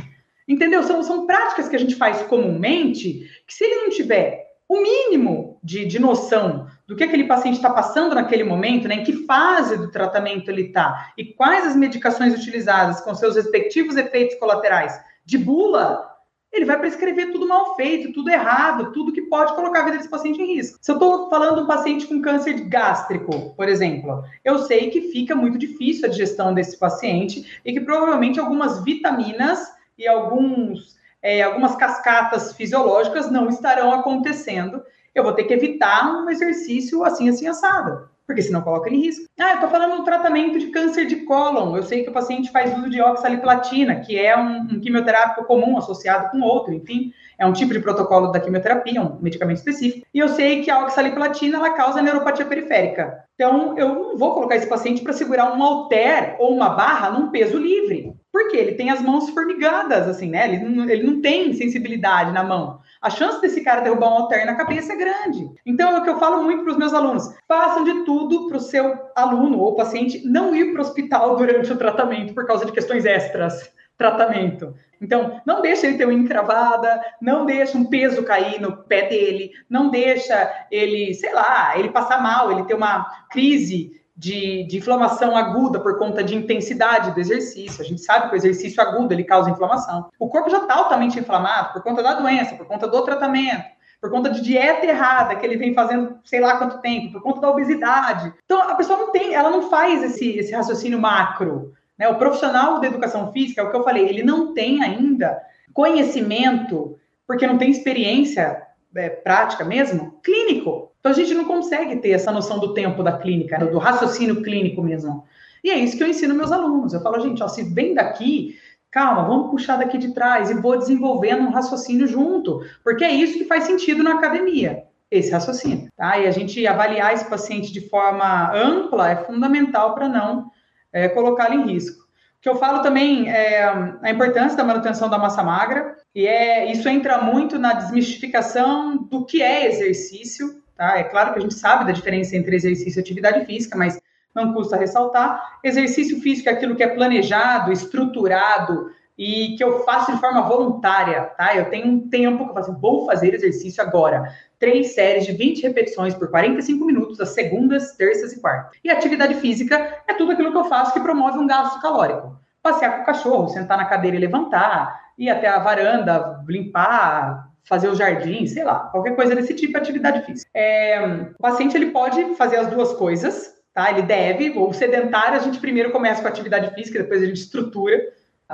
Entendeu? 0.48 0.82
São, 0.82 1.02
são 1.02 1.26
práticas 1.26 1.68
que 1.68 1.76
a 1.76 1.78
gente 1.78 1.94
faz 1.94 2.22
comumente, 2.22 3.28
que 3.46 3.54
se 3.54 3.64
ele 3.64 3.82
não 3.82 3.90
tiver 3.90 4.48
o 4.68 4.80
mínimo 4.82 5.58
de, 5.62 5.86
de 5.86 5.98
noção 5.98 6.66
do 6.86 6.94
que 6.94 7.04
aquele 7.04 7.24
paciente 7.24 7.56
está 7.56 7.70
passando 7.70 8.14
naquele 8.14 8.44
momento, 8.44 8.86
né, 8.86 8.96
em 8.96 9.04
que 9.04 9.24
fase 9.24 9.76
do 9.76 9.90
tratamento 9.90 10.50
ele 10.50 10.62
está, 10.62 11.12
e 11.16 11.24
quais 11.24 11.66
as 11.66 11.76
medicações 11.76 12.34
utilizadas 12.34 13.00
com 13.00 13.14
seus 13.14 13.36
respectivos 13.36 13.96
efeitos 13.96 14.38
colaterais 14.38 14.98
de 15.24 15.38
bula, 15.38 16.06
ele 16.52 16.64
vai 16.64 16.78
prescrever 16.78 17.30
tudo 17.30 17.46
mal 17.46 17.76
feito, 17.76 18.12
tudo 18.12 18.30
errado, 18.30 18.92
tudo 18.92 19.12
que 19.12 19.22
pode 19.22 19.54
colocar 19.54 19.80
a 19.80 19.84
vida 19.84 19.98
desse 19.98 20.08
paciente 20.08 20.40
em 20.40 20.56
risco. 20.56 20.78
Se 20.80 20.90
eu 20.90 20.94
estou 20.94 21.28
falando 21.28 21.56
de 21.56 21.62
um 21.62 21.66
paciente 21.66 22.06
com 22.06 22.22
câncer 22.22 22.60
gástrico, 22.68 23.54
por 23.54 23.68
exemplo, 23.68 24.22
eu 24.44 24.58
sei 24.60 24.90
que 24.90 25.12
fica 25.12 25.34
muito 25.34 25.58
difícil 25.58 26.06
a 26.06 26.10
digestão 26.10 26.54
desse 26.54 26.78
paciente 26.78 27.60
e 27.64 27.72
que 27.72 27.80
provavelmente 27.80 28.40
algumas 28.40 28.82
vitaminas 28.82 29.77
e 29.98 30.06
alguns, 30.06 30.96
é, 31.20 31.42
algumas 31.42 31.74
cascatas 31.74 32.52
fisiológicas 32.52 33.30
não 33.30 33.48
estarão 33.48 33.92
acontecendo. 33.92 34.82
Eu 35.14 35.24
vou 35.24 35.32
ter 35.32 35.44
que 35.44 35.54
evitar 35.54 36.22
um 36.22 36.30
exercício 36.30 37.04
assim, 37.04 37.28
assim, 37.28 37.46
assado 37.46 38.08
porque 38.28 38.42
senão 38.42 38.60
coloca 38.60 38.90
em 38.90 39.00
risco. 39.00 39.24
Ah, 39.40 39.52
eu 39.52 39.54
estou 39.54 39.70
falando 39.70 39.96
do 39.96 40.04
tratamento 40.04 40.58
de 40.58 40.66
câncer 40.66 41.06
de 41.06 41.16
cólon. 41.24 41.74
Eu 41.74 41.82
sei 41.82 42.02
que 42.02 42.10
o 42.10 42.12
paciente 42.12 42.52
faz 42.52 42.76
uso 42.76 42.90
de 42.90 43.00
oxaliplatina, 43.00 44.00
que 44.00 44.18
é 44.18 44.36
um, 44.36 44.58
um 44.70 44.80
quimioterápico 44.80 45.46
comum 45.46 45.78
associado 45.78 46.30
com 46.30 46.42
outro, 46.42 46.74
enfim, 46.74 47.10
é 47.38 47.46
um 47.46 47.54
tipo 47.54 47.72
de 47.72 47.80
protocolo 47.80 48.30
da 48.30 48.38
quimioterapia, 48.38 49.00
um 49.00 49.18
medicamento 49.18 49.56
específico. 49.56 50.06
E 50.12 50.18
eu 50.18 50.28
sei 50.28 50.60
que 50.62 50.70
a 50.70 50.84
oxaliplatina 50.84 51.56
ela 51.56 51.70
causa 51.70 52.02
neuropatia 52.02 52.44
periférica. 52.44 53.24
Então, 53.34 53.78
eu 53.78 53.94
não 53.94 54.18
vou 54.18 54.34
colocar 54.34 54.56
esse 54.56 54.66
paciente 54.66 55.02
para 55.02 55.14
segurar 55.14 55.50
um 55.50 55.62
halter 55.62 56.36
ou 56.38 56.54
uma 56.54 56.68
barra 56.68 57.10
num 57.10 57.30
peso 57.30 57.56
livre. 57.56 58.14
Porque 58.38 58.56
ele 58.56 58.76
tem 58.76 58.88
as 58.88 59.02
mãos 59.02 59.28
formigadas, 59.30 60.06
assim, 60.06 60.30
né? 60.30 60.46
Ele 60.46 60.64
não, 60.64 60.88
ele 60.88 61.02
não 61.02 61.20
tem 61.20 61.52
sensibilidade 61.54 62.30
na 62.30 62.44
mão. 62.44 62.78
A 63.02 63.10
chance 63.10 63.40
desse 63.40 63.62
cara 63.62 63.80
derrubar 63.80 64.10
um 64.10 64.12
halter 64.12 64.46
na 64.46 64.54
cabeça 64.54 64.92
é 64.92 64.96
grande. 64.96 65.50
Então, 65.66 65.90
é 65.90 65.98
o 65.98 66.04
que 66.04 66.08
eu 66.08 66.20
falo 66.20 66.44
muito 66.44 66.62
para 66.62 66.70
os 66.70 66.78
meus 66.78 66.94
alunos: 66.94 67.34
façam 67.48 67.82
de 67.82 68.04
tudo 68.04 68.46
para 68.46 68.58
o 68.58 68.60
seu 68.60 68.96
aluno 69.16 69.58
ou 69.58 69.74
paciente 69.74 70.24
não 70.24 70.54
ir 70.54 70.70
para 70.70 70.78
o 70.78 70.84
hospital 70.84 71.34
durante 71.34 71.72
o 71.72 71.76
tratamento 71.76 72.32
por 72.32 72.46
causa 72.46 72.64
de 72.64 72.70
questões 72.70 73.04
extras 73.04 73.72
tratamento. 73.96 74.72
Então, 75.00 75.40
não 75.44 75.60
deixa 75.60 75.88
ele 75.88 75.98
ter 75.98 76.04
uma 76.04 76.14
encravada, 76.14 77.02
não 77.20 77.44
deixa 77.44 77.76
um 77.76 77.86
peso 77.86 78.22
cair 78.22 78.60
no 78.60 78.84
pé 78.84 79.08
dele, 79.08 79.50
não 79.68 79.90
deixa 79.90 80.66
ele, 80.70 81.12
sei 81.14 81.34
lá, 81.34 81.76
ele 81.76 81.88
passar 81.88 82.22
mal, 82.22 82.52
ele 82.52 82.62
ter 82.62 82.74
uma 82.74 83.04
crise 83.28 84.00
de, 84.18 84.64
de, 84.64 84.78
inflamação 84.78 85.36
aguda 85.36 85.78
por 85.78 85.96
conta 85.96 86.24
de 86.24 86.34
intensidade 86.34 87.12
do 87.12 87.20
exercício. 87.20 87.80
A 87.80 87.86
gente 87.86 88.00
sabe 88.00 88.28
que 88.28 88.34
o 88.34 88.36
exercício 88.36 88.82
agudo 88.82 89.14
ele 89.14 89.22
causa 89.22 89.48
inflamação. 89.48 90.10
O 90.18 90.28
corpo 90.28 90.50
já 90.50 90.58
está 90.58 90.74
altamente 90.74 91.20
inflamado 91.20 91.72
por 91.72 91.82
conta 91.84 92.02
da 92.02 92.14
doença, 92.14 92.56
por 92.56 92.66
conta 92.66 92.88
do 92.88 93.02
tratamento, 93.02 93.64
por 94.00 94.10
conta 94.10 94.28
de 94.28 94.40
dieta 94.40 94.84
errada 94.84 95.36
que 95.36 95.46
ele 95.46 95.56
vem 95.56 95.72
fazendo 95.72 96.18
sei 96.24 96.40
lá 96.40 96.56
quanto 96.56 96.80
tempo, 96.80 97.12
por 97.12 97.22
conta 97.22 97.40
da 97.40 97.50
obesidade. 97.50 98.32
Então 98.44 98.60
a 98.60 98.74
pessoa 98.74 98.98
não 98.98 99.12
tem, 99.12 99.34
ela 99.34 99.50
não 99.50 99.70
faz 99.70 100.02
esse, 100.02 100.36
esse 100.36 100.52
raciocínio 100.52 100.98
macro. 100.98 101.72
Né? 101.96 102.08
O 102.08 102.16
profissional 102.16 102.80
da 102.80 102.88
educação 102.88 103.32
física, 103.32 103.60
é 103.60 103.64
o 103.64 103.70
que 103.70 103.76
eu 103.76 103.84
falei, 103.84 104.08
ele 104.08 104.24
não 104.24 104.52
tem 104.52 104.82
ainda 104.82 105.40
conhecimento, 105.72 106.98
porque 107.24 107.46
não 107.46 107.56
tem 107.56 107.70
experiência 107.70 108.66
é, 108.98 109.08
prática 109.08 109.64
mesmo, 109.64 110.18
clínico. 110.22 110.90
Então 111.00 111.12
a 111.12 111.14
gente 111.14 111.34
não 111.34 111.44
consegue 111.44 111.96
ter 111.96 112.10
essa 112.10 112.32
noção 112.32 112.58
do 112.58 112.74
tempo 112.74 113.02
da 113.02 113.16
clínica, 113.16 113.58
né, 113.58 113.66
do 113.66 113.78
raciocínio 113.78 114.42
clínico 114.42 114.82
mesmo. 114.82 115.24
E 115.62 115.70
é 115.70 115.78
isso 115.78 115.96
que 115.96 116.02
eu 116.02 116.08
ensino 116.08 116.34
meus 116.34 116.52
alunos. 116.52 116.92
Eu 116.92 117.00
falo, 117.00 117.20
gente, 117.20 117.42
ó, 117.42 117.48
se 117.48 117.62
vem 117.62 117.94
daqui, 117.94 118.56
calma, 118.90 119.26
vamos 119.26 119.50
puxar 119.50 119.76
daqui 119.76 119.98
de 119.98 120.12
trás 120.12 120.50
e 120.50 120.54
vou 120.54 120.78
desenvolvendo 120.78 121.42
um 121.42 121.50
raciocínio 121.50 122.06
junto, 122.06 122.60
porque 122.82 123.04
é 123.04 123.12
isso 123.12 123.38
que 123.38 123.44
faz 123.44 123.64
sentido 123.64 124.02
na 124.02 124.14
academia, 124.14 124.84
esse 125.10 125.30
raciocínio, 125.30 125.88
tá? 125.96 126.18
E 126.18 126.26
a 126.26 126.30
gente 126.30 126.66
avaliar 126.66 127.14
esse 127.14 127.28
paciente 127.28 127.72
de 127.72 127.88
forma 127.88 128.52
ampla 128.54 129.10
é 129.10 129.16
fundamental 129.24 129.94
para 129.94 130.08
não 130.08 130.50
é, 130.92 131.08
colocá-lo 131.08 131.54
em 131.54 131.72
risco. 131.72 132.07
Que 132.40 132.48
eu 132.48 132.56
falo 132.56 132.82
também 132.82 133.28
é 133.28 133.64
a 134.02 134.10
importância 134.10 134.56
da 134.56 134.64
manutenção 134.64 135.08
da 135.08 135.18
massa 135.18 135.42
magra, 135.42 135.96
e 136.14 136.26
é, 136.26 136.70
isso 136.70 136.88
entra 136.88 137.22
muito 137.22 137.58
na 137.58 137.72
desmistificação 137.74 138.96
do 138.96 139.24
que 139.24 139.42
é 139.42 139.66
exercício, 139.66 140.58
Tá? 140.78 140.96
É 140.96 141.02
claro 141.02 141.32
que 141.32 141.40
a 141.40 141.42
gente 141.42 141.54
sabe 141.54 141.84
da 141.84 141.90
diferença 141.90 142.36
entre 142.36 142.54
exercício 142.54 143.00
e 143.00 143.02
atividade 143.02 143.44
física, 143.44 143.76
mas 143.76 144.00
não 144.32 144.54
custa 144.54 144.76
ressaltar. 144.76 145.58
Exercício 145.64 146.20
físico 146.20 146.48
é 146.48 146.52
aquilo 146.52 146.76
que 146.76 146.84
é 146.84 146.86
planejado, 146.86 147.72
estruturado 147.72 148.92
e 149.18 149.56
que 149.56 149.64
eu 149.64 149.80
faço 149.84 150.12
de 150.12 150.20
forma 150.20 150.42
voluntária, 150.42 151.22
tá? 151.36 151.52
Eu 151.56 151.64
tenho 151.64 151.88
um 151.88 152.08
tempo 152.08 152.44
que 152.44 152.50
eu 152.50 152.54
faço, 152.54 152.78
vou 152.78 153.04
fazer 153.06 153.34
exercício 153.34 153.82
agora. 153.82 154.32
Três 154.58 154.94
séries 154.94 155.24
de 155.24 155.32
20 155.32 155.62
repetições 155.62 156.14
por 156.14 156.30
45 156.30 156.84
minutos, 156.84 157.20
às 157.20 157.30
segundas, 157.30 157.92
terças 157.92 158.32
e 158.32 158.40
quartas. 158.40 158.78
E 158.82 158.90
atividade 158.90 159.34
física 159.34 160.02
é 160.06 160.14
tudo 160.14 160.32
aquilo 160.32 160.50
que 160.50 160.58
eu 160.58 160.64
faço 160.64 160.92
que 160.92 161.00
promove 161.00 161.38
um 161.38 161.46
gasto 161.46 161.80
calórico. 161.80 162.36
Passear 162.62 162.96
com 162.96 163.02
o 163.02 163.06
cachorro, 163.06 163.48
sentar 163.48 163.78
na 163.78 163.84
cadeira 163.84 164.16
e 164.16 164.20
levantar, 164.20 165.12
ir 165.16 165.30
até 165.30 165.48
a 165.48 165.58
varanda, 165.58 166.44
limpar, 166.48 167.48
fazer 167.68 167.88
o 167.88 167.94
jardim, 167.94 168.46
sei 168.46 168.64
lá, 168.64 168.88
qualquer 168.90 169.14
coisa 169.14 169.34
desse 169.34 169.54
tipo, 169.54 169.76
atividade 169.76 170.24
física. 170.24 170.50
É, 170.54 171.04
o 171.38 171.42
paciente 171.42 171.76
ele 171.76 171.90
pode 171.90 172.34
fazer 172.34 172.56
as 172.56 172.68
duas 172.68 172.94
coisas, 172.94 173.54
tá? 173.74 173.90
Ele 173.90 174.02
deve, 174.02 174.58
ou 174.58 174.72
sedentário, 174.72 175.36
a 175.36 175.42
gente 175.42 175.60
primeiro 175.60 175.92
começa 175.92 176.22
com 176.22 176.28
atividade 176.28 176.74
física, 176.74 177.00
depois 177.00 177.22
a 177.22 177.26
gente 177.26 177.40
estrutura 177.40 178.00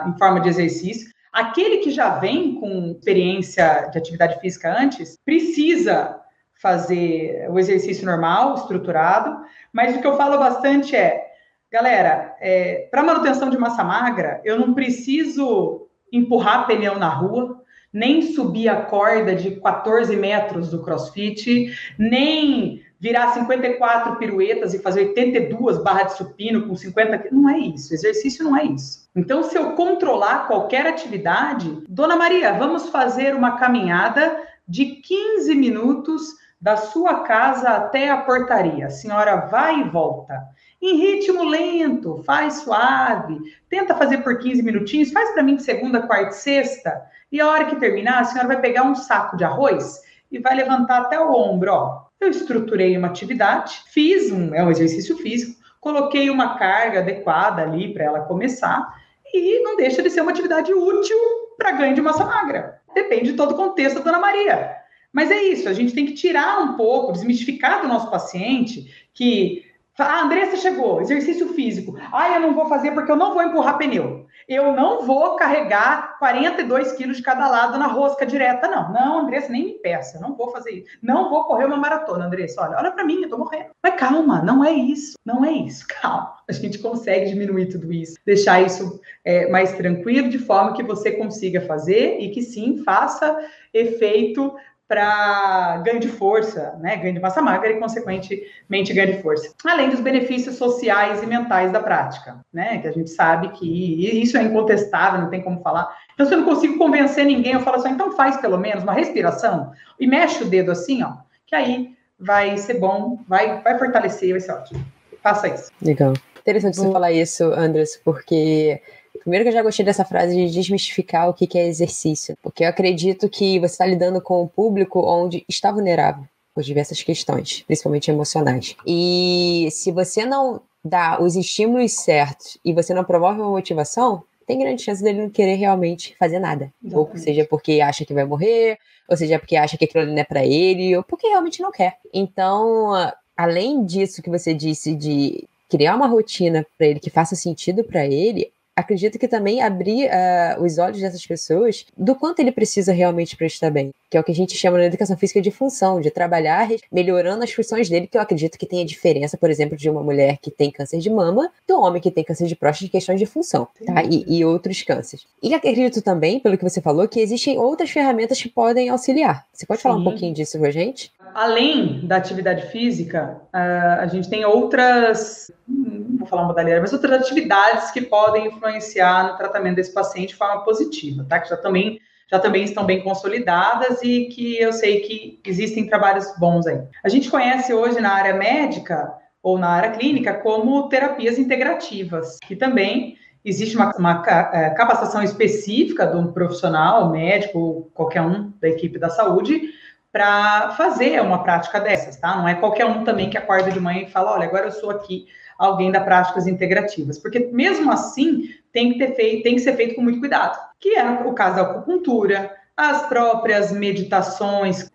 em 0.07 0.19
forma 0.19 0.41
de 0.41 0.49
exercício. 0.49 1.14
Aquele 1.35 1.79
que 1.79 1.91
já 1.91 2.21
vem 2.21 2.55
com 2.55 2.93
experiência 2.93 3.89
de 3.91 3.99
atividade 3.99 4.41
física 4.41 4.73
antes, 4.73 5.19
precisa 5.25 6.21
fazer 6.63 7.51
o 7.51 7.59
exercício 7.59 8.07
normal, 8.07 8.55
estruturado, 8.55 9.37
mas 9.73 9.97
o 9.97 10.01
que 10.01 10.07
eu 10.07 10.17
falo 10.17 10.39
bastante 10.39 10.95
é, 10.95 11.25
galera, 11.73 12.37
é, 12.41 12.87
para 12.89 13.03
manutenção 13.03 13.51
de 13.51 13.59
massa 13.59 13.83
magra, 13.83 14.41
eu 14.45 14.57
não 14.61 14.75
preciso 14.75 15.89
empurrar 16.13 16.69
pneu 16.69 17.01
na 17.01 17.09
rua, 17.09 17.61
nem 17.93 18.23
subir 18.23 18.69
a 18.69 18.83
corda 18.83 19.35
de 19.35 19.61
14 19.61 20.15
metros 20.15 20.71
do 20.71 20.85
crossfit, 20.85 21.77
nem 21.99 22.81
virar 23.05 23.35
54 23.35 24.17
piruetas 24.17 24.73
e 24.73 24.79
fazer 24.79 25.09
82 25.09 25.77
barras 25.83 26.13
de 26.13 26.17
supino 26.17 26.67
com 26.67 26.75
50. 26.75 27.29
Não 27.31 27.51
é 27.51 27.59
isso. 27.59 27.93
Exercício 27.93 28.43
não 28.43 28.57
é 28.57 28.65
isso. 28.65 29.11
Então, 29.15 29.43
se 29.43 29.55
eu 29.59 29.73
controlar 29.73 30.47
qualquer 30.47 30.87
atividade, 30.87 31.85
Dona 31.87 32.17
Maria, 32.17 32.55
vamos 32.55 32.89
fazer 32.89 33.35
uma 33.35 33.59
caminhada 33.59 34.43
de 34.67 34.87
15 34.87 35.55
minutos 35.55 36.33
da 36.59 36.79
sua 36.79 37.25
casa 37.25 37.69
até 37.73 38.09
a 38.09 38.23
portaria. 38.23 38.87
A 38.87 38.91
senhora 38.91 39.37
vai 39.49 39.81
e 39.81 39.91
volta. 39.91 40.43
Em 40.81 40.97
ritmo 40.97 41.45
lento, 41.45 42.23
faz 42.25 42.61
suave, 42.61 43.39
tenta 43.69 43.95
fazer 43.95 44.23
por 44.23 44.39
15 44.39 44.63
minutinhos, 44.63 45.13
faz 45.13 45.31
para 45.33 45.43
mim 45.43 45.57
de 45.57 45.63
segunda, 45.63 46.07
quarta 46.07 46.31
e 46.31 46.39
sexta. 46.39 47.03
E 47.31 47.39
a 47.39 47.47
hora 47.47 47.67
que 47.67 47.77
terminar, 47.77 48.21
a 48.21 48.25
senhora 48.25 48.49
vai 48.49 48.61
pegar 48.63 48.85
um 48.85 48.95
saco 48.95 49.37
de 49.37 49.45
arroz 49.45 50.01
e 50.33 50.39
vai 50.39 50.55
levantar 50.55 51.03
até 51.03 51.21
o 51.21 51.31
ombro, 51.31 51.71
ó. 51.71 52.04
Eu 52.21 52.31
estruturei 52.31 52.97
uma 52.97 53.09
atividade, 53.09 53.83
fiz 53.93 54.31
um, 54.31 54.55
é 54.55 54.63
um 54.63 54.71
exercício 54.71 55.17
físico, 55.19 55.61
coloquei 55.81 56.31
uma 56.31 56.57
carga 56.57 57.01
adequada 57.01 57.63
ali 57.63 57.93
para 57.93 58.05
ela 58.05 58.21
começar 58.21 58.95
e 59.33 59.61
não 59.63 59.77
deixa 59.77 60.03
de 60.03 60.11
ser 60.11 60.21
uma 60.21 60.31
atividade 60.31 60.73
útil 60.73 61.17
para 61.59 61.73
ganho 61.73 61.95
de 61.95 62.01
massa 62.01 62.25
magra. 62.25 62.81
Depende 62.95 63.33
de 63.33 63.37
todo 63.37 63.53
o 63.53 63.57
contexto 63.57 63.97
da 63.97 64.05
Dona 64.05 64.19
Maria. 64.19 64.77
Mas 65.13 65.31
é 65.31 65.43
isso, 65.43 65.69
a 65.69 65.73
gente 65.73 65.95
tem 65.95 66.07
que 66.07 66.15
tirar 66.15 66.61
um 66.61 66.75
pouco, 66.75 67.13
desmistificar 67.13 67.83
do 67.83 67.89
nosso 67.89 68.11
paciente 68.11 69.09
que 69.13 69.65
ah, 69.99 70.23
Andressa 70.23 70.57
chegou, 70.57 71.01
exercício 71.01 71.49
físico. 71.55 71.97
Ah, 72.13 72.35
eu 72.35 72.41
não 72.41 72.55
vou 72.55 72.67
fazer 72.67 72.93
porque 72.93 73.11
eu 73.11 73.17
não 73.17 73.33
vou 73.33 73.43
empurrar 73.43 73.79
pneu. 73.79 74.24
Eu 74.49 74.73
não 74.73 75.07
vou 75.07 75.37
carregar 75.37 76.19
42 76.19 76.93
quilos 76.93 77.17
de 77.17 77.23
cada 77.23 77.49
lado 77.49 77.79
na 77.79 77.87
rosca 77.87 78.27
direta, 78.27 78.69
não. 78.69 78.93
Não, 78.93 79.19
Andressa, 79.21 79.51
nem 79.51 79.67
me 79.67 79.73
peça, 79.75 80.19
não 80.21 80.35
vou 80.35 80.51
fazer 80.51 80.71
isso. 80.71 80.91
Não 81.03 81.31
vou 81.31 81.45
correr 81.45 81.65
uma 81.65 81.77
maratona, 81.77 82.27
Andressa. 82.27 82.63
Olha, 82.63 82.79
olha 82.79 82.93
para 82.93 83.05
mim, 83.05 83.23
eu 83.23 83.29
tô 83.29 83.39
morrendo. 83.39 83.71
Mas 83.83 83.95
calma, 83.97 84.43
não 84.43 84.65
é 84.65 84.73
isso, 84.73 85.17
não 85.25 85.45
é 85.45 85.53
isso, 85.53 85.87
calma. 86.01 86.35
A 86.49 86.53
gente 86.53 86.79
consegue 86.79 87.31
diminuir 87.31 87.67
tudo 87.67 87.93
isso, 87.93 88.17
deixar 88.25 88.61
isso 88.63 89.01
é, 89.25 89.49
mais 89.49 89.73
tranquilo, 89.73 90.29
de 90.29 90.39
forma 90.39 90.75
que 90.75 90.83
você 90.83 91.13
consiga 91.13 91.61
fazer 91.63 92.19
e 92.21 92.31
que 92.31 92.43
sim 92.43 92.83
faça 92.85 93.39
efeito 93.73 94.55
para 94.87 95.79
ganho 95.79 95.99
de 95.99 96.09
força, 96.09 96.77
né, 96.81 96.97
ganho 96.97 97.15
de 97.15 97.21
massa 97.21 97.41
magra 97.41 97.71
e, 97.71 97.79
consequentemente, 97.79 98.93
ganho 98.93 99.17
de 99.17 99.23
força. 99.23 99.53
Além 99.65 99.89
dos 99.89 100.01
benefícios 100.01 100.57
sociais 100.57 101.23
e 101.23 101.27
mentais 101.27 101.73
da 101.73 101.81
prática, 101.81 102.41
né, 102.53 102.79
que 102.79 102.89
a 102.89 102.93
gente 102.93 103.11
sabe 103.11 103.49
que 103.49 104.21
isso 104.21 104.37
é 104.37 104.43
incontestável, 104.43 105.21
não 105.21 105.31
tem 105.31 105.43
como 105.43 105.63
falar. 105.63 105.89
Então, 106.13 106.27
se 106.27 106.35
eu 106.35 106.39
não 106.39 106.45
consigo 106.45 106.77
convencer 106.77 107.25
ninguém, 107.25 107.53
eu 107.53 107.61
falo 107.61 107.77
assim, 107.77 107.91
então 107.91 108.13
faz 108.13 108.37
pelo 108.37 108.59
menos 108.59 108.83
uma 108.83 108.93
respiração 108.93 109.73
e 109.99 110.07
mexe 110.07 110.43
o 110.43 110.49
dedo 110.49 110.71
assim, 110.71 111.03
ó, 111.03 111.15
que 111.47 111.55
aí 111.55 111.95
vai 112.19 112.57
ser 112.59 112.75
bom, 112.75 113.19
vai, 113.27 113.63
vai 113.63 113.79
fortalecer, 113.79 114.31
vai 114.33 114.41
ser 114.41 114.53
ótimo. 114.53 114.85
Faça 115.23 115.49
isso. 115.49 115.71
Legal. 115.81 116.13
Interessante 116.41 116.77
você 116.77 116.93
falar 116.93 117.11
isso, 117.11 117.45
Andres, 117.45 117.99
porque 118.05 118.83
Primeiro 119.25 119.43
que 119.43 119.49
eu 119.49 119.55
já 119.55 119.63
gostei 119.63 119.85
dessa 119.85 120.05
frase 120.05 120.37
de 120.37 120.53
desmistificar 120.53 121.31
o 121.31 121.33
que 121.33 121.59
é 121.59 121.67
exercício, 121.67 122.37
porque 122.43 122.63
eu 122.63 122.69
acredito 122.69 123.27
que 123.27 123.59
você 123.59 123.73
está 123.73 123.87
lidando 123.87 124.21
com 124.21 124.43
um 124.43 124.47
público 124.47 125.01
onde 125.01 125.43
está 125.49 125.73
vulnerável 125.73 126.25
por 126.55 126.63
diversas 126.63 127.03
questões, 127.03 127.63
principalmente 127.63 128.11
emocionais. 128.11 128.77
E 128.87 129.67
se 129.73 129.91
você 129.91 130.27
não 130.27 130.61
dá 130.85 131.21
os 131.23 131.37
estímulos 131.37 131.93
certos 131.93 132.59
e 132.63 132.75
você 132.75 132.93
não 132.93 133.03
promove 133.03 133.41
uma 133.41 133.49
motivação, 133.49 134.23
tem 134.47 134.59
grande 134.59 134.83
chance 134.83 135.03
dele 135.03 135.23
não 135.23 135.31
querer 135.31 135.55
realmente 135.55 136.15
fazer 136.19 136.39
nada. 136.39 136.71
Exatamente. 136.85 137.17
Ou 137.17 137.19
seja, 137.19 137.47
porque 137.49 137.81
acha 137.81 138.05
que 138.05 138.13
vai 138.13 138.27
morrer, 138.27 138.79
ou 139.09 139.17
seja, 139.17 139.39
porque 139.39 139.57
acha 139.57 139.79
que 139.79 139.87
aquilo 139.87 140.05
não 140.05 140.19
é 140.19 140.25
para 140.25 140.45
ele, 140.45 140.95
ou 140.95 141.03
porque 141.03 141.29
realmente 141.29 141.63
não 141.63 141.73
quer. 141.73 141.97
Então, 142.13 142.91
além 143.35 143.87
disso 143.87 144.23
que 144.23 144.29
você 144.29 144.53
disse 144.53 144.95
de 144.95 145.49
criar 145.69 145.97
uma 145.97 146.07
rotina 146.07 146.65
para 146.77 146.87
ele 146.87 147.01
que 147.01 147.11
faça 147.11 147.35
sentido 147.35 147.83
para 147.83 148.07
ele, 148.07 148.53
acredito 148.77 149.19
que 149.19 149.29
também 149.29 149.63
abrir 149.63 150.07
uh, 150.07 150.63
os 150.63 150.79
olhos 150.79 151.01
dessas 151.01 151.25
pessoas 151.27 151.87
do 151.97 152.15
quanto 152.15 152.41
ele 152.41 152.53
precisa 152.53 152.93
realmente 152.93 153.37
para 153.37 153.47
estar 153.47 153.71
bem, 153.71 153.93
que 154.11 154.17
é 154.17 154.21
o 154.21 154.25
que 154.25 154.33
a 154.33 154.35
gente 154.35 154.57
chama 154.57 154.79
na 154.79 154.85
educação 154.85 155.17
física 155.17 155.41
de 155.41 155.51
função, 155.51 156.01
de 156.01 156.11
trabalhar 156.11 156.69
melhorando 156.91 157.45
as 157.45 157.53
funções 157.53 157.89
dele, 157.89 158.07
que 158.07 158.17
eu 158.17 158.23
acredito 158.23 158.59
que 158.59 158.67
tenha 158.67 158.85
diferença, 158.85 159.37
por 159.37 159.51
exemplo, 159.51 159.77
de 159.77 159.89
uma 159.89 160.03
mulher 160.03 160.39
que 160.41 160.51
tem 160.51 160.71
câncer 160.71 160.99
de 160.99 161.11
mama 161.11 161.51
do 161.67 161.81
homem 161.81 162.01
que 162.01 162.11
tem 162.11 162.25
câncer 162.25 162.47
de 162.47 162.57
próstata 162.57 162.87
em 162.87 162.89
questões 162.89 163.19
de 163.19 163.27
função, 163.27 163.69
tá? 163.87 164.03
E, 164.03 164.25
e 164.27 164.45
outros 164.45 164.83
cânceres. 164.83 165.27
E 165.43 165.55
acredito 165.55 166.03
também, 166.03 166.41
pelo 166.41 166.59
que 166.59 166.65
você 166.65 166.81
falou, 166.81 167.07
que 167.09 167.21
existem 167.21 167.59
outras 167.59 167.91
ferramentas 167.91 168.41
que 168.41 168.49
podem 168.49 168.89
auxiliar. 168.89 169.45
Você 169.53 169.67
pode 169.67 169.81
Sim. 169.81 169.89
falar 169.89 169.97
um 169.97 170.05
pouquinho 170.05 170.35
disso 170.35 170.59
com 170.59 170.65
a 170.65 170.71
gente? 170.71 171.13
Além 171.35 172.01
da 172.07 172.17
atividade 172.17 172.71
física, 172.71 173.41
uh, 173.53 174.01
a 174.01 174.07
gente 174.07 174.29
tem 174.29 174.45
outras, 174.45 175.51
não 175.67 176.19
vou 176.19 176.27
falar 176.29 176.45
modalidade, 176.45 176.81
mas 176.81 176.93
outras 176.93 177.21
atividades 177.21 177.91
que 177.91 178.01
podem 178.01 178.47
influenciar 178.47 178.64
no 178.73 179.37
tratamento 179.37 179.77
desse 179.77 179.93
paciente 179.93 180.31
de 180.31 180.37
forma 180.37 180.65
positiva, 180.65 181.25
tá? 181.29 181.39
Que 181.39 181.49
já 181.49 181.57
também, 181.57 182.01
já 182.31 182.39
também 182.39 182.65
estão 182.65 182.85
bem 182.85 183.03
consolidadas 183.03 184.03
e 184.03 184.27
que 184.27 184.61
eu 184.61 184.73
sei 184.73 185.01
que 185.01 185.41
existem 185.45 185.87
trabalhos 185.87 186.27
bons 186.39 186.67
aí. 186.67 186.81
A 187.05 187.09
gente 187.09 187.31
conhece 187.31 187.73
hoje 187.73 188.01
na 188.01 188.13
área 188.13 188.35
médica 188.35 189.13
ou 189.43 189.59
na 189.59 189.69
área 189.69 189.91
clínica 189.91 190.35
como 190.35 190.89
terapias 190.89 191.39
integrativas, 191.39 192.39
que 192.47 192.57
também 192.57 193.17
existe 193.45 193.77
uma, 193.77 193.95
uma 193.97 194.23
é, 194.53 194.71
capacitação 194.71 195.23
específica 195.23 196.07
de 196.07 196.17
um 196.17 196.33
profissional, 196.33 197.11
médico 197.11 197.59
ou 197.59 197.91
qualquer 197.93 198.23
um 198.23 198.53
da 198.61 198.69
equipe 198.69 198.99
da 198.99 199.11
saúde, 199.11 199.71
para 200.11 200.71
fazer 200.77 201.21
uma 201.21 201.43
prática 201.43 201.81
dessas, 201.81 202.17
tá? 202.17 202.37
Não 202.37 202.47
é 202.47 202.55
qualquer 202.55 202.87
um 202.87 203.03
também 203.03 203.29
que 203.29 203.37
acorda 203.37 203.71
de 203.71 203.81
manhã 203.81 204.03
e 204.03 204.11
fala, 204.11 204.33
olha, 204.33 204.47
agora 204.47 204.67
eu 204.67 204.71
sou 204.71 204.91
aqui 204.91 205.27
alguém 205.59 205.91
da 205.91 206.01
práticas 206.01 206.47
integrativas, 206.47 207.19
porque 207.19 207.41
mesmo 207.53 207.91
assim 207.91 208.51
tem 208.73 208.93
que 208.93 208.99
ter 208.99 209.15
feito, 209.15 209.43
tem 209.43 209.55
que 209.55 209.63
ser 209.63 209.77
feito 209.77 209.95
com 209.95 210.03
muito 210.03 210.21
cuidado, 210.21 210.59
que 210.81 210.95
é 210.95 211.05
o 211.25 211.33
caso 211.33 211.57
da 211.57 211.63
acupuntura, 211.63 212.55
as 212.77 213.07
próprias 213.07 213.71
meditações, 213.71 214.91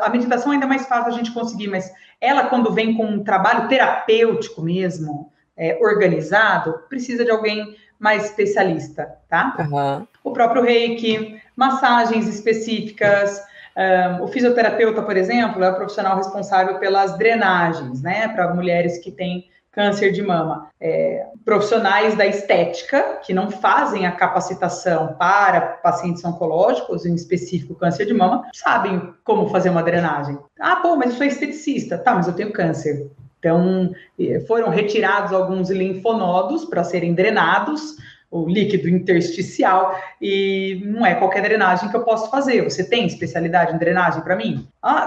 a 0.00 0.08
meditação 0.08 0.52
ainda 0.52 0.64
é 0.64 0.68
mais 0.68 0.86
fácil 0.86 1.12
a 1.12 1.16
gente 1.16 1.32
conseguir, 1.32 1.68
mas 1.68 1.92
ela 2.20 2.46
quando 2.46 2.72
vem 2.72 2.94
com 2.96 3.04
um 3.04 3.24
trabalho 3.24 3.68
terapêutico 3.68 4.62
mesmo, 4.62 5.32
é, 5.56 5.78
organizado, 5.80 6.80
precisa 6.88 7.24
de 7.24 7.30
alguém 7.30 7.76
mais 7.98 8.26
especialista, 8.26 9.16
tá? 9.28 9.56
Uhum. 9.58 10.06
O 10.22 10.32
próprio 10.32 10.62
reiki, 10.62 11.40
massagens 11.56 12.28
específicas, 12.28 13.42
um, 13.76 14.24
o 14.24 14.28
fisioterapeuta, 14.28 15.02
por 15.02 15.16
exemplo, 15.16 15.62
é 15.62 15.70
o 15.70 15.74
profissional 15.74 16.16
responsável 16.16 16.78
pelas 16.78 17.16
drenagens, 17.18 18.02
né, 18.02 18.28
para 18.28 18.54
mulheres 18.54 18.98
que 18.98 19.10
têm 19.10 19.48
câncer 19.76 20.10
de 20.10 20.22
mama. 20.22 20.68
É, 20.80 21.26
profissionais 21.44 22.16
da 22.16 22.26
estética, 22.26 23.20
que 23.22 23.34
não 23.34 23.50
fazem 23.50 24.06
a 24.06 24.12
capacitação 24.12 25.14
para 25.18 25.60
pacientes 25.60 26.24
oncológicos, 26.24 27.04
em 27.04 27.14
específico 27.14 27.74
câncer 27.74 28.06
de 28.06 28.14
mama, 28.14 28.42
sabem 28.54 29.12
como 29.22 29.48
fazer 29.50 29.68
uma 29.68 29.82
drenagem. 29.82 30.38
Ah, 30.58 30.76
pô, 30.76 30.96
mas 30.96 31.10
eu 31.10 31.16
sou 31.18 31.26
esteticista. 31.26 31.98
Tá, 31.98 32.14
mas 32.14 32.26
eu 32.26 32.32
tenho 32.32 32.52
câncer. 32.52 33.10
Então, 33.38 33.92
foram 34.48 34.70
retirados 34.70 35.32
alguns 35.32 35.70
linfonodos 35.70 36.64
para 36.64 36.82
serem 36.82 37.14
drenados 37.14 37.96
o 38.30 38.48
líquido 38.48 38.88
intersticial, 38.88 39.98
e 40.20 40.82
não 40.84 41.06
é 41.06 41.14
qualquer 41.14 41.42
drenagem 41.42 41.88
que 41.88 41.96
eu 41.96 42.02
posso 42.02 42.30
fazer. 42.30 42.62
Você 42.62 42.84
tem 42.84 43.06
especialidade 43.06 43.74
em 43.74 43.78
drenagem 43.78 44.20
para 44.22 44.36
mim? 44.36 44.68
Ah, 44.82 45.06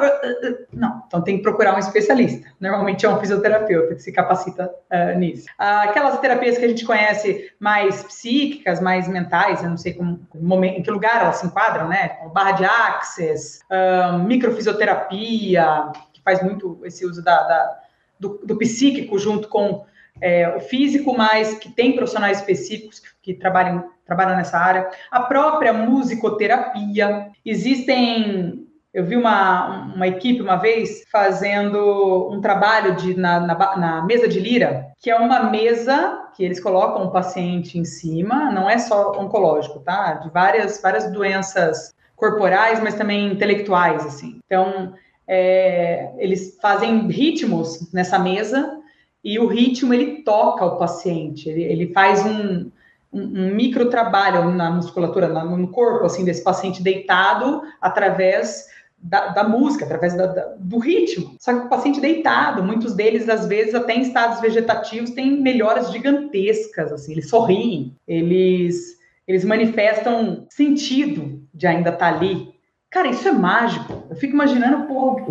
não, 0.74 1.04
então 1.08 1.22
tem 1.22 1.38
que 1.38 1.44
procurar 1.44 1.76
um 1.76 1.80
especialista. 1.80 2.48
Normalmente 2.60 3.06
é 3.06 3.10
um 3.10 3.20
fisioterapeuta 3.20 3.96
que 3.96 4.02
se 4.02 4.12
capacita 4.12 4.72
uh, 4.92 5.18
nisso. 5.18 5.48
aquelas 5.58 6.20
terapias 6.20 6.58
que 6.58 6.66
a 6.66 6.68
gente 6.70 6.86
conhece 6.86 7.52
mais 7.60 8.04
psíquicas, 8.04 8.80
mais 8.80 9.08
mentais, 9.08 9.64
eu 9.64 9.70
não 9.70 9.78
sei 9.78 9.94
como, 9.94 10.66
em 10.66 10.82
que 10.82 10.92
lugar 10.92 11.22
elas 11.22 11.38
se 11.38 11.46
enquadram, 11.46 11.88
né? 11.88 12.18
Barra 12.34 12.54
de 12.54 12.66
access, 12.66 13.60
uh, 13.70 14.18
microfisioterapia, 14.20 15.92
que 16.14 16.22
faz 16.22 16.42
muito 16.42 16.80
esse 16.84 17.06
uso 17.06 17.24
da, 17.24 17.44
da 17.44 17.80
do, 18.20 18.42
do 18.44 18.58
psíquico 18.58 19.18
junto 19.18 19.48
com 19.48 19.86
é, 20.22 20.56
o 20.56 20.60
físico, 20.60 21.16
mas 21.18 21.56
que 21.56 21.70
tem 21.70 21.96
profissionais 21.96 22.40
específicos 22.40 23.00
que, 23.00 23.08
que, 23.22 23.34
trabalham, 23.34 23.90
trabalham 24.06 24.38
nessa 24.38 24.58
área, 24.58 24.90
a 25.12 25.22
própria 25.22 25.74
musicoterapia. 25.74 27.30
Existem. 27.46 28.66
Eu 28.92 29.06
vi 29.06 29.16
uma, 29.16 29.94
uma 29.94 30.08
equipe 30.08 30.42
uma 30.42 30.56
vez 30.56 31.04
fazendo 31.12 32.28
um 32.32 32.42
trabalho 32.42 32.96
de, 32.96 33.16
na, 33.16 33.40
na, 33.40 33.78
na 33.78 34.06
mesa 34.06 34.28
de 34.28 34.40
lira, 34.40 34.88
que 35.00 35.12
é 35.12 35.16
uma 35.16 35.44
mesa 35.44 36.28
que 36.36 36.44
eles 36.44 36.60
colocam 36.60 37.04
um 37.04 37.12
paciente 37.12 37.78
em 37.78 37.86
cima, 37.86 38.52
não 38.52 38.68
é 38.68 38.80
só 38.80 39.12
oncológico, 39.12 39.80
tá? 39.82 40.14
De 40.14 40.32
várias, 40.32 40.82
várias 40.82 41.12
doenças 41.12 41.94
corporais, 42.16 42.82
mas 42.82 42.96
também 42.96 43.32
intelectuais, 43.32 44.04
assim. 44.06 44.40
Então, 44.44 44.94
é, 45.28 46.12
eles 46.18 46.58
fazem 46.60 47.08
ritmos 47.08 47.94
nessa 47.94 48.18
mesa 48.18 48.79
e 49.24 49.38
o 49.38 49.48
ritmo 49.48 49.94
ele 49.94 50.24
toca 50.24 50.66
o 50.66 50.78
paciente, 50.78 51.50
ele, 51.50 51.64
ele 51.64 51.94
faz 51.94 52.26
um, 52.26 52.72
um, 53.12 53.22
um, 53.22 53.56
micro 53.56 53.90
trabalho 53.90 54.52
na 54.52 54.72
musculatura, 54.72 55.28
no 55.28 55.68
corpo, 55.68 56.06
assim, 56.06 56.24
desse 56.24 56.44
paciente 56.44 56.82
deitado 56.82 57.62
através 57.82 58.68
da, 59.02 59.28
da 59.28 59.44
música, 59.44 59.86
através 59.86 60.16
da, 60.16 60.28
da, 60.28 60.56
do 60.60 60.78
ritmo. 60.78 61.36
Só 61.40 61.54
que 61.54 61.66
o 61.66 61.70
paciente 61.70 62.02
deitado, 62.02 62.64
muitos 62.64 62.94
deles, 62.94 63.28
às 63.30 63.46
vezes, 63.46 63.74
até 63.74 63.96
em 63.96 64.02
estados 64.02 64.40
vegetativos, 64.40 65.12
têm 65.12 65.42
melhoras 65.42 65.92
gigantescas, 65.92 66.92
assim, 66.92 67.14
eles 67.14 67.30
sorriem, 67.30 67.96
eles, 68.08 68.98
eles 69.28 69.44
manifestam 69.44 70.46
sentido 70.50 71.42
de 71.54 71.68
ainda 71.68 71.90
estar 71.90 72.12
tá 72.12 72.18
ali. 72.18 72.50
Cara, 72.90 73.08
isso 73.08 73.28
é 73.28 73.32
mágico. 73.32 74.04
Eu 74.10 74.16
fico 74.16 74.34
imaginando, 74.34 74.88
porra, 74.88 75.26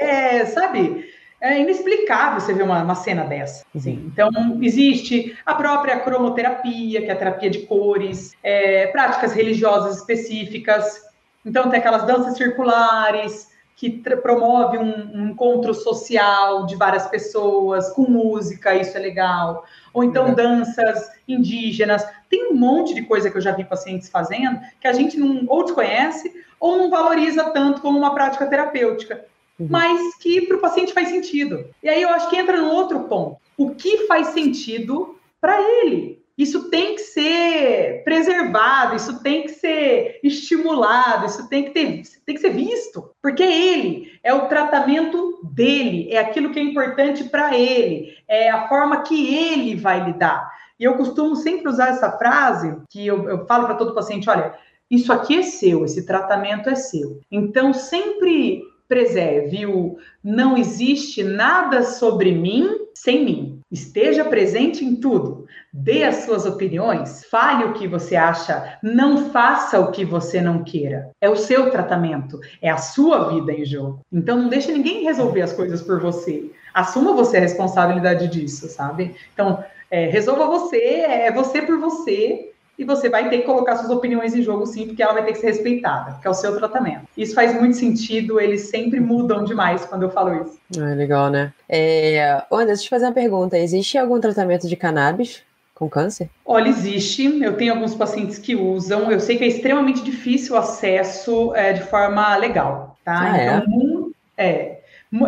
é, 0.00 0.44
sabe? 0.46 1.04
É 1.44 1.60
inexplicável 1.60 2.40
você 2.40 2.54
ver 2.54 2.62
uma, 2.62 2.82
uma 2.82 2.94
cena 2.94 3.24
dessa. 3.24 3.66
Assim. 3.76 4.10
Então, 4.10 4.30
existe 4.62 5.36
a 5.44 5.54
própria 5.54 6.00
cromoterapia, 6.00 7.02
que 7.02 7.08
é 7.08 7.12
a 7.12 7.16
terapia 7.16 7.50
de 7.50 7.60
cores, 7.60 8.32
é, 8.42 8.86
práticas 8.86 9.34
religiosas 9.34 9.98
específicas. 9.98 11.02
Então, 11.44 11.68
tem 11.68 11.78
aquelas 11.78 12.06
danças 12.06 12.38
circulares, 12.38 13.52
que 13.76 13.90
promove 13.90 14.78
um, 14.78 15.10
um, 15.14 15.28
encontro 15.30 15.74
social 15.74 16.64
de 16.64 16.76
várias 16.76 17.06
pessoas, 17.08 17.90
com 17.90 18.02
música, 18.02 18.74
isso 18.74 18.96
é 18.96 19.00
legal. 19.00 19.64
Ou 19.92 20.02
então 20.04 20.28
uhum. 20.28 20.34
danças 20.34 21.10
indígenas. 21.26 22.06
Tem 22.30 22.52
um 22.52 22.54
monte 22.54 22.94
de 22.94 23.02
coisa 23.02 23.30
que 23.30 23.36
eu 23.36 23.42
já 23.42 23.52
vi 23.52 23.64
pacientes 23.64 24.08
fazendo 24.08 24.60
que 24.80 24.86
a 24.86 24.92
gente 24.92 25.18
não 25.18 25.44
ou 25.48 25.64
desconhece 25.64 26.32
ou 26.58 26.78
não 26.78 26.88
valoriza 26.88 27.50
tanto 27.50 27.82
como 27.82 27.98
uma 27.98 28.14
prática 28.14 28.46
terapêutica 28.46 29.24
uhum. 29.58 29.68
mas 29.70 30.16
que 30.16 30.42
para 30.42 30.56
o 30.56 30.60
paciente 30.60 30.92
faz 30.92 31.08
sentido. 31.08 31.66
E 31.82 31.88
aí 31.88 32.02
eu 32.02 32.10
acho 32.10 32.28
que 32.28 32.36
entra 32.36 32.60
no 32.60 32.70
outro 32.70 33.00
ponto. 33.04 33.36
O 33.56 33.74
que 33.74 34.06
faz 34.06 34.28
sentido 34.28 35.18
para 35.40 35.60
ele? 35.60 36.22
Isso 36.36 36.68
tem 36.68 36.96
que 36.96 37.00
ser 37.00 38.02
preservado, 38.04 38.96
isso 38.96 39.22
tem 39.22 39.44
que 39.44 39.50
ser 39.50 40.18
estimulado, 40.22 41.26
isso 41.26 41.48
tem 41.48 41.64
que, 41.64 41.70
ter, 41.70 42.02
tem 42.26 42.34
que 42.34 42.40
ser 42.40 42.50
visto, 42.50 43.10
porque 43.22 43.42
ele, 43.44 44.18
é 44.20 44.34
o 44.34 44.48
tratamento 44.48 45.40
dele, 45.44 46.08
é 46.10 46.18
aquilo 46.18 46.50
que 46.50 46.58
é 46.58 46.62
importante 46.62 47.22
para 47.24 47.56
ele, 47.56 48.16
é 48.26 48.50
a 48.50 48.66
forma 48.66 49.02
que 49.02 49.32
ele 49.32 49.76
vai 49.76 50.04
lidar. 50.04 50.50
E 50.78 50.82
eu 50.82 50.96
costumo 50.96 51.36
sempre 51.36 51.68
usar 51.68 51.90
essa 51.90 52.10
frase, 52.18 52.76
que 52.90 53.06
eu, 53.06 53.28
eu 53.28 53.46
falo 53.46 53.66
para 53.66 53.76
todo 53.76 53.94
paciente: 53.94 54.28
olha, 54.28 54.54
isso 54.90 55.12
aqui 55.12 55.38
é 55.38 55.42
seu, 55.42 55.84
esse 55.84 56.04
tratamento 56.04 56.68
é 56.68 56.74
seu. 56.74 57.20
Então, 57.30 57.72
sempre 57.72 58.62
preserve 58.94 59.66
o 59.66 59.98
não 60.22 60.56
existe 60.56 61.24
nada 61.24 61.82
sobre 61.82 62.30
mim 62.30 62.86
sem 62.94 63.24
mim. 63.24 63.60
Esteja 63.68 64.24
presente 64.24 64.84
em 64.84 64.94
tudo. 64.94 65.46
Dê 65.72 66.04
as 66.04 66.24
suas 66.24 66.46
opiniões, 66.46 67.24
fale 67.28 67.64
o 67.64 67.72
que 67.72 67.88
você 67.88 68.14
acha, 68.14 68.78
não 68.80 69.30
faça 69.32 69.80
o 69.80 69.90
que 69.90 70.04
você 70.04 70.40
não 70.40 70.62
queira. 70.62 71.10
É 71.20 71.28
o 71.28 71.34
seu 71.34 71.72
tratamento, 71.72 72.38
é 72.62 72.70
a 72.70 72.76
sua 72.76 73.30
vida 73.30 73.52
em 73.52 73.64
jogo. 73.64 73.98
Então 74.12 74.42
não 74.42 74.48
deixe 74.48 74.70
ninguém 74.70 75.02
resolver 75.02 75.42
as 75.42 75.52
coisas 75.52 75.82
por 75.82 76.00
você. 76.00 76.48
Assuma 76.72 77.14
você 77.14 77.38
a 77.38 77.40
responsabilidade 77.40 78.28
disso, 78.28 78.68
sabe? 78.68 79.16
Então, 79.32 79.64
é, 79.90 80.06
resolva 80.06 80.46
você, 80.46 80.76
é 80.76 81.32
você 81.32 81.62
por 81.62 81.80
você, 81.80 82.53
e 82.78 82.84
você 82.84 83.08
vai 83.08 83.28
ter 83.28 83.38
que 83.38 83.44
colocar 83.44 83.76
suas 83.76 83.90
opiniões 83.90 84.34
em 84.34 84.42
jogo 84.42 84.66
sim, 84.66 84.86
porque 84.86 85.02
ela 85.02 85.12
vai 85.12 85.24
ter 85.24 85.32
que 85.32 85.38
ser 85.38 85.48
respeitada, 85.48 86.18
que 86.20 86.26
é 86.26 86.30
o 86.30 86.34
seu 86.34 86.56
tratamento. 86.56 87.02
Isso 87.16 87.34
faz 87.34 87.54
muito 87.54 87.76
sentido, 87.76 88.40
eles 88.40 88.62
sempre 88.62 89.00
mudam 89.00 89.44
demais 89.44 89.84
quando 89.84 90.02
eu 90.02 90.10
falo 90.10 90.42
isso. 90.42 90.58
É 90.80 90.94
legal, 90.94 91.30
né? 91.30 91.52
É... 91.68 92.42
Anderson, 92.50 92.66
deixa 92.66 92.72
eu 92.72 92.84
te 92.84 92.90
fazer 92.90 93.04
uma 93.06 93.12
pergunta. 93.12 93.58
Existe 93.58 93.96
algum 93.98 94.20
tratamento 94.20 94.68
de 94.68 94.76
cannabis 94.76 95.42
com 95.74 95.88
câncer? 95.88 96.30
Olha, 96.44 96.68
existe. 96.68 97.42
Eu 97.42 97.56
tenho 97.56 97.74
alguns 97.74 97.94
pacientes 97.94 98.38
que 98.38 98.54
usam. 98.54 99.10
Eu 99.10 99.20
sei 99.20 99.36
que 99.36 99.44
é 99.44 99.48
extremamente 99.48 100.02
difícil 100.02 100.54
o 100.54 100.58
acesso 100.58 101.54
é, 101.54 101.72
de 101.72 101.82
forma 101.82 102.36
legal, 102.36 102.96
tá? 103.04 103.32
Ah, 103.32 103.38
é? 103.38 103.56
então, 103.56 104.12
é? 104.36 104.46
é. 104.46 104.73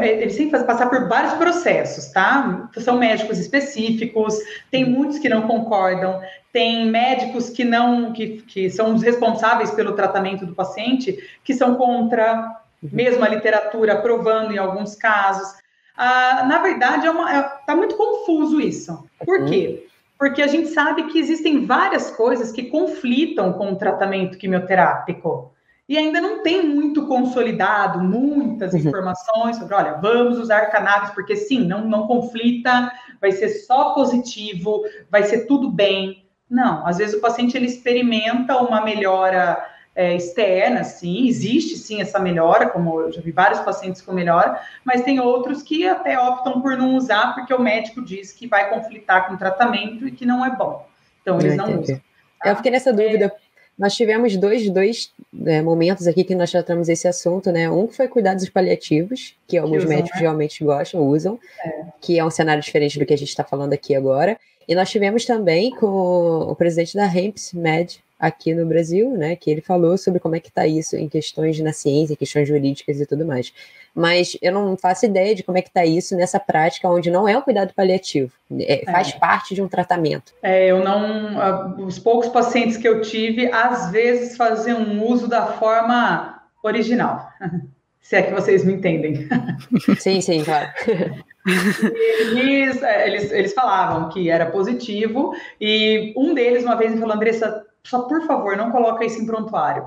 Eles 0.03 0.37
têm 0.37 0.51
que 0.51 0.59
passar 0.65 0.89
por 0.91 1.09
vários 1.09 1.35
processos, 1.35 2.07
tá? 2.07 2.69
São 2.79 2.99
médicos 2.99 3.39
específicos, 3.39 4.37
tem 4.69 4.85
muitos 4.85 5.19
que 5.19 5.29
não 5.29 5.43
concordam, 5.43 6.21
tem 6.53 6.91
médicos 6.91 7.51
que 7.51 7.63
não, 7.63 8.13
que, 8.13 8.43
que 8.43 8.69
são 8.69 8.95
os 8.95 9.03
responsáveis 9.03 9.71
pelo 9.71 9.93
tratamento 9.93 10.45
do 10.45 10.55
paciente, 10.55 11.17
que 11.45 11.55
são 11.55 11.77
contra, 11.77 12.53
uhum. 12.83 12.91
mesmo 12.93 13.25
a 13.25 13.29
literatura 13.29 13.93
aprovando 13.93 14.53
em 14.53 14.59
alguns 14.59 14.97
casos. 14.97 15.55
Ah, 15.97 16.45
na 16.49 16.59
verdade, 16.59 17.07
é 17.07 17.11
é, 17.11 17.43
tá 17.65 17.77
muito 17.77 17.97
confuso 17.97 18.61
isso. 18.61 19.09
Por 19.25 19.41
uhum. 19.41 19.47
quê? 19.47 19.87
Porque 20.19 20.43
a 20.43 20.49
gente 20.49 20.69
sabe 20.71 21.05
que 21.05 21.19
existem 21.19 21.65
várias 21.65 22.11
coisas 22.11 22.51
que 22.51 22.65
conflitam 22.65 23.53
com 23.53 23.71
o 23.71 23.77
tratamento 23.77 24.37
quimioterápico 24.37 25.53
e 25.89 25.97
ainda 25.97 26.21
não 26.21 26.43
tem 26.43 26.67
muito 26.67 27.07
consolidado, 27.07 28.01
muitas 28.01 28.73
uhum. 28.73 28.81
informações 28.81 29.57
sobre, 29.57 29.75
olha, 29.75 29.93
vamos 29.95 30.39
usar 30.39 30.67
cannabis, 30.67 31.11
porque 31.11 31.37
sim, 31.37 31.65
não, 31.65 31.85
não 31.85 32.07
conflita, 32.07 32.91
vai 33.21 33.31
ser 33.31 33.49
só 33.51 33.95
positivo, 33.95 34.83
vai 35.11 35.23
ser 35.23 35.47
tudo 35.47 35.71
bem. 35.71 36.27
Não, 36.51 36.87
às 36.87 36.99
vezes 36.99 37.15
o 37.15 37.21
paciente 37.21 37.57
ele 37.57 37.67
experimenta 37.67 38.57
uma 38.57 38.81
melhora 38.81 39.65
é, 39.95 40.15
externa, 40.15 40.83
sim, 40.83 41.27
existe 41.27 41.77
sim 41.77 42.01
essa 42.01 42.19
melhora, 42.19 42.69
como 42.69 43.01
eu 43.01 43.13
já 43.13 43.21
vi 43.21 43.31
vários 43.31 43.61
pacientes 43.61 44.03
com 44.03 44.13
melhora, 44.13 44.61
mas 44.85 45.03
tem 45.03 45.21
outros 45.21 45.63
que 45.63 45.87
até 45.87 46.19
optam 46.21 46.61
por 46.61 46.77
não 46.77 46.97
usar 46.97 47.35
porque 47.35 47.55
o 47.55 47.63
médico 47.63 48.05
diz 48.05 48.33
que 48.33 48.47
vai 48.47 48.69
conflitar 48.69 49.27
com 49.27 49.35
o 49.35 49.39
tratamento 49.39 50.07
e 50.07 50.13
que 50.13 50.27
não 50.27 50.45
é 50.45 50.55
bom. 50.55 50.87
Então 51.23 51.41
eles 51.41 51.57
não 51.57 51.81
usam. 51.81 51.97
Tá? 52.43 52.51
Eu 52.51 52.57
fiquei 52.57 52.71
nessa 52.71 52.93
dúvida 52.93 53.33
nós 53.79 53.95
tivemos 53.95 54.37
dois, 54.37 54.69
dois 54.71 55.13
é, 55.45 55.61
momentos 55.61 56.07
aqui 56.07 56.25
que 56.25 56.35
nós 56.35 56.51
tratamos 56.51 56.89
esse 56.89 57.07
assunto, 57.07 57.53
né? 57.53 57.69
Um 57.71 57.87
que 57.87 57.97
foi 57.97 58.09
cuidados 58.09 58.49
paliativos, 58.49 59.35
que 59.47 59.59
alguns 59.59 59.79
que 59.79 59.85
usam, 59.85 59.91
médicos 59.91 60.17
né? 60.17 60.21
realmente 60.23 60.65
gostam, 60.65 61.07
usam, 61.07 61.39
é. 61.65 61.85
que 62.01 62.19
é 62.19 62.25
um 62.25 62.31
cenário 62.31 62.63
diferente 62.63 62.99
do 62.99 63.05
que 63.05 63.13
a 63.13 63.19
gente 63.19 63.29
está 63.29 63.45
falando 63.45 63.73
aqui 63.73 63.95
agora. 63.95 64.39
E 64.67 64.75
nós 64.75 64.91
tivemos 64.91 65.25
também 65.25 65.71
com 65.71 65.87
o 65.87 66.57
presidente 66.57 66.97
da 66.97 67.07
Hemps 67.07 67.53
Med, 67.53 68.01
aqui 68.19 68.55
no 68.55 68.67
Brasil, 68.67 69.11
né, 69.11 69.37
que 69.37 69.51
ele 69.51 69.61
falou 69.61 69.97
sobre 69.99 70.19
como 70.21 70.35
é 70.35 70.41
que 70.41 70.49
está 70.49 70.67
isso 70.67 70.97
em 70.97 71.09
questões 71.09 71.61
na 71.61 71.73
ciência, 71.73 72.17
questões 72.17 72.49
jurídicas 72.49 73.01
e 73.01 73.07
tudo 73.07 73.27
mais. 73.27 73.53
Mas 73.97 74.37
eu 74.43 74.53
não 74.53 74.77
faço 74.77 75.07
ideia 75.07 75.35
de 75.35 75.43
como 75.43 75.57
é 75.57 75.63
que 75.63 75.69
está 75.69 75.87
isso 75.87 76.15
nessa 76.15 76.39
prática 76.39 76.87
onde 76.87 77.11
não 77.11 77.27
é 77.27 77.37
um 77.37 77.41
cuidado 77.41 77.73
paliativo, 77.75 78.31
é, 78.61 78.85
faz 78.85 79.09
é. 79.09 79.19
parte 79.19 79.55
de 79.55 79.63
um 79.63 79.69
tratamento. 79.69 80.35
É, 80.43 80.67
eu 80.67 80.85
não, 80.85 81.83
os 81.87 81.99
poucos 81.99 82.29
pacientes 82.29 82.77
que 82.77 82.87
eu 82.87 83.01
tive, 83.01 83.51
às 83.51 83.91
vezes 83.91 84.37
faziam 84.37 84.81
um 84.81 85.03
uso 85.03 85.27
da 85.27 85.47
forma 85.47 86.43
original, 86.63 87.27
se 88.03 88.17
é 88.17 88.23
que 88.23 88.35
vocês 88.35 88.67
me 88.67 88.75
entendem. 88.75 89.27
Sim, 89.99 90.21
sim, 90.21 90.45
claro. 90.45 90.69
Eles, 91.47 92.83
é, 92.83 93.07
eles, 93.07 93.31
eles 93.31 93.55
falavam 93.55 94.09
que 94.09 94.29
era 94.29 94.47
positivo, 94.47 95.33
e 95.61 96.13
um 96.17 96.35
deles, 96.35 96.65
uma 96.65 96.77
vez, 96.77 96.93
me 96.93 97.01
falou, 97.01 97.15
Andressa, 97.15 97.65
só 97.87 98.03
por 98.03 98.27
favor, 98.27 98.57
não 98.57 98.73
coloca 98.73 99.05
isso 99.05 99.23
em 99.23 99.27
prontuário. 99.27 99.85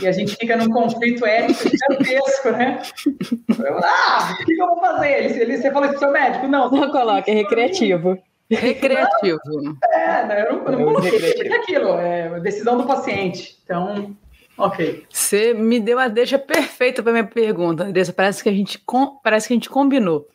E 0.00 0.06
a 0.06 0.12
gente 0.12 0.34
fica 0.36 0.56
num 0.56 0.70
conflito 0.70 1.26
ético 1.26 1.68
gigantesco, 1.68 2.50
né? 2.50 2.80
Eu, 3.58 3.78
ah, 3.78 4.36
o 4.40 4.44
que, 4.44 4.52
eu 4.52 4.66
vou 4.66 4.80
fazer? 4.80 5.24
Ele, 5.24 5.40
ele, 5.40 5.58
você 5.58 5.70
falou 5.70 5.84
isso 5.88 5.98
pro 5.98 6.06
seu 6.06 6.12
médico? 6.12 6.48
Não, 6.48 6.70
não 6.70 6.90
coloca, 6.90 7.30
é 7.30 7.34
recreativo. 7.34 8.18
Recreativo. 8.50 9.38
É, 9.92 10.26
não, 10.26 10.34
eu 10.34 10.52
não, 10.52 10.64
eu 10.64 10.72
não 10.72 10.84
coloquei, 10.84 11.34
porque 11.34 11.52
aquilo, 11.52 11.98
é 11.98 12.40
decisão 12.40 12.78
do 12.78 12.86
paciente. 12.86 13.58
Então, 13.64 14.16
ok. 14.56 15.04
Você 15.10 15.54
me 15.54 15.80
deu 15.80 15.98
a 15.98 16.08
deixa 16.08 16.38
perfeita 16.38 17.02
para 17.02 17.12
minha 17.12 17.26
pergunta, 17.26 17.84
Andressa. 17.84 18.12
Parece 18.12 18.42
que 18.42 18.48
a 18.48 18.52
gente 18.52 18.82
parece 19.22 19.48
que 19.48 19.54
a 19.54 19.56
gente 19.56 19.70
combinou. 19.70 20.28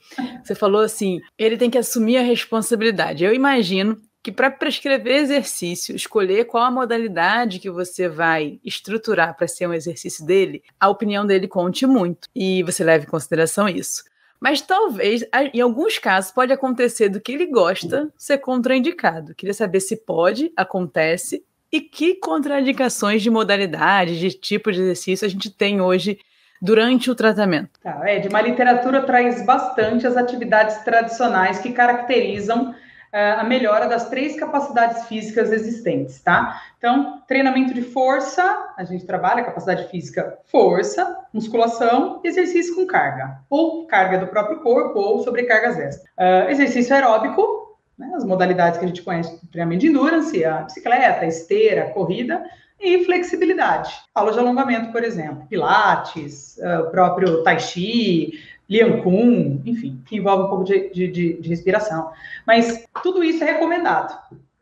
Você 0.43 0.55
falou 0.55 0.82
assim, 0.82 1.20
ele 1.38 1.57
tem 1.57 1.70
que 1.70 1.78
assumir 1.78 2.18
a 2.18 2.22
responsabilidade. 2.22 3.24
Eu 3.24 3.34
imagino 3.34 3.97
que 4.28 4.32
para 4.32 4.51
prescrever 4.51 5.15
exercício, 5.22 5.95
escolher 5.95 6.45
qual 6.45 6.65
a 6.65 6.72
modalidade 6.72 7.59
que 7.59 7.70
você 7.70 8.09
vai 8.09 8.59
estruturar 8.61 9.38
para 9.38 9.47
ser 9.47 9.68
um 9.68 9.74
exercício 9.74 10.26
dele, 10.26 10.61
a 10.78 10.89
opinião 10.89 11.26
dele 11.26 11.47
conte 11.47 11.86
muito 11.86 12.28
e 12.36 12.61
você 12.63 12.84
leve 12.84 13.05
em 13.05 13.09
consideração 13.09 13.70
isso. 13.70 14.03
Mas 14.39 14.61
talvez, 14.61 15.24
em 15.53 15.61
alguns 15.61 15.97
casos, 15.97 16.32
pode 16.32 16.51
acontecer 16.51 17.09
do 17.09 17.22
que 17.22 17.32
ele 17.32 17.45
gosta 17.47 18.11
ser 18.18 18.38
contraindicado. 18.39 19.34
Queria 19.34 19.53
saber 19.53 19.80
se 19.80 19.95
pode, 19.95 20.51
acontece, 20.55 21.43
e 21.72 21.82
que 21.82 22.15
contraindicações 22.15 23.22
de 23.22 23.30
modalidade, 23.30 24.20
de 24.20 24.32
tipo 24.32 24.72
de 24.72 24.82
exercício 24.82 25.26
a 25.26 25.30
gente 25.30 25.49
tem 25.49 25.82
hoje 25.82 26.20
durante 26.61 27.11
o 27.11 27.15
tratamento. 27.15 27.80
Tá, 27.82 28.01
é, 28.03 28.20
de 28.20 28.30
uma 28.30 28.41
literatura 28.41 29.03
traz 29.03 29.45
bastante 29.45 30.07
as 30.07 30.18
atividades 30.18 30.78
tradicionais 30.78 31.59
que 31.59 31.72
caracterizam 31.72 32.74
a 33.11 33.43
melhora 33.43 33.88
das 33.88 34.09
três 34.09 34.38
capacidades 34.38 35.05
físicas 35.07 35.51
existentes, 35.51 36.22
tá? 36.22 36.61
Então, 36.78 37.22
treinamento 37.28 37.74
de 37.74 37.82
força, 37.82 38.74
a 38.78 38.84
gente 38.84 39.05
trabalha 39.05 39.43
capacidade 39.43 39.89
física, 39.89 40.38
força, 40.45 41.18
musculação, 41.34 42.22
exercício 42.24 42.76
com 42.76 42.86
carga, 42.86 43.39
ou 43.49 43.88
carga 43.88 44.20
do 44.20 44.28
próprio 44.28 44.59
corpo, 44.59 44.99
ou 44.99 45.24
sobrecargas 45.24 45.80
extras. 45.80 46.09
Uh, 46.18 46.49
exercício 46.49 46.93
aeróbico, 46.93 47.66
né, 47.97 48.11
as 48.15 48.23
modalidades 48.23 48.77
que 48.77 48.85
a 48.85 48.87
gente 48.87 49.01
conhece 49.01 49.39
do 49.41 49.47
treinamento 49.47 49.81
de 49.81 49.87
endurance, 49.87 50.45
a 50.45 50.63
bicicleta, 50.63 51.21
a 51.21 51.27
esteira, 51.27 51.83
a 51.83 51.91
corrida, 51.91 52.43
e 52.79 53.03
flexibilidade. 53.05 53.91
Aula 54.13 54.31
de 54.31 54.39
alongamento, 54.39 54.91
por 54.91 55.03
exemplo, 55.03 55.47
pilates, 55.47 56.57
uh, 56.57 56.83
o 56.83 56.91
próprio 56.91 57.43
tai 57.43 57.59
chi, 57.59 58.39
Lian 58.69 59.01
Kun, 59.01 59.61
enfim, 59.65 60.01
que 60.05 60.17
envolve 60.17 60.43
um 60.43 60.49
pouco 60.49 60.63
de, 60.63 60.89
de, 60.89 61.39
de, 61.41 61.49
respiração. 61.49 62.11
Mas 62.45 62.85
tudo 63.01 63.23
isso 63.23 63.43
é 63.43 63.53
recomendado. 63.53 64.15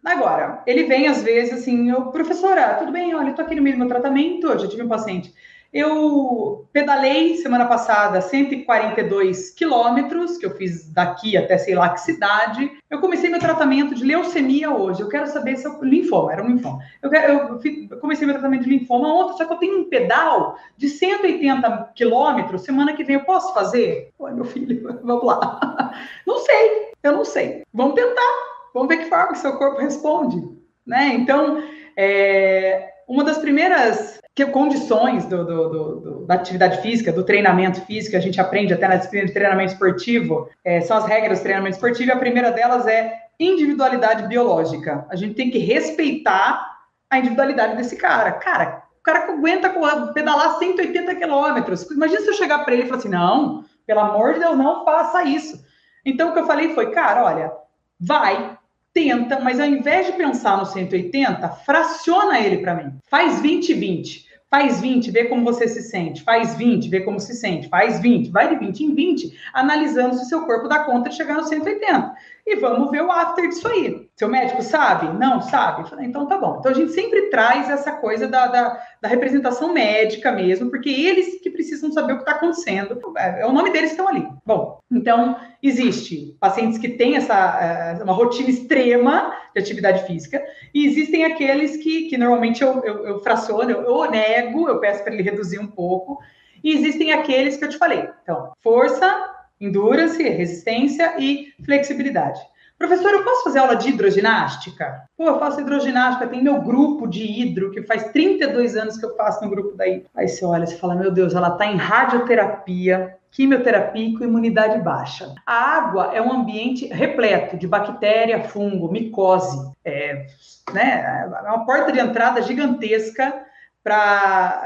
Agora, 0.03 0.61
ele 0.67 0.83
vem 0.83 1.07
às 1.07 1.23
vezes 1.23 1.55
assim, 1.55 1.91
professora, 2.11 2.75
tudo 2.75 2.91
bem, 2.91 3.15
olha, 3.15 3.33
tô 3.33 3.41
aqui 3.41 3.55
no 3.55 3.61
meio 3.61 3.75
do 3.75 3.79
meu 3.79 3.87
tratamento, 3.87 4.47
eu 4.47 4.59
já 4.59 4.67
tive 4.67 4.83
um 4.83 4.87
paciente 4.87 5.33
eu 5.75 6.69
pedalei 6.71 7.35
semana 7.35 7.65
passada 7.65 8.21
142 8.21 9.49
quilômetros, 9.49 10.37
que 10.37 10.45
eu 10.45 10.55
fiz 10.55 10.89
daqui 10.93 11.35
até 11.35 11.57
sei 11.57 11.75
lá 11.75 11.89
que 11.89 11.99
cidade. 11.99 12.71
Eu 12.89 13.01
comecei 13.01 13.29
meu 13.29 13.41
tratamento 13.41 13.93
de 13.93 14.05
leucemia 14.05 14.71
hoje. 14.71 15.01
Eu 15.01 15.09
quero 15.09 15.27
saber 15.27 15.57
se 15.57 15.67
eu. 15.67 15.77
Linfoma, 15.83 16.31
era 16.31 16.41
um 16.41 16.47
linfoma. 16.47 16.79
Eu, 17.01 17.11
eu, 17.11 17.59
eu 17.91 17.97
comecei 17.99 18.25
meu 18.25 18.35
tratamento 18.35 18.63
de 18.63 18.69
linfoma 18.69 19.13
ontem, 19.13 19.37
só 19.37 19.43
que 19.43 19.51
eu 19.51 19.57
tenho 19.57 19.81
um 19.81 19.89
pedal 19.89 20.57
de 20.77 20.87
180 20.87 21.91
quilômetros. 21.93 22.61
Semana 22.61 22.93
que 22.93 23.03
vem 23.03 23.17
eu 23.17 23.25
posso 23.25 23.53
fazer? 23.53 24.13
Oi, 24.17 24.31
meu 24.31 24.45
filho, 24.45 24.81
vamos 25.03 25.25
lá. 25.25 25.91
Não 26.25 26.37
sei, 26.37 26.93
eu 27.03 27.11
não 27.11 27.25
sei. 27.25 27.63
Vamos 27.73 27.95
tentar. 27.95 28.33
Vamos 28.73 28.87
ver 28.87 29.03
que 29.03 29.09
forma 29.09 29.33
que 29.33 29.39
seu 29.39 29.57
corpo 29.57 29.81
responde. 29.81 30.41
Né? 30.87 31.15
Então, 31.15 31.61
é, 31.97 32.94
uma 33.07 33.23
das 33.23 33.37
primeiras 33.37 34.19
condições 34.51 35.25
do, 35.25 35.45
do, 35.45 35.69
do, 35.69 36.25
da 36.25 36.33
atividade 36.33 36.81
física, 36.81 37.11
do 37.11 37.23
treinamento 37.23 37.81
físico, 37.81 38.17
a 38.17 38.19
gente 38.19 38.39
aprende 38.41 38.73
até 38.73 38.87
na 38.87 38.97
disciplina 38.97 39.27
de 39.27 39.33
treinamento 39.33 39.73
esportivo, 39.73 40.49
é, 40.63 40.81
são 40.81 40.97
as 40.97 41.05
regras 41.05 41.39
do 41.39 41.43
treinamento 41.43 41.75
esportivo, 41.75 42.09
e 42.09 42.11
a 42.11 42.17
primeira 42.17 42.51
delas 42.51 42.85
é 42.85 43.13
individualidade 43.39 44.27
biológica. 44.27 45.05
A 45.09 45.15
gente 45.15 45.35
tem 45.35 45.49
que 45.49 45.57
respeitar 45.57 46.79
a 47.09 47.19
individualidade 47.19 47.77
desse 47.77 47.95
cara. 47.95 48.31
Cara, 48.33 48.83
o 48.99 49.03
cara 49.03 49.21
que 49.21 49.31
aguenta 49.31 49.69
pedalar 50.13 50.57
180 50.57 51.15
quilômetros. 51.15 51.89
Imagina 51.91 52.21
se 52.21 52.27
eu 52.27 52.33
chegar 52.33 52.65
para 52.65 52.73
ele 52.73 52.83
e 52.83 52.85
falar 52.87 52.97
assim: 52.97 53.09
não, 53.09 53.63
pelo 53.85 53.99
amor 53.99 54.33
de 54.33 54.39
Deus, 54.39 54.57
não 54.57 54.83
faça 54.83 55.23
isso. 55.23 55.63
Então, 56.05 56.29
o 56.29 56.33
que 56.33 56.39
eu 56.39 56.47
falei 56.47 56.73
foi, 56.73 56.91
cara, 56.91 57.23
olha, 57.23 57.51
vai, 57.99 58.57
tenta, 58.95 59.41
mas 59.41 59.59
ao 59.59 59.67
invés 59.67 60.07
de 60.07 60.13
pensar 60.13 60.57
no 60.57 60.65
180, 60.65 61.49
fraciona 61.49 62.39
ele 62.39 62.59
para 62.59 62.73
mim. 62.73 62.93
Faz 63.09 63.41
20 63.41 63.73
20. 63.73 64.25
Faz 64.49 64.79
20, 64.79 65.11
vê 65.11 65.25
como 65.25 65.43
você 65.43 65.67
se 65.67 65.81
sente. 65.81 66.23
Faz 66.23 66.55
20, 66.55 66.87
vê 66.87 67.01
como 67.01 67.19
se 67.19 67.33
sente. 67.33 67.67
Faz 67.67 67.99
20, 67.99 68.29
vai 68.31 68.47
de 68.47 68.55
20 68.55 68.83
em 68.85 68.95
20, 68.95 69.37
analisando 69.53 70.15
se 70.15 70.29
seu 70.29 70.45
corpo 70.45 70.69
dá 70.69 70.85
conta 70.85 71.09
de 71.09 71.15
chegar 71.15 71.35
no 71.35 71.43
180. 71.43 72.13
E 72.45 72.55
vamos 72.57 72.91
ver 72.91 73.01
o 73.01 73.11
after 73.11 73.47
disso 73.49 73.67
aí. 73.67 74.07
Seu 74.15 74.29
médico 74.29 74.61
sabe? 74.61 75.17
Não 75.17 75.41
sabe? 75.41 75.83
Então 76.01 76.27
tá 76.27 76.37
bom. 76.37 76.57
Então 76.59 76.71
a 76.71 76.75
gente 76.75 76.91
sempre 76.91 77.23
traz 77.29 77.69
essa 77.69 77.93
coisa 77.93 78.27
da, 78.27 78.47
da, 78.47 78.83
da 79.01 79.07
representação 79.09 79.73
médica 79.73 80.31
mesmo, 80.31 80.69
porque 80.69 80.89
eles 80.89 81.41
que 81.41 81.49
precisam 81.49 81.91
saber 81.91 82.13
o 82.13 82.17
que 82.17 82.21
está 82.21 82.33
acontecendo. 82.33 82.99
É, 83.17 83.41
é, 83.41 83.45
o 83.47 83.51
nome 83.51 83.71
deles 83.71 83.91
que 83.91 83.99
estão 83.99 84.07
ali. 84.07 84.27
Bom, 84.45 84.79
então 84.91 85.37
existe 85.61 86.37
pacientes 86.39 86.77
que 86.77 86.89
têm 86.89 87.15
essa 87.15 87.99
uma 88.03 88.13
rotina 88.13 88.49
extrema 88.49 89.33
de 89.53 89.61
atividade 89.61 90.05
física, 90.05 90.43
e 90.73 90.85
existem 90.85 91.23
aqueles 91.23 91.77
que, 91.77 92.09
que 92.09 92.17
normalmente 92.17 92.61
eu, 92.61 92.83
eu, 92.83 93.07
eu 93.07 93.19
fraciono, 93.21 93.71
eu, 93.71 93.81
eu 93.81 94.11
nego, 94.11 94.67
eu 94.67 94.79
peço 94.79 95.03
para 95.03 95.13
ele 95.13 95.23
reduzir 95.23 95.59
um 95.59 95.67
pouco, 95.67 96.19
e 96.63 96.73
existem 96.73 97.13
aqueles 97.13 97.57
que 97.57 97.63
eu 97.63 97.69
te 97.69 97.77
falei. 97.77 98.09
Então, 98.21 98.51
força, 98.61 99.33
endurance, 99.59 100.21
resistência 100.21 101.15
e 101.19 101.53
flexibilidade. 101.63 102.39
Professor, 102.77 103.09
eu 103.11 103.23
posso 103.23 103.45
fazer 103.45 103.59
aula 103.59 103.75
de 103.75 103.89
hidroginástica? 103.89 105.07
Pô, 105.17 105.23
eu 105.23 105.39
faço 105.39 105.61
hidroginástica, 105.61 106.27
tem 106.27 106.43
meu 106.43 106.61
grupo 106.61 107.07
de 107.07 107.23
hidro, 107.23 107.71
que 107.71 107.81
faz 107.83 108.11
32 108.11 108.75
anos 108.75 108.97
que 108.97 109.05
eu 109.05 109.15
faço 109.15 109.43
no 109.43 109.49
grupo 109.49 109.77
daí. 109.77 110.05
Aí 110.13 110.27
você 110.27 110.43
olha 110.43 110.65
e 110.65 110.77
fala, 110.77 110.93
meu 110.93 111.09
Deus, 111.09 111.33
ela 111.33 111.49
está 111.49 111.65
em 111.67 111.77
radioterapia, 111.77 113.15
quimioterapia 113.31 114.17
com 114.17 114.25
imunidade 114.25 114.79
baixa. 114.79 115.33
A 115.45 115.53
água 115.53 116.11
é 116.13 116.21
um 116.21 116.33
ambiente 116.33 116.85
repleto 116.87 117.55
de 117.55 117.65
bactéria, 117.65 118.43
fungo, 118.43 118.91
micose. 118.91 119.71
É, 119.85 120.25
né, 120.73 121.29
é 121.45 121.49
uma 121.49 121.65
porta 121.65 121.93
de 121.93 121.99
entrada 121.99 122.41
gigantesca 122.41 123.41
para 123.81 124.63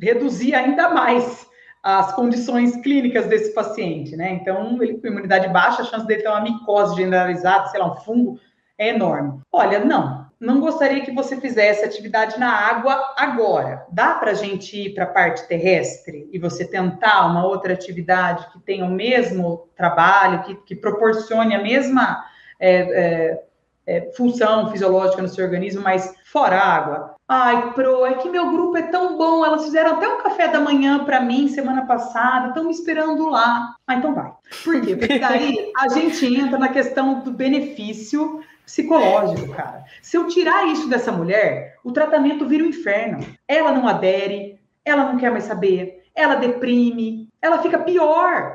é, 0.00 0.06
reduzir 0.06 0.54
ainda 0.54 0.88
mais 0.88 1.47
as 1.82 2.12
condições 2.14 2.76
clínicas 2.76 3.26
desse 3.26 3.54
paciente, 3.54 4.16
né? 4.16 4.32
Então, 4.32 4.82
ele 4.82 4.98
com 4.98 5.06
imunidade 5.06 5.48
baixa, 5.48 5.82
a 5.82 5.84
chance 5.84 6.06
dele 6.06 6.22
ter 6.22 6.28
uma 6.28 6.40
micose 6.40 6.96
generalizada, 6.96 7.68
sei 7.68 7.80
lá, 7.80 7.92
um 7.92 7.96
fungo, 7.96 8.38
é 8.76 8.88
enorme. 8.88 9.40
Olha, 9.52 9.84
não, 9.84 10.26
não 10.40 10.60
gostaria 10.60 11.04
que 11.04 11.10
você 11.10 11.40
fizesse 11.40 11.84
atividade 11.84 12.38
na 12.38 12.50
água 12.50 13.14
agora. 13.16 13.84
Dá 13.90 14.14
para 14.14 14.30
a 14.30 14.34
gente 14.34 14.76
ir 14.76 14.94
para 14.94 15.04
a 15.04 15.08
parte 15.08 15.46
terrestre 15.48 16.28
e 16.32 16.38
você 16.38 16.64
tentar 16.64 17.26
uma 17.26 17.44
outra 17.44 17.72
atividade 17.72 18.46
que 18.52 18.60
tenha 18.60 18.84
o 18.84 18.90
mesmo 18.90 19.68
trabalho, 19.76 20.42
que, 20.44 20.54
que 20.54 20.76
proporcione 20.76 21.54
a 21.54 21.62
mesma 21.62 22.24
é, 22.60 22.70
é, 22.70 23.42
é, 23.86 24.12
função 24.12 24.70
fisiológica 24.70 25.22
no 25.22 25.28
seu 25.28 25.44
organismo, 25.44 25.82
mas 25.82 26.14
fora 26.24 26.56
água? 26.56 27.17
Ai, 27.30 27.72
Pro, 27.74 28.06
é 28.06 28.14
que 28.14 28.30
meu 28.30 28.50
grupo 28.50 28.78
é 28.78 28.82
tão 28.82 29.18
bom, 29.18 29.44
elas 29.44 29.62
fizeram 29.62 29.96
até 29.96 30.08
um 30.08 30.22
café 30.22 30.48
da 30.48 30.60
manhã 30.60 31.04
para 31.04 31.20
mim 31.20 31.46
semana 31.46 31.84
passada, 31.84 32.48
estão 32.48 32.64
me 32.64 32.70
esperando 32.70 33.28
lá. 33.28 33.76
Ah, 33.86 33.96
então 33.96 34.14
vai. 34.14 34.32
Por 34.64 34.80
quê? 34.80 34.96
Porque 34.96 35.18
daí 35.20 35.70
a 35.76 35.88
gente 35.88 36.24
entra 36.24 36.58
na 36.58 36.68
questão 36.68 37.20
do 37.20 37.30
benefício 37.30 38.40
psicológico, 38.64 39.52
cara. 39.52 39.84
Se 40.00 40.16
eu 40.16 40.26
tirar 40.26 40.68
isso 40.68 40.88
dessa 40.88 41.12
mulher, 41.12 41.76
o 41.84 41.92
tratamento 41.92 42.46
vira 42.46 42.64
um 42.64 42.68
inferno. 42.68 43.20
Ela 43.46 43.72
não 43.72 43.86
adere, 43.86 44.58
ela 44.82 45.04
não 45.04 45.18
quer 45.18 45.30
mais 45.30 45.44
saber, 45.44 46.04
ela 46.14 46.34
deprime, 46.34 47.28
ela 47.42 47.62
fica 47.62 47.78
pior. 47.78 48.54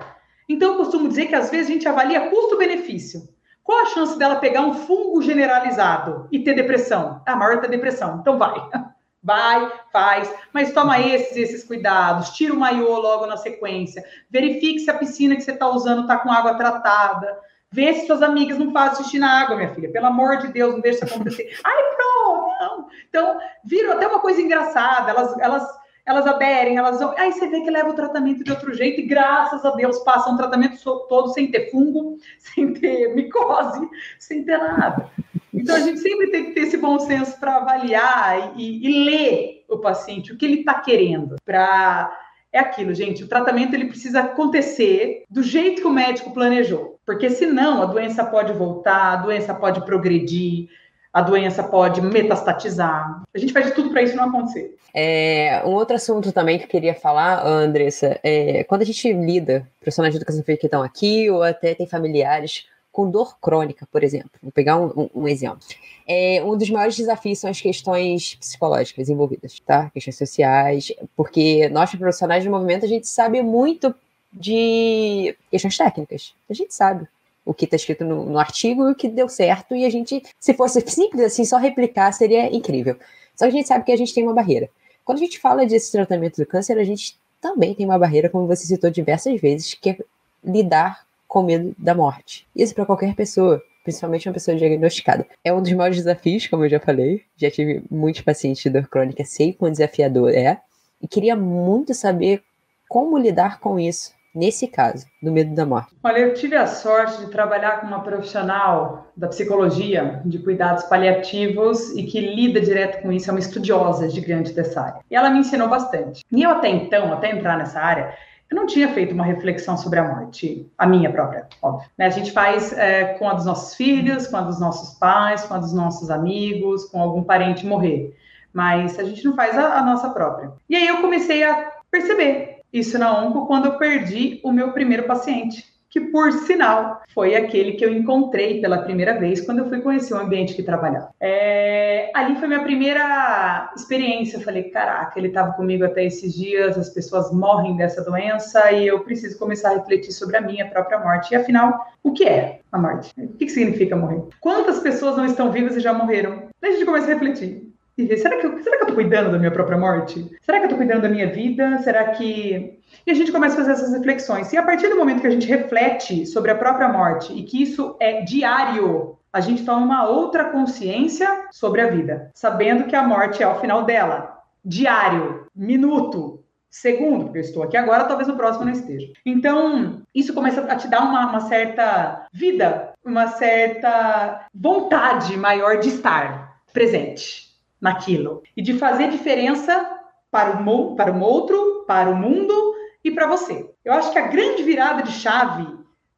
Então 0.50 0.72
eu 0.72 0.78
costumo 0.78 1.08
dizer 1.08 1.28
que 1.28 1.36
às 1.36 1.52
vezes 1.52 1.70
a 1.70 1.74
gente 1.74 1.88
avalia 1.88 2.30
custo-benefício. 2.30 3.22
Qual 3.64 3.80
a 3.82 3.90
chance 3.90 4.18
dela 4.20 4.36
pegar 4.36 4.62
um 4.62 4.74
fungo 4.74 5.22
generalizado 5.22 6.28
e 6.32 6.40
ter 6.40 6.54
depressão? 6.54 7.22
A 7.26 7.36
maior 7.36 7.62
da 7.62 7.68
depressão. 7.68 8.20
Então 8.20 8.38
vai. 8.38 8.56
Vai, 9.26 9.72
faz, 9.94 10.30
mas 10.52 10.74
toma 10.74 11.00
esses 11.00 11.38
esses 11.38 11.64
cuidados, 11.64 12.32
tira 12.32 12.54
o 12.54 12.60
maiô 12.60 13.00
logo 13.00 13.26
na 13.26 13.38
sequência, 13.38 14.04
verifique 14.30 14.80
se 14.80 14.92
a 14.92 14.98
piscina 14.98 15.38
que 15.38 15.42
você 15.42 15.52
está 15.52 15.66
usando 15.70 16.02
está 16.02 16.18
com 16.18 16.30
água 16.30 16.56
tratada, 16.56 17.40
vê 17.72 17.94
se 17.94 18.06
suas 18.06 18.22
amigas 18.22 18.58
não 18.60 18.74
fazem 18.74 19.06
xixi 19.06 19.20
na 19.20 19.44
água, 19.44 19.56
minha 19.56 19.74
filha, 19.74 19.90
pelo 19.90 20.08
amor 20.08 20.40
de 20.40 20.50
Deus, 20.50 20.74
não 20.74 20.82
deixa 20.82 21.06
isso 21.06 21.16
acontecer. 21.16 21.58
Ai, 21.64 21.84
pro, 21.96 22.50
não. 22.60 22.88
Então, 23.08 23.40
viram 23.64 23.94
até 23.94 24.06
uma 24.08 24.20
coisa 24.20 24.42
engraçada, 24.42 25.12
elas, 25.12 25.40
elas 25.40 25.83
elas 26.06 26.28
aderem, 26.28 26.78
elas 26.78 27.00
vão. 27.00 27.14
Aí 27.18 27.32
você 27.32 27.48
vê 27.48 27.62
que 27.62 27.70
leva 27.70 27.90
o 27.90 27.96
tratamento 27.96 28.44
de 28.44 28.52
outro 28.52 28.74
jeito, 28.74 29.00
e 29.00 29.08
graças 29.08 29.64
a 29.64 29.72
Deus 29.72 30.00
passam 30.00 30.34
o 30.34 30.38
tratamento 30.38 30.78
todo 31.08 31.30
sem 31.30 31.50
ter 31.50 31.72
fungo, 31.72 32.18
sem 32.40 32.74
ter 32.74 33.14
micose, 33.16 33.88
sem 34.20 34.44
ter 34.44 34.58
nada. 34.58 35.10
Então 35.54 35.76
a 35.76 35.80
gente 35.80 36.00
sempre 36.00 36.32
tem 36.32 36.46
que 36.46 36.52
ter 36.52 36.62
esse 36.62 36.78
bom 36.78 37.00
senso 37.00 37.40
para 37.40 37.58
avaliar 37.58 38.54
e, 38.58 38.86
e, 38.86 39.06
ler 39.06 39.66
o 39.70 39.78
paciente, 39.78 40.34
o 40.34 40.38
que 40.38 40.46
ele 40.46 40.60
está 40.60 40.76
querendo. 40.80 41.36
Para 41.46 42.20
é 42.52 42.60
aquilo, 42.60 42.94
gente. 42.94 43.24
O 43.24 43.28
tratamento 43.28 43.74
ele 43.74 43.86
precisa 43.86 44.22
acontecer 44.22 45.24
do 45.30 45.42
jeito 45.42 45.82
que 45.82 45.88
o 45.88 45.94
médico 45.94 46.32
planejou, 46.32 47.00
porque 47.06 47.30
senão 47.30 47.82
a 47.82 47.86
doença 47.86 48.24
pode 48.24 48.54
voltar, 48.54 49.14
a 49.14 49.16
doença 49.18 49.54
pode 49.56 49.84
progredir, 49.86 50.70
a 51.14 51.22
doença 51.22 51.64
pode 51.64 52.02
metastatizar. 52.02 53.22
A 53.34 53.38
gente 53.38 53.54
faz 53.54 53.72
tudo 53.72 53.92
para 53.92 54.02
isso 54.02 54.16
não 54.16 54.30
acontecer. 54.30 54.76
É, 54.92 55.62
um 55.64 55.70
outro 55.70 55.96
assunto 55.96 56.32
também 56.32 56.58
que 56.58 56.64
eu 56.66 56.70
queria 56.70 56.96
falar, 56.96 57.46
Andressa, 57.46 58.20
é 58.24 58.64
quando 58.64 58.82
a 58.82 58.86
gente 58.86 59.14
lida, 59.14 59.68
profissionais 59.80 60.12
de 60.12 60.18
educação 60.18 60.44
física 60.44 60.62
que 60.62 60.68
estão 60.68 60.82
aqui, 60.82 61.30
ou 61.30 61.44
até 61.44 61.76
tem 61.76 61.86
familiares 61.86 62.66
com 62.92 63.10
dor 63.10 63.38
crônica, 63.40 63.88
por 63.92 64.04
exemplo. 64.04 64.32
Vou 64.42 64.52
pegar 64.52 64.78
um, 64.78 64.86
um, 64.86 65.10
um, 65.22 65.28
exemplo. 65.28 65.62
É, 66.08 66.44
um 66.44 66.58
dos 66.58 66.70
maiores 66.70 66.96
desafios 66.96 67.40
são 67.40 67.50
as 67.50 67.62
questões 67.62 68.36
psicológicas 68.36 69.10
envolvidas, 69.10 69.60
tá? 69.60 69.90
Questões 69.92 70.18
sociais, 70.18 70.92
porque 71.16 71.70
nós, 71.70 71.94
profissionais 71.94 72.44
de 72.44 72.50
movimento, 72.50 72.86
a 72.86 72.90
gente 72.90 73.08
sabe 73.08 73.42
muito 73.42 73.94
de 74.32 75.36
questões 75.50 75.78
técnicas. 75.78 76.34
A 76.50 76.54
gente 76.54 76.74
sabe 76.74 77.08
o 77.46 77.54
que 77.54 77.66
está 77.66 77.76
escrito 77.76 78.06
no, 78.06 78.26
no, 78.26 78.40
artigo 78.40 78.88
e 78.88 78.92
o 78.92 78.96
que 78.96 79.08
deu 79.08 79.28
certo, 79.28 79.76
e 79.76 79.86
a 79.86 79.90
gente, 79.90 80.24
se 80.40 80.54
fosse 80.54 80.82
simples 80.88 81.26
assim, 81.26 81.44
só 81.46 81.58
replicar 81.58 82.12
seria 82.12 82.54
incrível. 82.56 82.98
Só 83.36 83.46
que 83.46 83.50
a 83.50 83.52
gente 83.52 83.68
sabe 83.68 83.86
que 83.86 83.92
a 83.92 83.98
gente 83.98 84.14
tem 84.14 84.24
uma 84.24 84.34
barreira. 84.34 84.70
Quando 85.04 85.18
a 85.18 85.22
gente 85.22 85.40
fala 85.40 85.66
desse 85.66 85.92
tratamento 85.92 86.38
do 86.38 86.46
câncer, 86.46 86.78
a 86.78 86.84
gente 86.84 87.18
também 87.42 87.74
tem 87.76 87.86
uma 87.86 88.00
barreira, 88.00 88.30
como 88.30 88.48
você 88.48 88.66
citou 88.66 88.90
diversas 88.90 89.40
vezes, 89.42 89.74
que 89.74 89.90
é 89.90 89.98
lidar 90.44 91.06
com 91.28 91.44
medo 91.44 91.76
da 91.78 91.94
morte. 91.94 92.48
Isso 92.56 92.74
para 92.74 92.86
qualquer 92.86 93.14
pessoa, 93.16 93.62
principalmente 93.84 94.30
uma 94.30 94.34
pessoa 94.34 94.56
diagnosticada. 94.56 95.28
É 95.44 95.52
um 95.52 95.62
dos 95.62 95.74
maiores 95.74 95.98
desafios, 95.98 96.48
como 96.48 96.64
eu 96.64 96.70
já 96.70 96.80
falei. 96.80 97.24
Já 97.36 97.52
tive 97.52 97.84
muitos 97.92 98.22
pacientes 98.22 98.64
de 98.64 98.70
dor 98.70 98.88
crônica, 98.88 99.26
sei 99.26 99.52
quão 99.52 99.72
desafiador 99.72 100.32
é. 100.32 100.62
E 101.02 101.08
queria 101.08 101.36
muito 101.36 101.94
saber 101.94 102.42
como 102.88 103.18
lidar 103.18 103.60
com 103.60 103.78
isso 103.80 104.14
nesse 104.34 104.68
caso, 104.68 105.06
do 105.22 105.32
medo 105.32 105.54
da 105.54 105.66
morte? 105.66 105.96
Olha, 106.04 106.20
eu 106.20 106.34
tive 106.34 106.56
a 106.56 106.68
sorte 106.68 107.20
de 107.20 107.32
trabalhar 107.32 107.82
com 107.82 107.88
uma 107.88 108.02
profissional 108.02 109.08
da 109.16 109.28
psicologia, 109.28 110.22
de 110.26 110.40
cuidados 110.40 110.84
paliativos 110.86 111.92
e 111.96 112.04
que 112.04 112.20
lida 112.20 112.60
direto 112.60 113.02
com 113.02 113.12
isso, 113.12 113.30
é 113.30 113.34
uma 113.34 113.40
estudiosa 113.40 114.10
gigante 114.10 114.54
dessa 114.54 114.82
área. 114.82 115.00
E 115.10 115.16
ela 115.16 115.30
me 115.30 115.40
ensinou 115.40 115.70
bastante. 115.70 116.24
E 116.32 116.44
eu 116.44 116.50
até 116.50 116.70
então, 116.70 117.14
até 117.14 117.32
entrar 117.32 117.58
nessa 117.58 117.80
área, 117.80 118.16
eu 118.54 118.56
não 118.56 118.68
tinha 118.68 118.88
feito 118.94 119.14
uma 119.14 119.24
reflexão 119.24 119.76
sobre 119.76 120.00
a 120.00 120.04
morte, 120.04 120.72
a 120.78 120.86
minha 120.86 121.12
própria, 121.12 121.48
óbvio. 121.62 121.90
Né? 121.98 122.06
A 122.06 122.12
gente 122.12 122.32
faz 122.32 122.72
é, 122.74 123.16
com 123.18 123.28
a 123.28 123.34
dos 123.34 123.46
nossos 123.46 123.74
filhos, 123.76 124.28
com 124.28 124.38
a 124.38 124.42
dos 124.42 124.60
nossos 124.60 124.98
pais, 125.00 125.44
com 125.44 125.56
a 125.56 125.58
dos 125.58 125.74
nossos 125.74 126.12
amigos, 126.12 126.86
com 126.86 127.02
algum 127.02 127.24
parente 127.24 127.66
morrer. 127.66 128.16
Mas 128.54 129.00
a 129.00 129.04
gente 129.04 129.26
não 129.26 129.36
faz 129.36 129.58
a, 129.58 129.80
a 129.80 129.84
nossa 129.84 130.10
própria. 130.12 130.52
E 130.70 130.76
aí 130.76 130.88
eu 130.88 131.02
comecei 131.02 131.44
a 131.44 131.72
perceber 131.90 132.63
isso 132.74 132.98
na 132.98 133.24
ONCO 133.24 133.46
quando 133.46 133.66
eu 133.66 133.78
perdi 133.78 134.42
o 134.44 134.52
meu 134.52 134.72
primeiro 134.72 135.04
paciente, 135.04 135.72
que 135.94 136.02
por 136.02 136.32
sinal 136.32 137.04
foi 137.14 137.36
aquele 137.36 137.74
que 137.74 137.86
eu 137.86 137.94
encontrei 137.94 138.60
pela 138.60 138.80
primeira 138.80 139.20
vez 139.20 139.42
quando 139.42 139.60
eu 139.60 139.70
fui 139.70 139.80
conhecer 139.80 140.16
o 140.16 140.18
ambiente 140.18 140.56
que 140.56 140.64
trabalhava. 140.64 141.12
É, 141.22 142.10
ali 142.16 142.36
foi 142.36 142.48
minha 142.48 142.64
primeira 142.64 143.72
experiência. 143.76 144.38
Eu 144.38 144.42
falei, 144.42 144.64
caraca, 144.64 145.20
ele 145.20 145.28
estava 145.28 145.54
comigo 145.54 145.86
até 145.86 146.04
esses 146.04 146.34
dias, 146.34 146.80
as 146.80 146.90
pessoas 146.90 147.32
morrem 147.32 147.78
dessa 147.78 148.04
doença 148.04 148.72
e 148.72 148.88
eu 148.88 149.02
preciso 149.02 149.38
começar 149.38 149.70
a 149.70 149.76
refletir 149.76 150.12
sobre 150.12 150.36
a 150.36 150.42
minha 150.42 150.68
própria 150.68 150.98
morte. 150.98 151.32
E 151.32 151.36
afinal, 151.36 151.86
o 152.02 152.12
que 152.12 152.24
é 152.24 152.62
a 152.72 152.78
morte? 152.80 153.14
O 153.16 153.28
que 153.38 153.48
significa 153.48 153.96
morrer? 153.96 154.24
Quantas 154.42 154.80
pessoas 154.80 155.16
não 155.16 155.28
estão 155.28 155.52
vivas 155.52 155.76
e 155.76 155.80
já 155.80 155.94
morreram? 155.94 156.48
Daí 156.60 156.74
a 156.74 156.78
gente 156.78 156.90
a 156.90 157.00
refletir 157.00 157.73
será 158.18 158.38
que, 158.38 158.48
eu, 158.48 158.64
será 158.64 158.78
que 158.78 158.84
eu 158.84 158.88
tô 158.88 158.94
cuidando 158.96 159.32
da 159.32 159.38
minha 159.38 159.52
própria 159.52 159.78
morte? 159.78 160.26
Será 160.42 160.60
que 160.60 160.66
eu 160.66 160.70
tô 160.70 160.78
cuidando 160.78 161.04
da 161.04 161.10
minha 161.10 161.32
vida? 161.32 161.78
Será 161.80 162.06
que. 162.12 162.80
E 163.06 163.12
a 163.12 163.14
gente 163.14 163.32
começa 163.32 163.56
a 163.56 163.58
fazer 163.58 163.72
essas 163.72 163.94
reflexões. 163.94 164.52
E 164.52 164.58
a 164.58 164.64
partir 164.64 164.90
do 164.90 164.96
momento 164.96 165.22
que 165.22 165.28
a 165.28 165.32
gente 165.32 165.48
reflete 165.48 166.26
sobre 166.26 166.52
a 166.52 166.56
própria 166.56 166.90
morte 166.90 167.34
e 167.34 167.44
que 167.44 167.62
isso 167.62 167.96
é 168.00 168.22
diário, 168.22 169.18
a 169.32 169.40
gente 169.40 169.64
toma 169.64 169.86
uma 169.86 170.08
outra 170.08 170.46
consciência 170.46 171.48
sobre 171.52 171.82
a 171.82 171.88
vida, 171.88 172.32
sabendo 172.34 172.86
que 172.86 172.96
a 172.96 173.04
morte 173.04 173.44
é 173.44 173.46
ao 173.46 173.60
final 173.60 173.84
dela. 173.84 174.42
Diário, 174.66 175.48
minuto, 175.56 176.44
segundo, 176.70 177.26
porque 177.26 177.40
eu 177.40 177.44
estou 177.44 177.64
aqui 177.64 177.78
agora, 177.78 178.06
talvez 178.06 178.30
o 178.30 178.36
próximo 178.36 178.66
não 178.66 178.72
esteja. 178.72 179.12
Então, 179.26 180.02
isso 180.16 180.34
começa 180.34 180.62
a 180.62 180.76
te 180.76 180.88
dar 180.88 181.02
uma, 181.02 181.30
uma 181.30 181.42
certa 181.42 182.26
vida, 182.32 182.94
uma 183.06 183.28
certa 183.28 184.48
vontade 184.54 185.38
maior 185.38 185.78
de 185.80 185.90
estar 185.90 186.62
presente 186.72 187.53
naquilo 187.84 188.42
e 188.56 188.62
de 188.62 188.80
fazer 188.80 189.10
diferença 189.10 190.00
para 190.32 190.58
o, 190.58 190.96
para 190.96 191.12
o 191.12 191.20
outro, 191.20 191.84
para 191.86 192.10
o 192.10 192.16
mundo 192.16 192.74
e 193.04 193.12
para 193.12 193.28
você. 193.28 193.70
Eu 193.84 193.92
acho 193.92 194.12
que 194.14 194.18
a 194.18 194.28
grande 194.28 194.64
virada 194.64 195.04
de 195.04 195.12
chave 195.12 195.68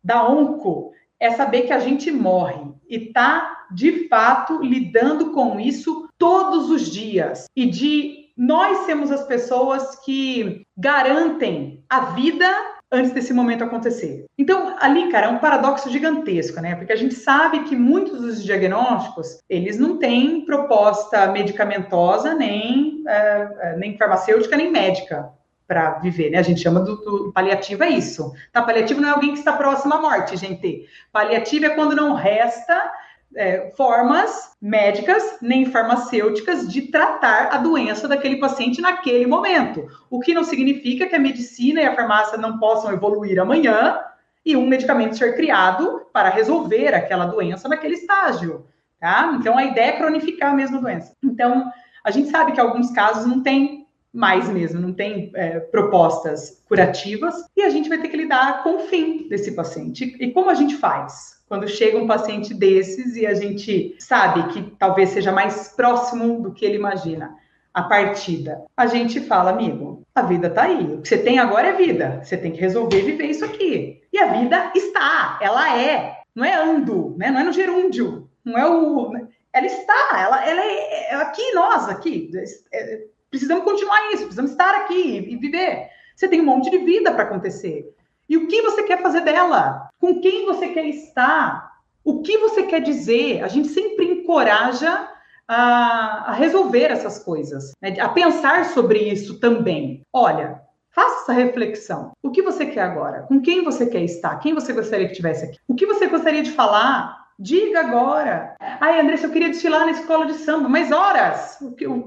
da 0.04 0.30
ONCO 0.30 0.92
é 1.20 1.32
saber 1.32 1.64
que 1.64 1.74
a 1.74 1.80
gente 1.80 2.12
morre 2.12 2.62
e 2.88 3.12
tá 3.12 3.66
de 3.72 4.08
fato 4.08 4.62
lidando 4.62 5.32
com 5.32 5.60
isso 5.60 6.08
todos 6.20 6.70
os 6.70 6.90
dias 6.92 7.48
e 7.56 7.66
de 7.66 8.26
nós 8.38 8.86
sermos 8.86 9.12
as 9.12 9.26
pessoas 9.26 9.96
que 10.06 10.66
garantem 10.78 11.84
a 11.90 12.12
vida 12.12 12.75
antes 12.92 13.12
desse 13.12 13.34
momento 13.34 13.64
acontecer. 13.64 14.26
Então, 14.38 14.76
ali, 14.80 15.12
cara, 15.12 15.28
é 15.28 15.30
um 15.30 15.40
paradoxo 15.40 15.90
gigantesco, 15.90 16.62
né? 16.62 16.76
Porque 16.76 16.94
a 16.94 16.98
gente 16.98 17.16
sabe 17.16 17.64
que 17.64 17.76
muitos 17.76 18.22
dos 18.22 18.44
diagnósticos, 18.44 19.40
eles 19.50 19.78
não 19.78 19.98
têm 19.98 20.46
proposta 20.46 21.28
medicamentosa, 21.32 22.34
nem, 22.34 23.04
uh, 23.04 23.78
nem 23.78 23.98
farmacêutica, 23.98 24.56
nem 24.56 24.72
médica 24.72 25.30
para 25.68 25.94
viver, 26.00 26.30
né? 26.30 26.38
A 26.38 26.44
gente 26.44 26.62
chama 26.62 26.80
do, 26.80 26.96
do, 26.98 27.32
paliativo 27.34 27.84
é 27.84 27.90
isso. 27.90 28.32
Tá? 28.52 28.62
Paliativo 28.62 29.02
não 29.02 29.10
é 29.10 29.12
alguém 29.14 29.34
que 29.34 29.40
está 29.40 29.54
próximo 29.54 29.94
à 29.96 30.02
morte, 30.02 30.38
gente. 30.38 30.88
Paliativo 31.12 31.66
é 31.66 31.70
quando 31.70 31.96
não 31.96 32.14
resta 32.14 32.92
é, 33.36 33.72
formas 33.76 34.52
médicas 34.62 35.38
nem 35.42 35.66
farmacêuticas 35.66 36.68
de 36.72 36.84
tratar 36.84 37.50
a 37.52 37.58
doença 37.58 38.08
daquele 38.08 38.38
paciente 38.38 38.82
naquele 38.82 39.28
momento. 39.28 39.88
O 40.10 40.20
que 40.20 40.34
não 40.34 40.44
significa 40.44 41.08
que 41.08 41.16
a 41.16 41.20
medicina 41.20 41.82
e 41.82 41.86
a 41.86 41.96
farmácia 41.96 42.38
não 42.38 42.58
possam 42.58 42.92
evoluir 42.92 43.40
amanhã 43.40 44.00
e 44.46 44.56
um 44.56 44.68
medicamento 44.68 45.18
ser 45.18 45.36
criado 45.36 46.08
para 46.14 46.30
resolver 46.30 46.94
aquela 46.94 47.26
doença 47.26 47.68
naquele 47.68 47.96
estágio. 47.96 48.66
Tá? 49.00 49.36
Então 49.40 49.58
a 49.58 49.64
ideia 49.66 49.90
é 49.90 49.98
cronificar 49.98 50.52
a 50.52 50.56
mesma 50.56 50.80
doença. 50.80 51.14
Então 51.24 51.72
a 52.04 52.12
gente 52.12 52.30
sabe 52.30 52.54
que 52.54 52.60
alguns 52.60 52.92
casos 52.92 53.26
não 53.26 53.42
tem 53.42 53.86
mais 54.14 54.48
mesmo, 54.48 54.80
não 54.80 54.94
tem 54.94 55.30
é, 55.36 55.60
propostas 55.60 56.64
curativas, 56.70 57.36
e 57.56 57.64
a 57.64 57.70
gente 57.70 57.90
vai 57.90 57.98
ter 57.98 58.08
que 58.08 58.16
lidar 58.16 58.64
com 58.64 58.78
o 58.78 58.80
fim 58.88 59.28
desse 59.28 59.52
paciente. 59.52 60.16
E 60.22 60.32
como 60.32 60.50
a 60.50 60.54
gente 60.54 60.78
faz? 60.78 61.35
Quando 61.48 61.68
chega 61.68 61.98
um 61.98 62.08
paciente 62.08 62.54
desses 62.54 63.16
e 63.16 63.26
a 63.26 63.34
gente 63.34 63.96
sabe 64.00 64.52
que 64.52 64.76
talvez 64.78 65.10
seja 65.10 65.32
mais 65.32 65.70
próximo 65.70 66.42
do 66.42 66.52
que 66.52 66.66
ele 66.66 66.76
imagina 66.76 67.36
a 67.74 67.84
partida, 67.84 68.64
a 68.76 68.88
gente 68.88 69.20
fala, 69.20 69.52
amigo, 69.52 70.02
a 70.16 70.22
vida 70.22 70.50
tá 70.50 70.64
aí. 70.64 70.96
O 70.96 71.02
que 71.02 71.10
você 71.10 71.18
tem 71.18 71.40
agora 71.40 71.68
é 71.68 71.74
vida. 71.74 72.22
Você 72.24 72.38
tem 72.38 72.52
que 72.52 72.62
resolver 72.62 73.02
viver 73.02 73.28
isso 73.28 73.44
aqui. 73.46 74.02
E 74.12 74.18
a 74.18 74.28
vida 74.28 74.72
está, 74.74 75.38
ela 75.42 75.78
é. 75.78 76.22
Não 76.34 76.44
é 76.44 76.56
ando, 76.56 77.16
né? 77.18 77.30
Não 77.30 77.42
é 77.42 77.44
no 77.44 77.52
gerúndio. 77.54 78.30
Não 78.44 78.58
é 78.58 78.68
o. 78.68 79.12
Ela 79.54 79.66
está, 79.66 80.20
ela, 80.20 80.46
ela 80.46 80.62
é, 80.62 81.12
é 81.12 81.16
aqui, 81.16 81.54
nós, 81.54 81.90
aqui. 81.90 82.32
É, 82.74 83.06
Precisamos 83.36 83.66
continuar 83.66 84.14
isso, 84.14 84.24
precisamos 84.24 84.52
estar 84.52 84.74
aqui 84.76 85.18
e 85.18 85.36
viver. 85.36 85.90
Você 86.16 86.26
tem 86.26 86.40
um 86.40 86.46
monte 86.46 86.70
de 86.70 86.78
vida 86.78 87.12
para 87.12 87.24
acontecer. 87.24 87.94
E 88.30 88.38
o 88.38 88.48
que 88.48 88.62
você 88.62 88.84
quer 88.84 89.02
fazer 89.02 89.20
dela? 89.22 89.85
Com 90.06 90.22
quem 90.22 90.46
você 90.46 90.68
quer 90.68 90.86
estar? 90.86 91.80
O 92.04 92.22
que 92.22 92.38
você 92.38 92.62
quer 92.62 92.80
dizer? 92.80 93.44
A 93.44 93.48
gente 93.48 93.70
sempre 93.70 94.06
encoraja 94.06 95.10
a, 95.48 96.26
a 96.28 96.32
resolver 96.34 96.92
essas 96.92 97.18
coisas, 97.18 97.72
né? 97.82 98.00
a 98.00 98.10
pensar 98.10 98.66
sobre 98.66 99.00
isso 99.00 99.40
também. 99.40 100.04
Olha, 100.14 100.62
Faça 100.92 101.24
essa 101.24 101.34
reflexão. 101.34 102.12
O 102.24 102.30
que 102.32 102.42
você 102.42 102.68
quer 102.68 102.82
agora? 102.82 103.24
Com 103.24 103.42
quem 103.42 103.64
você 103.66 103.88
quer 103.88 104.04
estar? 104.04 104.38
Quem 104.38 104.54
você 104.54 104.72
gostaria 104.72 105.08
que 105.08 105.12
estivesse 105.12 105.44
aqui? 105.44 105.58
O 105.68 105.76
que 105.76 105.86
você 105.86 106.08
gostaria 106.08 106.42
de 106.42 106.52
falar? 106.52 107.26
Diga 107.38 107.82
agora. 107.82 108.56
Ai, 108.62 109.02
Andressa, 109.02 109.26
eu 109.26 109.32
queria 109.32 109.50
desfilar 109.50 109.86
na 109.86 109.92
escola 109.92 110.28
de 110.28 110.36
samba, 110.36 110.70
mas 110.70 110.94
horas. 110.94 111.58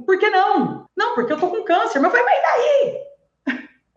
Por 0.06 0.18
que 0.18 0.30
não? 0.30 0.86
Não, 0.96 1.14
porque 1.14 1.34
eu 1.34 1.38
tô 1.38 1.48
com 1.48 1.64
câncer. 1.64 1.98
Mas 1.98 2.12
falei, 2.12 2.24
mas 2.24 2.42
daí? 2.42 3.07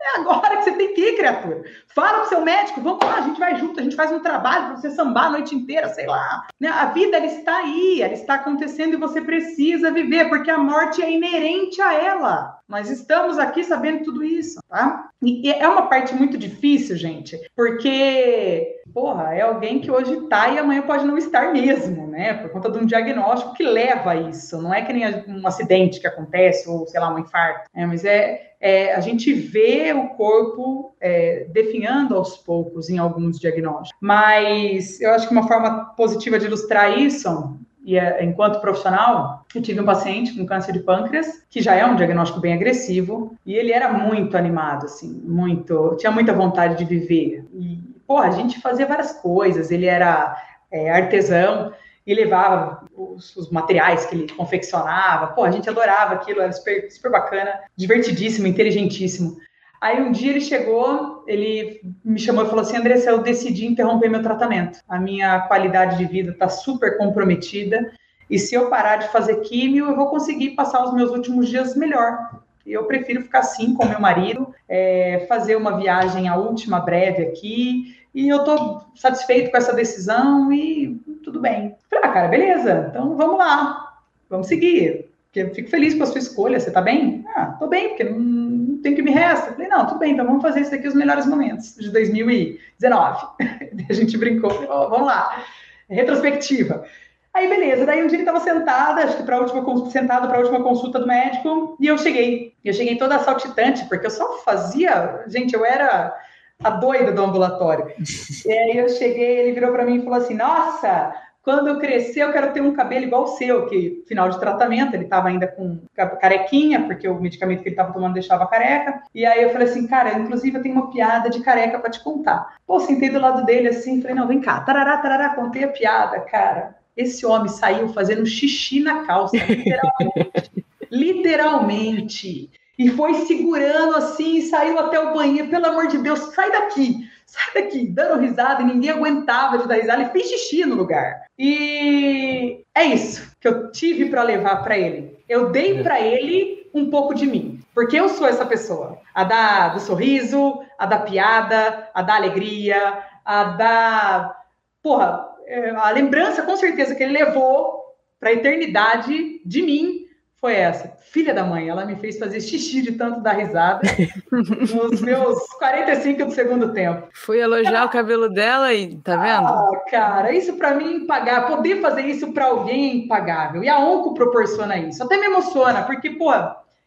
É 0.02 0.20
agora 0.20 0.56
que 0.56 0.64
você 0.64 0.72
tem 0.72 0.94
que 0.94 1.00
ir, 1.00 1.16
criatura. 1.16 1.62
Fala 1.94 2.20
pro 2.20 2.28
seu 2.28 2.40
médico, 2.40 2.80
vamos 2.80 3.04
lá, 3.04 3.18
a 3.18 3.20
gente 3.22 3.38
vai 3.38 3.56
junto, 3.56 3.78
a 3.78 3.82
gente 3.82 3.94
faz 3.94 4.10
um 4.10 4.18
trabalho 4.18 4.66
para 4.66 4.76
você 4.76 4.90
sambar 4.90 5.26
a 5.26 5.30
noite 5.30 5.54
inteira, 5.54 5.88
sei 5.90 6.06
lá. 6.06 6.46
Né? 6.58 6.68
A 6.68 6.86
vida, 6.86 7.16
ela 7.16 7.26
está 7.26 7.58
aí, 7.58 8.02
ela 8.02 8.12
está 8.12 8.34
acontecendo 8.34 8.94
e 8.94 8.98
você 8.98 9.20
precisa 9.20 9.92
viver, 9.92 10.28
porque 10.28 10.50
a 10.50 10.58
morte 10.58 11.00
é 11.02 11.10
inerente 11.10 11.80
a 11.80 11.94
ela. 11.94 12.58
Nós 12.68 12.90
estamos 12.90 13.38
aqui 13.38 13.62
sabendo 13.62 14.04
tudo 14.04 14.24
isso, 14.24 14.58
tá? 14.68 15.08
E 15.22 15.52
é 15.52 15.68
uma 15.68 15.86
parte 15.86 16.14
muito 16.14 16.36
difícil, 16.36 16.96
gente, 16.96 17.38
porque, 17.54 18.81
porra, 18.92 19.34
é 19.34 19.40
alguém 19.40 19.80
que 19.80 19.90
hoje 19.90 20.20
tá 20.28 20.48
e 20.48 20.58
amanhã 20.58 20.82
pode 20.82 21.04
não 21.04 21.16
estar 21.18 21.52
mesmo, 21.52 22.06
né? 22.06 22.34
Por 22.34 22.50
conta 22.50 22.70
de 22.70 22.78
um 22.78 22.86
diagnóstico 22.86 23.54
que 23.54 23.62
leva 23.62 24.12
a 24.12 24.16
isso. 24.16 24.60
Não 24.60 24.72
é 24.72 24.82
que 24.82 24.92
nem 24.92 25.04
um 25.28 25.46
acidente 25.46 26.00
que 26.00 26.06
acontece, 26.06 26.68
ou 26.68 26.86
sei 26.86 27.00
lá, 27.00 27.12
um 27.12 27.18
infarto. 27.18 27.68
É, 27.74 27.86
mas 27.86 28.04
é, 28.04 28.52
é, 28.60 28.94
a 28.94 29.00
gente 29.00 29.32
vê 29.32 29.92
o 29.92 30.08
corpo 30.10 30.94
é, 31.00 31.46
definhando 31.50 32.16
aos 32.16 32.36
poucos 32.36 32.88
em 32.88 32.98
alguns 32.98 33.38
diagnósticos. 33.38 33.98
Mas 34.00 35.00
eu 35.00 35.10
acho 35.12 35.26
que 35.26 35.32
uma 35.32 35.48
forma 35.48 35.86
positiva 35.96 36.38
de 36.38 36.46
ilustrar 36.46 36.98
isso 36.98 37.58
e 37.84 37.98
é, 37.98 38.24
enquanto 38.24 38.60
profissional, 38.60 39.44
eu 39.54 39.60
tive 39.60 39.80
um 39.80 39.84
paciente 39.84 40.36
com 40.36 40.46
câncer 40.46 40.72
de 40.72 40.80
pâncreas, 40.80 41.44
que 41.50 41.60
já 41.60 41.74
é 41.74 41.84
um 41.84 41.96
diagnóstico 41.96 42.40
bem 42.40 42.54
agressivo, 42.54 43.34
e 43.44 43.54
ele 43.54 43.72
era 43.72 43.92
muito 43.92 44.36
animado, 44.36 44.84
assim, 44.84 45.20
muito, 45.24 45.96
tinha 45.98 46.12
muita 46.12 46.32
vontade 46.32 46.76
de 46.76 46.84
viver. 46.84 47.44
E, 47.52 47.80
pô, 48.12 48.18
a 48.18 48.30
gente 48.30 48.60
fazia 48.60 48.84
várias 48.84 49.12
coisas, 49.12 49.70
ele 49.70 49.86
era 49.86 50.36
é, 50.70 50.90
artesão, 50.90 51.72
e 52.06 52.12
levava 52.12 52.84
os, 52.94 53.34
os, 53.36 53.50
materiais 53.50 54.04
que 54.04 54.14
ele 54.14 54.32
confeccionava. 54.34 55.28
Pô, 55.28 55.44
a 55.44 55.50
gente 55.50 55.70
adorava 55.70 56.12
aquilo, 56.12 56.42
era 56.42 56.52
super, 56.52 56.90
super 56.90 57.10
bacana, 57.10 57.58
divertidíssimo, 57.74 58.46
inteligentíssimo. 58.46 59.38
Aí 59.80 59.98
um 60.02 60.12
dia 60.12 60.30
ele 60.30 60.42
chegou, 60.42 61.24
ele 61.26 61.80
me 62.04 62.18
chamou 62.18 62.44
e 62.44 62.48
falou 62.48 62.60
assim: 62.60 62.76
Andressa, 62.76 63.08
eu 63.08 63.22
decidi 63.22 63.66
interromper 63.66 64.10
meu 64.10 64.22
tratamento. 64.22 64.80
A 64.86 64.98
minha 64.98 65.40
qualidade 65.42 65.96
de 65.96 66.04
vida 66.04 66.32
está 66.32 66.50
super 66.50 66.98
comprometida. 66.98 67.92
E 68.28 68.38
se 68.38 68.54
eu 68.54 68.68
parar 68.68 68.96
de 68.96 69.08
fazer 69.08 69.36
químio, 69.36 69.86
eu 69.86 69.96
vou 69.96 70.10
conseguir 70.10 70.50
passar 70.50 70.84
os 70.84 70.92
meus 70.92 71.10
últimos 71.10 71.48
dias 71.48 71.74
melhor. 71.74 72.18
Eu 72.66 72.84
prefiro 72.84 73.22
ficar 73.22 73.40
assim 73.40 73.74
com 73.74 73.86
meu 73.86 74.00
marido, 74.00 74.54
é, 74.68 75.24
fazer 75.28 75.56
uma 75.56 75.76
viagem 75.76 76.28
a 76.28 76.36
última 76.36 76.78
breve 76.80 77.22
aqui. 77.22 78.01
E 78.14 78.28
eu 78.28 78.38
estou 78.38 78.84
satisfeito 78.94 79.50
com 79.50 79.56
essa 79.56 79.72
decisão 79.72 80.52
e 80.52 81.00
tudo 81.24 81.40
bem. 81.40 81.74
Falei, 81.88 82.04
ah, 82.04 82.12
cara, 82.12 82.28
beleza, 82.28 82.88
então 82.90 83.16
vamos 83.16 83.38
lá, 83.38 83.94
vamos 84.28 84.46
seguir. 84.46 85.10
Porque 85.26 85.40
eu 85.40 85.54
fico 85.54 85.70
feliz 85.70 85.94
com 85.94 86.02
a 86.02 86.06
sua 86.06 86.18
escolha, 86.18 86.60
você 86.60 86.70
tá 86.70 86.82
bem? 86.82 87.24
Ah, 87.34 87.56
tô 87.58 87.66
bem, 87.66 87.88
porque 87.88 88.04
não, 88.04 88.18
não 88.18 88.82
tem 88.82 88.94
que 88.94 89.00
me 89.00 89.10
resta. 89.10 89.52
Falei, 89.52 89.68
não, 89.68 89.86
tudo 89.86 89.98
bem, 89.98 90.12
então 90.12 90.26
vamos 90.26 90.42
fazer 90.42 90.60
isso 90.60 90.70
daqui 90.70 90.86
os 90.86 90.94
melhores 90.94 91.24
momentos 91.24 91.74
de 91.74 91.90
2019. 91.90 93.26
a 93.88 93.92
gente 93.94 94.18
brincou, 94.18 94.50
falei, 94.50 94.68
oh, 94.70 94.90
vamos 94.90 95.06
lá, 95.06 95.42
retrospectiva. 95.88 96.84
Aí, 97.32 97.48
beleza, 97.48 97.86
daí 97.86 98.02
um 98.02 98.08
dia 98.08 98.16
ele 98.16 98.24
estava 98.24 98.40
sentada, 98.40 99.04
acho 99.04 99.16
que 99.16 99.22
para 99.22 99.40
última 99.40 99.90
sentado 99.90 100.28
para 100.28 100.36
a 100.36 100.40
última 100.40 100.62
consulta 100.62 100.98
do 100.98 101.06
médico, 101.06 101.78
e 101.80 101.86
eu 101.86 101.96
cheguei. 101.96 102.52
Eu 102.62 102.74
cheguei 102.74 102.98
toda 102.98 103.18
saltitante, 103.20 103.86
porque 103.86 104.04
eu 104.04 104.10
só 104.10 104.36
fazia, 104.40 105.24
gente, 105.28 105.54
eu 105.54 105.64
era 105.64 106.14
a 106.62 106.70
doida 106.70 107.12
do 107.12 107.22
ambulatório. 107.22 107.92
e 108.46 108.52
aí 108.52 108.76
eu 108.76 108.88
cheguei, 108.88 109.38
ele 109.38 109.52
virou 109.52 109.72
para 109.72 109.84
mim 109.84 109.96
e 109.96 110.02
falou 110.02 110.18
assim: 110.18 110.34
"Nossa, 110.34 111.12
quando 111.42 111.66
eu 111.66 111.80
crescer, 111.80 112.22
eu 112.22 112.32
quero 112.32 112.52
ter 112.52 112.60
um 112.60 112.72
cabelo 112.72 113.04
igual 113.04 113.24
o 113.24 113.36
seu, 113.36 113.66
que 113.66 114.04
final 114.06 114.28
de 114.28 114.38
tratamento, 114.38 114.94
ele 114.94 115.04
estava 115.04 115.26
ainda 115.26 115.48
com 115.48 115.80
carequinha, 116.20 116.84
porque 116.84 117.08
o 117.08 117.20
medicamento 117.20 117.62
que 117.62 117.68
ele 117.68 117.74
estava 117.74 117.92
tomando 117.92 118.14
deixava 118.14 118.46
careca. 118.46 119.02
E 119.12 119.26
aí 119.26 119.42
eu 119.42 119.50
falei 119.50 119.66
assim, 119.66 119.86
cara, 119.88 120.16
inclusive 120.16 120.56
eu 120.56 120.62
tenho 120.62 120.76
uma 120.76 120.90
piada 120.92 121.28
de 121.28 121.40
careca 121.40 121.80
para 121.80 121.90
te 121.90 122.02
contar. 122.02 122.56
Pô, 122.64 122.78
sentei 122.78 123.10
do 123.10 123.18
lado 123.18 123.44
dele 123.44 123.68
assim, 123.68 124.00
falei, 124.00 124.14
não, 124.14 124.28
vem 124.28 124.40
cá, 124.40 124.60
tarará, 124.60 124.98
tarará, 124.98 125.30
contei 125.30 125.64
a 125.64 125.68
piada, 125.68 126.20
cara. 126.20 126.76
Esse 126.96 127.26
homem 127.26 127.48
saiu 127.48 127.88
fazendo 127.88 128.24
xixi 128.24 128.78
na 128.78 129.04
calça, 129.04 129.36
literalmente. 129.36 130.64
literalmente. 130.88 132.50
E 132.78 132.88
foi 132.90 133.14
segurando 133.14 133.96
assim, 133.96 134.38
e 134.38 134.42
saiu 134.42 134.78
até 134.78 134.98
o 134.98 135.12
banheiro, 135.12 135.48
pelo 135.48 135.66
amor 135.66 135.88
de 135.88 135.98
Deus, 135.98 136.18
sai 136.34 136.50
daqui 136.50 137.10
sai 137.32 137.62
daqui, 137.62 137.86
dando 137.86 138.20
risada, 138.20 138.60
e 138.60 138.66
ninguém 138.66 138.90
aguentava 138.90 139.56
de 139.56 139.66
dar 139.66 139.76
risada, 139.76 140.02
ele 140.02 140.10
fez 140.10 140.28
xixi 140.28 140.66
no 140.66 140.74
lugar. 140.74 141.22
E 141.38 142.62
é 142.74 142.84
isso 142.84 143.34
que 143.40 143.48
eu 143.48 143.72
tive 143.72 144.10
para 144.10 144.22
levar 144.22 144.56
para 144.56 144.76
ele. 144.76 145.16
Eu 145.26 145.48
dei 145.48 145.82
para 145.82 145.98
ele 145.98 146.70
um 146.74 146.90
pouco 146.90 147.14
de 147.14 147.26
mim, 147.26 147.58
porque 147.74 147.98
eu 147.98 148.10
sou 148.10 148.26
essa 148.26 148.44
pessoa, 148.44 148.98
a 149.14 149.24
da 149.24 149.68
do 149.68 149.80
sorriso, 149.80 150.62
a 150.78 150.84
da 150.84 150.98
piada, 150.98 151.88
a 151.94 152.02
da 152.02 152.16
alegria, 152.16 153.02
a 153.24 153.44
da 153.44 154.36
porra, 154.82 155.26
é, 155.46 155.70
a 155.70 155.90
lembrança 155.90 156.42
com 156.42 156.56
certeza 156.56 156.94
que 156.94 157.02
ele 157.02 157.18
levou 157.18 157.82
para 158.20 158.28
a 158.28 158.34
eternidade 158.34 159.40
de 159.44 159.62
mim 159.62 160.01
foi 160.42 160.56
essa. 160.56 160.92
Filha 161.12 161.32
da 161.32 161.44
mãe, 161.44 161.68
ela 161.68 161.86
me 161.86 161.94
fez 161.94 162.18
fazer 162.18 162.40
xixi 162.40 162.82
de 162.82 162.92
tanto 162.92 163.20
dar 163.20 163.34
risada 163.34 163.82
nos 164.74 165.00
meus 165.00 165.38
45 165.56 166.24
do 166.24 166.32
segundo 166.32 166.72
tempo. 166.72 167.06
Fui 167.12 167.40
elogiar 167.40 167.84
o 167.84 167.88
cabelo 167.88 168.28
dela 168.28 168.74
e 168.74 168.96
tá 168.96 169.16
vendo? 169.16 169.46
Ah, 169.46 169.70
cara, 169.88 170.32
isso 170.32 170.54
para 170.54 170.74
mim 170.74 170.94
é 170.94 170.96
impagável. 170.96 171.56
Poder 171.56 171.80
fazer 171.80 172.02
isso 172.02 172.32
para 172.32 172.46
alguém 172.46 172.90
é 172.90 172.94
impagável. 173.04 173.62
E 173.62 173.68
a 173.68 173.78
Onco 173.78 174.14
proporciona 174.14 174.76
isso. 174.76 175.00
Até 175.04 175.16
me 175.16 175.26
emociona, 175.26 175.82
porque, 175.82 176.10
pô, 176.10 176.32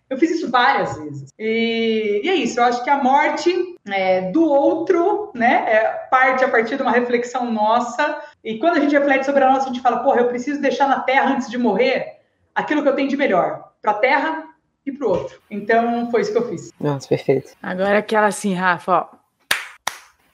Eu 0.10 0.18
fiz 0.18 0.32
isso 0.32 0.52
várias 0.52 0.98
vezes. 0.98 1.30
E, 1.40 2.22
e 2.26 2.30
é 2.30 2.36
isso, 2.36 2.60
eu 2.60 2.66
acho 2.66 2.84
que 2.84 2.90
a 2.90 3.02
morte 3.02 3.78
é, 3.88 4.32
do 4.32 4.44
outro, 4.44 5.32
né, 5.34 5.66
é, 5.68 5.84
parte 6.12 6.44
a 6.44 6.50
partir 6.50 6.76
de 6.76 6.82
uma 6.82 6.92
reflexão 6.92 7.50
nossa. 7.50 8.22
E 8.44 8.60
quando 8.60 8.78
a 8.78 8.80
gente 8.82 8.98
reflete 8.98 9.26
sobre 9.26 9.46
a 9.46 9.50
nossa, 9.50 9.70
a 9.70 9.74
gente 9.74 9.82
fala, 9.82 10.04
porra, 10.04 10.20
eu 10.20 10.28
preciso 10.28 10.62
deixar 10.62 10.90
na 10.90 11.00
terra 11.00 11.34
antes 11.34 11.50
de 11.50 11.58
morrer 11.58 12.15
aquilo 12.56 12.82
que 12.82 12.90
eu 12.90 12.96
tenho 12.96 13.10
de 13.10 13.18
melhor 13.18 13.72
para 13.82 13.92
a 13.92 13.96
terra 13.96 14.46
e 14.86 14.92
para 14.92 15.06
o 15.06 15.10
outro. 15.10 15.42
Então, 15.52 16.10
foi 16.10 16.22
isso 16.22 16.32
que 16.32 16.38
eu 16.38 16.48
fiz. 16.48 16.72
Nossa, 16.80 17.08
perfeito. 17.08 17.52
Agora 17.62 18.00
aquela 18.00 18.28
assim, 18.28 18.54
Rafa, 18.54 18.92
ó. 18.92 19.08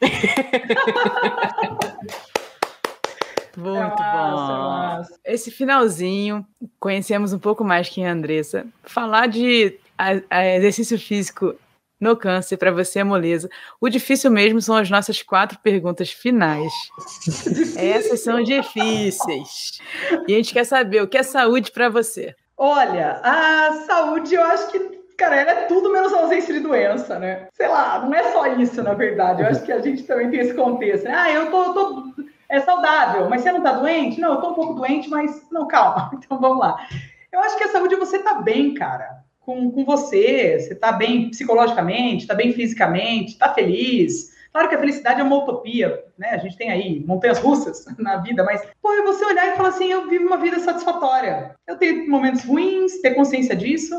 Muito 3.57 3.97
bom. 3.97 5.01
Esse 5.26 5.51
finalzinho, 5.51 6.45
conhecemos 6.80 7.34
um 7.34 7.39
pouco 7.39 7.63
mais 7.63 7.89
quem 7.89 8.05
é 8.05 8.09
a 8.09 8.13
Andressa. 8.13 8.65
Falar 8.84 9.28
de 9.28 9.78
a, 9.97 10.11
a 10.30 10.45
exercício 10.55 10.97
físico 10.97 11.55
no 12.01 12.17
câncer 12.17 12.57
para 12.57 12.71
você 12.71 12.99
é 12.99 13.03
moleza. 13.03 13.49
O 13.79 13.87
difícil 13.87 14.31
mesmo 14.31 14.59
são 14.59 14.75
as 14.75 14.89
nossas 14.89 15.21
quatro 15.21 15.59
perguntas 15.59 16.11
finais. 16.11 16.73
Essas 17.77 18.21
são 18.21 18.43
difíceis. 18.43 19.79
E 20.27 20.33
a 20.33 20.37
gente 20.37 20.51
quer 20.51 20.65
saber 20.65 21.03
o 21.03 21.07
que 21.07 21.17
é 21.17 21.23
saúde 21.23 21.71
para 21.71 21.87
você. 21.87 22.35
Olha, 22.57 23.21
a 23.23 23.73
saúde 23.85 24.33
eu 24.33 24.43
acho 24.43 24.71
que 24.71 25.01
cara, 25.17 25.35
ela 25.35 25.51
é 25.51 25.65
tudo 25.65 25.91
menos 25.91 26.11
ausência 26.11 26.51
de 26.51 26.59
doença, 26.61 27.19
né? 27.19 27.47
Sei 27.53 27.67
lá, 27.67 27.99
não 27.99 28.13
é 28.13 28.31
só 28.31 28.47
isso, 28.47 28.81
na 28.81 28.95
verdade. 28.95 29.43
Eu 29.43 29.47
acho 29.49 29.63
que 29.63 29.71
a 29.71 29.79
gente 29.79 30.01
também 30.03 30.31
tem 30.31 30.39
esse 30.39 30.55
contexto. 30.55 31.05
Né? 31.05 31.13
Ah, 31.15 31.31
eu 31.31 31.51
tô, 31.51 31.73
tô 31.73 32.13
é 32.49 32.59
saudável, 32.59 33.29
mas 33.29 33.41
você 33.41 33.51
não 33.51 33.61
tá 33.61 33.73
doente? 33.73 34.19
Não, 34.19 34.33
eu 34.33 34.41
tô 34.41 34.49
um 34.49 34.53
pouco 34.53 34.73
doente, 34.73 35.09
mas 35.09 35.47
não, 35.51 35.67
calma. 35.67 36.11
Então 36.17 36.39
vamos 36.39 36.59
lá. 36.59 36.85
Eu 37.31 37.39
acho 37.39 37.57
que 37.57 37.63
a 37.63 37.69
saúde 37.69 37.93
é 37.93 37.97
você 37.97 38.19
tá 38.19 38.41
bem, 38.41 38.73
cara, 38.73 39.23
com, 39.41 39.71
com 39.71 39.83
você. 39.83 40.59
Você 40.59 40.75
tá 40.75 40.91
bem 40.91 41.29
psicologicamente, 41.29 42.25
tá 42.25 42.33
bem 42.33 42.53
fisicamente, 42.53 43.37
tá 43.37 43.53
feliz. 43.53 44.31
Claro 44.51 44.69
que 44.69 44.75
a 44.75 44.79
felicidade 44.79 45.21
é 45.21 45.23
uma 45.23 45.37
utopia, 45.37 46.03
né? 46.17 46.29
A 46.29 46.37
gente 46.37 46.57
tem 46.57 46.69
aí 46.69 46.99
montanhas 47.05 47.39
russas 47.39 47.85
na 47.99 48.17
vida, 48.17 48.43
mas, 48.43 48.61
pô, 48.81 48.91
é 48.93 49.01
você 49.03 49.25
olhar 49.25 49.53
e 49.53 49.55
falar 49.55 49.69
assim: 49.69 49.91
eu 49.91 50.09
vivo 50.09 50.27
uma 50.27 50.37
vida 50.37 50.59
satisfatória. 50.59 51.55
Eu 51.67 51.77
tenho 51.77 52.09
momentos 52.09 52.43
ruins, 52.43 53.01
ter 53.01 53.15
consciência 53.15 53.55
disso 53.55 53.95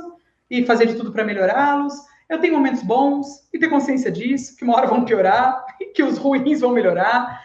e 0.50 0.64
fazer 0.64 0.86
de 0.86 0.94
tudo 0.94 1.12
para 1.12 1.24
melhorá-los. 1.24 1.94
Eu 2.28 2.38
tenho 2.40 2.54
momentos 2.54 2.82
bons 2.82 3.26
e 3.52 3.58
ter 3.58 3.68
consciência 3.68 4.10
disso, 4.10 4.56
que 4.56 4.64
uma 4.64 4.76
hora 4.76 4.86
vão 4.86 5.04
piorar, 5.04 5.64
que 5.94 6.02
os 6.02 6.16
ruins 6.16 6.60
vão 6.60 6.72
melhorar 6.72 7.42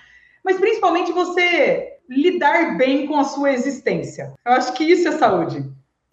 mas 0.48 0.58
principalmente 0.62 1.12
você 1.12 1.98
lidar 2.10 2.78
bem 2.78 3.06
com 3.06 3.18
a 3.18 3.26
sua 3.26 3.52
existência. 3.52 4.34
Eu 4.46 4.54
acho 4.54 4.72
que 4.72 4.86
isso 4.86 5.06
é 5.10 5.12
saúde. 5.12 5.70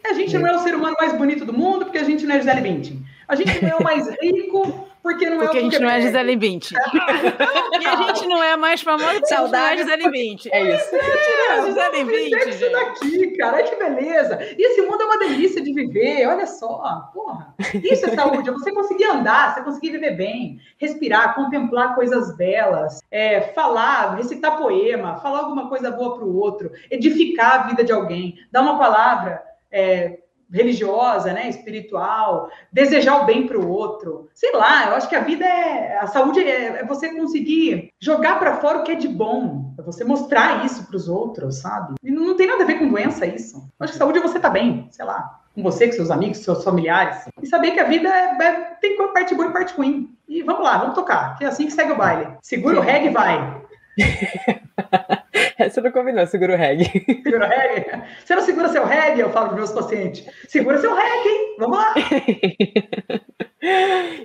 A 0.09 0.13
gente 0.13 0.37
não 0.37 0.47
é 0.47 0.55
o 0.55 0.59
ser 0.59 0.75
humano 0.75 0.95
mais 0.99 1.13
bonito 1.13 1.45
do 1.45 1.53
mundo 1.53 1.85
porque 1.85 1.97
a 1.97 2.03
gente 2.03 2.25
não 2.25 2.35
é 2.35 2.39
Gisele 2.39 2.61
Bündchen. 2.61 3.05
A 3.27 3.35
gente 3.35 3.61
não 3.61 3.69
é 3.69 3.75
o 3.75 3.83
mais 3.83 4.07
rico 4.21 4.87
porque 5.05 5.29
não 5.29 5.37
é 5.37 5.45
porque 5.45 5.57
o 5.57 5.59
a 5.59 5.63
gente 5.63 5.79
não 5.79 5.89
é 5.89 6.01
Gisele 6.01 6.35
Bündchen. 6.35 6.77
e 7.79 7.85
a 7.85 7.95
gente 7.95 8.27
não 8.27 8.41
é 8.41 8.57
mais 8.57 8.81
famosa 8.81 9.13
porque 9.13 9.27
Saudade. 9.27 9.81
a 9.81 9.85
gente 9.85 9.85
não 9.85 9.93
é 9.93 9.97
Gisele 9.97 10.11
Bündchen. 10.11 10.51
É 10.51 10.75
isso. 10.75 10.95
É, 10.95 11.61
Gisele 11.65 12.03
Bündchen, 12.03 12.49
isso 12.49 12.71
daqui, 12.71 13.37
cara. 13.37 13.61
que 13.61 13.75
beleza. 13.75 14.39
E 14.57 14.65
esse 14.65 14.81
mundo 14.81 15.01
é 15.01 15.05
uma 15.05 15.19
delícia 15.19 15.61
de 15.61 15.71
viver. 15.73 16.27
Olha 16.27 16.47
só. 16.47 17.11
Porra. 17.13 17.53
Isso 17.83 18.07
é 18.07 18.15
saúde. 18.15 18.49
É 18.49 18.51
você 18.51 18.71
conseguir 18.71 19.05
andar, 19.05 19.53
você 19.53 19.61
conseguir 19.61 19.91
viver 19.91 20.15
bem, 20.17 20.59
respirar, 20.79 21.35
contemplar 21.35 21.93
coisas 21.93 22.35
belas, 22.35 22.99
é, 23.11 23.41
falar, 23.41 24.15
recitar 24.15 24.57
poema, 24.57 25.17
falar 25.17 25.41
alguma 25.41 25.69
coisa 25.69 25.91
boa 25.91 26.15
para 26.15 26.25
o 26.25 26.35
outro, 26.35 26.71
edificar 26.89 27.53
a 27.53 27.67
vida 27.67 27.83
de 27.83 27.91
alguém, 27.91 28.39
dar 28.51 28.61
uma 28.61 28.79
palavra 28.79 29.54
é, 29.75 30.19
religiosa, 30.51 31.33
né, 31.33 31.49
espiritual, 31.49 32.49
desejar 32.71 33.21
o 33.21 33.25
bem 33.25 33.45
para 33.45 33.59
o 33.59 33.67
outro. 33.67 34.29
Sei 34.33 34.53
lá, 34.53 34.87
eu 34.87 34.95
acho 34.95 35.09
que 35.09 35.15
a 35.15 35.21
vida 35.21 35.43
é 35.43 35.97
a 35.99 36.07
saúde 36.07 36.39
é, 36.39 36.79
é 36.79 36.85
você 36.85 37.13
conseguir 37.13 37.89
jogar 37.99 38.39
para 38.39 38.57
fora 38.57 38.79
o 38.79 38.83
que 38.83 38.91
é 38.91 38.95
de 38.95 39.07
bom, 39.07 39.73
é 39.77 39.81
você 39.81 40.03
mostrar 40.03 40.65
isso 40.65 40.85
para 40.85 40.95
os 40.95 41.09
outros, 41.09 41.57
sabe? 41.59 41.95
E 42.01 42.09
não 42.09 42.35
tem 42.35 42.47
nada 42.47 42.63
a 42.63 42.67
ver 42.67 42.79
com 42.79 42.87
doença 42.87 43.25
isso. 43.25 43.57
Eu 43.57 43.83
acho 43.83 43.93
que 43.93 43.99
saúde 43.99 44.19
é 44.19 44.21
você 44.21 44.37
estar 44.37 44.49
tá 44.49 44.53
bem, 44.53 44.87
sei 44.91 45.03
lá, 45.03 45.41
com 45.53 45.61
você, 45.61 45.87
com 45.87 45.93
seus 45.93 46.11
amigos, 46.11 46.37
seus 46.37 46.63
familiares, 46.63 47.27
e 47.41 47.47
saber 47.47 47.71
que 47.71 47.79
a 47.79 47.85
vida 47.85 48.09
é, 48.09 48.37
é, 48.41 48.53
tem 48.79 48.95
parte 49.13 49.35
boa 49.35 49.49
e 49.49 49.53
parte 49.53 49.73
ruim. 49.73 50.15
E 50.27 50.41
vamos 50.41 50.63
lá, 50.63 50.77
vamos 50.77 50.95
tocar, 50.95 51.37
que 51.37 51.43
é 51.43 51.47
assim 51.47 51.65
que 51.65 51.73
segue 51.73 51.91
o 51.91 51.97
baile. 51.97 52.27
Segura 52.41 52.79
o 52.79 52.81
reggae 52.81 53.07
e 53.07 53.11
vai. 53.11 53.61
Essa 55.59 55.81
não 55.81 55.91
combinou, 55.91 56.25
segura 56.27 56.53
o 56.53 56.57
reggae. 56.57 56.85
Segura 57.23 57.45
o 57.45 57.49
reggae? 57.49 58.03
Você 58.23 58.35
não 58.35 58.41
segura 58.43 58.69
seu 58.69 58.85
reggae? 58.85 59.21
Eu 59.21 59.31
falo 59.31 59.47
para 59.47 59.57
meus 59.57 59.71
pacientes. 59.71 60.25
Segura 60.47 60.77
seu 60.79 60.93
reggae, 60.93 61.29
hein? 61.29 61.55
Vamos 61.59 61.77
lá. 61.77 61.93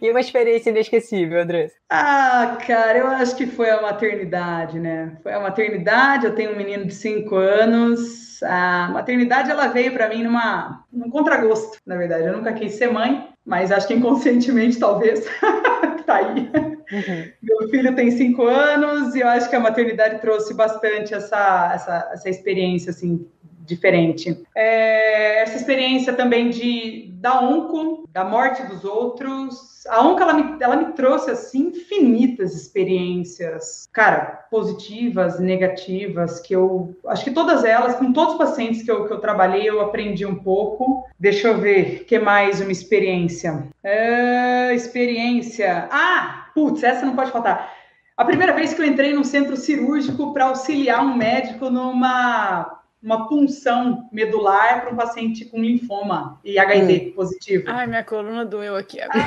e 0.02 0.10
uma 0.10 0.20
experiência 0.20 0.70
inesquecível, 0.70 1.40
Andressa? 1.40 1.74
Ah, 1.88 2.58
cara, 2.66 2.98
eu 2.98 3.06
acho 3.06 3.36
que 3.36 3.46
foi 3.46 3.70
a 3.70 3.80
maternidade, 3.80 4.78
né? 4.78 5.16
Foi 5.22 5.32
a 5.32 5.40
maternidade, 5.40 6.26
eu 6.26 6.34
tenho 6.34 6.52
um 6.52 6.56
menino 6.56 6.84
de 6.86 6.94
5 6.94 7.34
anos. 7.36 8.42
A 8.42 8.88
maternidade, 8.92 9.50
ela 9.50 9.68
veio 9.68 9.92
para 9.92 10.08
mim 10.08 10.22
numa, 10.22 10.84
num 10.92 11.10
contragosto, 11.10 11.78
na 11.86 11.96
verdade. 11.96 12.26
Eu 12.26 12.36
nunca 12.36 12.52
quis 12.52 12.72
ser 12.72 12.90
mãe, 12.90 13.28
mas 13.44 13.72
acho 13.72 13.86
que 13.86 13.94
inconscientemente, 13.94 14.78
talvez, 14.78 15.26
tá 16.06 16.16
aí. 16.16 16.50
Uhum. 16.92 17.32
Meu 17.42 17.68
filho 17.68 17.94
tem 17.94 18.10
cinco 18.10 18.44
anos 18.46 19.14
e 19.14 19.20
eu 19.20 19.28
acho 19.28 19.48
que 19.48 19.56
a 19.56 19.60
maternidade 19.60 20.20
trouxe 20.20 20.54
bastante 20.54 21.14
essa, 21.14 21.72
essa, 21.74 22.10
essa 22.12 22.28
experiência, 22.28 22.90
assim, 22.90 23.26
diferente. 23.60 24.42
É, 24.54 25.42
essa 25.42 25.56
experiência 25.56 26.12
também 26.12 26.50
de 26.50 27.10
da 27.20 27.42
onco, 27.42 28.08
da 28.10 28.24
morte 28.24 28.62
dos 28.62 28.84
outros. 28.84 29.86
A 29.88 30.06
onco 30.06 30.22
ela 30.22 30.32
me, 30.32 30.56
ela 30.60 30.76
me 30.76 30.92
trouxe 30.92 31.30
assim 31.30 31.68
infinitas 31.68 32.54
experiências, 32.54 33.88
cara, 33.92 34.46
positivas, 34.50 35.38
negativas, 35.38 36.40
que 36.40 36.54
eu 36.54 36.96
acho 37.06 37.24
que 37.24 37.30
todas 37.30 37.64
elas, 37.64 37.96
com 37.96 38.12
todos 38.12 38.34
os 38.34 38.38
pacientes 38.38 38.82
que 38.82 38.90
eu, 38.90 39.06
que 39.06 39.12
eu 39.12 39.20
trabalhei, 39.20 39.68
eu 39.68 39.80
aprendi 39.80 40.24
um 40.24 40.34
pouco. 40.34 41.06
Deixa 41.18 41.48
eu 41.48 41.58
ver, 41.58 42.04
que 42.04 42.18
mais 42.18 42.60
uma 42.60 42.72
experiência? 42.72 43.68
É, 43.82 44.74
experiência. 44.74 45.88
Ah, 45.90 46.46
putz, 46.54 46.82
essa 46.82 47.04
não 47.04 47.14
pode 47.14 47.30
faltar. 47.30 47.72
A 48.16 48.24
primeira 48.24 48.52
vez 48.52 48.74
que 48.74 48.82
eu 48.82 48.86
entrei 48.86 49.14
num 49.14 49.24
centro 49.24 49.56
cirúrgico 49.56 50.32
para 50.34 50.46
auxiliar 50.46 51.02
um 51.02 51.16
médico 51.16 51.70
numa 51.70 52.79
uma 53.02 53.26
punção 53.28 54.08
medular 54.12 54.82
para 54.82 54.92
um 54.92 54.96
paciente 54.96 55.46
com 55.46 55.60
linfoma 55.60 56.38
e 56.44 56.58
HIV 56.58 57.08
hum. 57.08 57.12
positivo. 57.14 57.64
Ai, 57.68 57.86
minha 57.86 58.04
coluna 58.04 58.44
doeu 58.44 58.76
aqui 58.76 59.00
agora. 59.00 59.24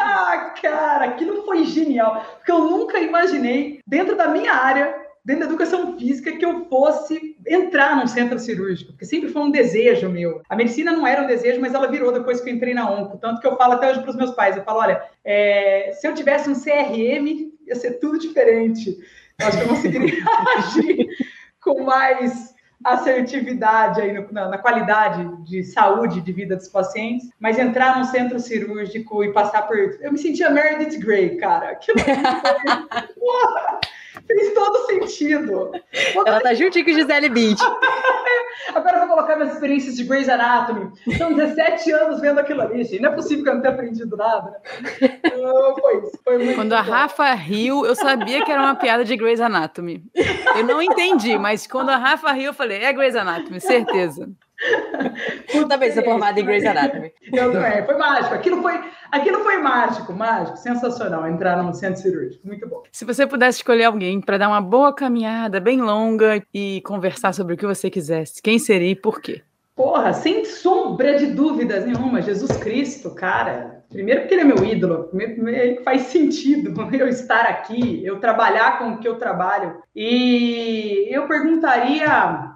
Ah, 0.00 0.54
cara, 0.60 1.04
aquilo 1.06 1.44
foi 1.44 1.64
genial, 1.64 2.24
porque 2.36 2.50
eu 2.50 2.58
nunca 2.58 2.98
imaginei, 2.98 3.80
dentro 3.86 4.16
da 4.16 4.28
minha 4.28 4.52
área, 4.52 4.94
dentro 5.24 5.42
da 5.42 5.48
educação 5.48 5.96
física, 5.96 6.36
que 6.36 6.44
eu 6.44 6.66
fosse 6.66 7.36
entrar 7.46 7.96
num 7.96 8.06
centro 8.06 8.38
cirúrgico, 8.38 8.92
porque 8.92 9.04
sempre 9.04 9.28
foi 9.28 9.42
um 9.42 9.50
desejo 9.50 10.08
meu. 10.08 10.42
A 10.48 10.56
medicina 10.56 10.92
não 10.92 11.06
era 11.06 11.22
um 11.22 11.26
desejo, 11.26 11.60
mas 11.60 11.74
ela 11.74 11.90
virou 11.90 12.12
depois 12.12 12.40
que 12.40 12.50
eu 12.50 12.54
entrei 12.54 12.74
na 12.74 12.90
ONCO, 12.90 13.18
tanto 13.18 13.40
que 13.40 13.46
eu 13.46 13.56
falo 13.56 13.74
até 13.74 13.90
hoje 13.90 14.00
para 14.00 14.10
os 14.10 14.16
meus 14.16 14.32
pais, 14.32 14.56
eu 14.56 14.64
falo, 14.64 14.80
olha, 14.80 15.02
é, 15.24 15.92
se 15.92 16.06
eu 16.06 16.14
tivesse 16.14 16.50
um 16.50 16.54
CRM, 16.54 17.52
ia 17.66 17.74
ser 17.76 17.92
tudo 18.00 18.18
diferente. 18.18 18.96
Eu 19.38 19.46
acho 19.46 19.58
que 19.58 19.64
eu 19.64 19.68
conseguiria 19.68 20.14
agir 20.56 21.08
com 21.60 21.82
mais 21.82 22.55
assertividade 22.84 24.00
aí 24.00 24.12
no, 24.12 24.26
na, 24.30 24.48
na, 24.48 24.58
qualidade 24.58 25.26
de 25.44 25.62
saúde 25.64 26.20
de 26.20 26.32
vida 26.32 26.56
dos 26.56 26.68
pacientes, 26.68 27.28
mas 27.40 27.58
entrar 27.58 27.98
num 27.98 28.04
centro 28.04 28.38
cirúrgico 28.38 29.24
e 29.24 29.32
passar 29.32 29.62
por. 29.62 29.76
Eu 29.76 30.12
me 30.12 30.18
sentia 30.18 30.50
Meredith 30.50 30.98
Grey, 30.98 31.36
cara. 31.36 31.70
Aquilo 31.70 31.96
Porra, 33.18 33.80
fez 34.26 34.54
todo 34.54 34.86
sentido. 34.86 35.72
Ela 36.26 36.40
tá 36.40 36.54
juntinho 36.54 36.84
com 36.84 36.92
Gisele 36.92 37.28
Bündchen. 37.28 37.66
Agora 38.74 38.96
eu 38.96 39.06
vou 39.06 39.16
colocar 39.16 39.36
minhas 39.36 39.54
experiências 39.54 39.96
de 39.96 40.04
Grey's 40.04 40.28
Anatomy. 40.28 40.90
São 41.16 41.32
17 41.32 41.90
anos 41.92 42.20
vendo 42.20 42.38
aquilo 42.40 42.62
ali, 42.62 42.82
gente. 42.84 43.00
Não 43.00 43.10
é 43.10 43.14
possível 43.14 43.44
que 43.44 43.50
eu 43.50 43.54
não 43.54 43.62
tenha 43.62 43.74
aprendido 43.74 44.16
nada. 44.16 44.60
Né? 45.00 45.20
foi 45.80 45.98
isso. 45.98 46.18
Foi 46.24 46.38
muito 46.38 46.56
Quando 46.56 46.72
a 46.72 46.80
Rafa 46.80 47.32
riu, 47.34 47.84
eu 47.84 47.94
sabia 47.94 48.44
que 48.44 48.50
era 48.50 48.60
uma 48.60 48.74
piada 48.74 49.04
de 49.04 49.16
Grey's 49.16 49.40
Anatomy. 49.40 50.02
Eu 50.56 50.64
não 50.64 50.82
entendi, 50.82 51.38
mas 51.38 51.66
quando 51.66 51.90
a 51.90 51.96
Rafa 51.96 52.32
riu, 52.32 52.46
eu 52.46 52.54
falei, 52.54 52.65
é 52.74 52.92
Grey's 52.92 53.16
Anatomy, 53.16 53.60
certeza. 53.60 54.28
Puta 55.52 55.76
vez, 55.76 55.94
sou 55.94 56.02
formada 56.02 56.40
em 56.40 56.44
Grey's 56.44 56.64
Anatomy. 56.64 57.12
Eu 57.32 57.52
também, 57.52 57.84
foi 57.84 57.96
mágico. 57.96 58.34
Aquilo 58.34 58.62
foi, 58.62 58.80
aquilo 59.10 59.40
foi 59.40 59.58
mágico, 59.58 60.12
mágico, 60.12 60.56
sensacional. 60.56 61.28
Entrar 61.28 61.62
no 61.62 61.74
centro 61.74 62.00
cirúrgico, 62.00 62.46
muito 62.46 62.66
bom. 62.68 62.82
Se 62.90 63.04
você 63.04 63.26
pudesse 63.26 63.58
escolher 63.58 63.84
alguém 63.84 64.20
para 64.20 64.38
dar 64.38 64.48
uma 64.48 64.60
boa 64.60 64.94
caminhada, 64.94 65.60
bem 65.60 65.80
longa 65.80 66.42
e 66.52 66.80
conversar 66.82 67.32
sobre 67.32 67.54
o 67.54 67.56
que 67.56 67.66
você 67.66 67.90
quisesse, 67.90 68.40
quem 68.42 68.58
seria 68.58 68.90
e 68.90 68.96
por 68.96 69.20
quê? 69.20 69.42
Porra, 69.74 70.14
sem 70.14 70.44
sombra 70.44 71.18
de 71.18 71.26
dúvidas 71.26 71.84
nenhuma, 71.84 72.22
Jesus 72.22 72.56
Cristo, 72.56 73.14
cara. 73.14 73.75
Primeiro 73.96 74.20
porque 74.20 74.34
ele 74.34 74.42
é 74.42 74.44
meu 74.44 74.62
ídolo, 74.62 75.08
ele 75.14 75.80
faz 75.82 76.02
sentido 76.02 76.74
eu 76.92 77.08
estar 77.08 77.46
aqui, 77.46 78.04
eu 78.04 78.20
trabalhar 78.20 78.78
com 78.78 78.90
o 78.90 78.98
que 78.98 79.08
eu 79.08 79.14
trabalho. 79.16 79.78
E 79.94 81.08
eu 81.10 81.26
perguntaria 81.26 82.06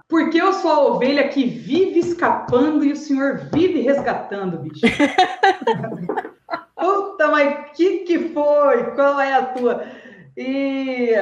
Porque 0.06 0.36
eu 0.36 0.52
sou 0.52 0.70
a 0.70 0.84
ovelha 0.84 1.28
que 1.28 1.46
vive 1.46 1.98
escapando 1.98 2.84
e 2.84 2.92
o 2.92 2.96
senhor 2.96 3.48
vive 3.54 3.80
resgatando, 3.80 4.58
bicho. 4.58 4.82
Puta, 6.76 7.28
mas 7.28 7.70
que 7.74 8.00
que 8.00 8.18
foi? 8.34 8.90
Qual 8.94 9.18
é 9.18 9.32
a 9.32 9.46
tua? 9.46 9.84
E, 10.36 11.14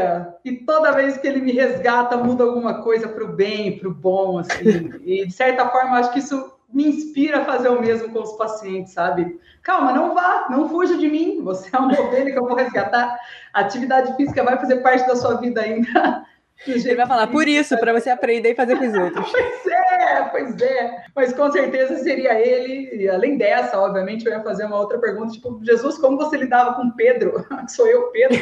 e 0.45 0.53
toda 0.67 0.93
vez 0.93 1.17
que 1.17 1.29
ele 1.29 1.41
me 1.41 1.53
resgata, 1.53 2.17
muda 2.17 2.43
alguma 2.43 2.83
coisa 2.83 3.07
para 3.07 3.25
o 3.25 3.33
bem, 3.33 3.79
para 3.79 3.89
o 3.89 3.95
bom, 3.95 4.39
assim. 4.39 4.91
E 5.05 5.27
de 5.27 5.33
certa 5.33 5.69
forma, 5.69 5.99
acho 5.99 6.13
que 6.13 6.19
isso 6.19 6.58
me 6.73 6.87
inspira 6.87 7.41
a 7.41 7.45
fazer 7.45 7.69
o 7.69 7.81
mesmo 7.81 8.11
com 8.11 8.21
os 8.21 8.37
pacientes, 8.37 8.93
sabe? 8.93 9.41
Calma, 9.63 9.93
não 9.93 10.15
vá, 10.15 10.47
não 10.51 10.69
fuja 10.69 10.97
de 10.97 11.09
mim. 11.09 11.43
Você 11.43 11.75
é 11.75 11.79
uma 11.79 11.99
ovelha 11.99 12.31
que 12.31 12.39
eu 12.39 12.47
vou 12.47 12.55
resgatar. 12.55 13.19
A 13.53 13.61
atividade 13.61 14.15
física 14.17 14.45
vai 14.45 14.59
fazer 14.59 14.77
parte 14.77 15.07
da 15.07 15.17
sua 15.17 15.41
vida 15.41 15.63
ainda. 15.63 16.25
Ele 16.67 16.97
vai 16.97 17.07
falar, 17.07 17.29
por 17.29 17.47
isso, 17.47 17.79
para 17.79 17.93
você 17.93 18.11
aprender 18.11 18.51
e 18.51 18.55
fazer 18.55 18.77
com 18.77 18.85
os 18.85 18.93
outros. 18.99 19.31
Pois 19.31 19.67
é, 19.67 20.23
pois 20.25 20.61
é. 20.61 21.05
Mas 21.15 21.33
com 21.33 21.51
certeza 21.53 21.97
seria 21.99 22.35
ele. 22.35 22.97
E 22.97 23.09
além 23.09 23.39
dessa, 23.39 23.79
obviamente, 23.79 24.27
eu 24.27 24.33
ia 24.33 24.43
fazer 24.43 24.65
uma 24.65 24.81
outra 24.81 24.99
pergunta, 24.99 25.33
tipo, 25.33 25.61
Jesus, 25.63 25.99
como 25.99 26.17
você 26.17 26.37
lidava 26.37 26.75
com 26.75 26.91
Pedro? 26.91 27.47
Sou 27.69 27.87
eu, 27.87 28.11
Pedro. 28.11 28.39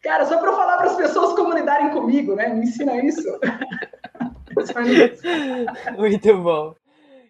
Cara, 0.00 0.24
só 0.26 0.38
para 0.38 0.50
eu 0.50 0.56
falar 0.56 0.76
para 0.76 0.86
as 0.86 0.96
pessoas 0.96 1.34
como 1.34 1.52
lidarem 1.52 1.90
comigo, 1.90 2.36
né? 2.36 2.48
Me 2.48 2.62
ensina 2.62 3.04
isso. 3.04 3.38
Muito 5.98 6.36
bom. 6.38 6.74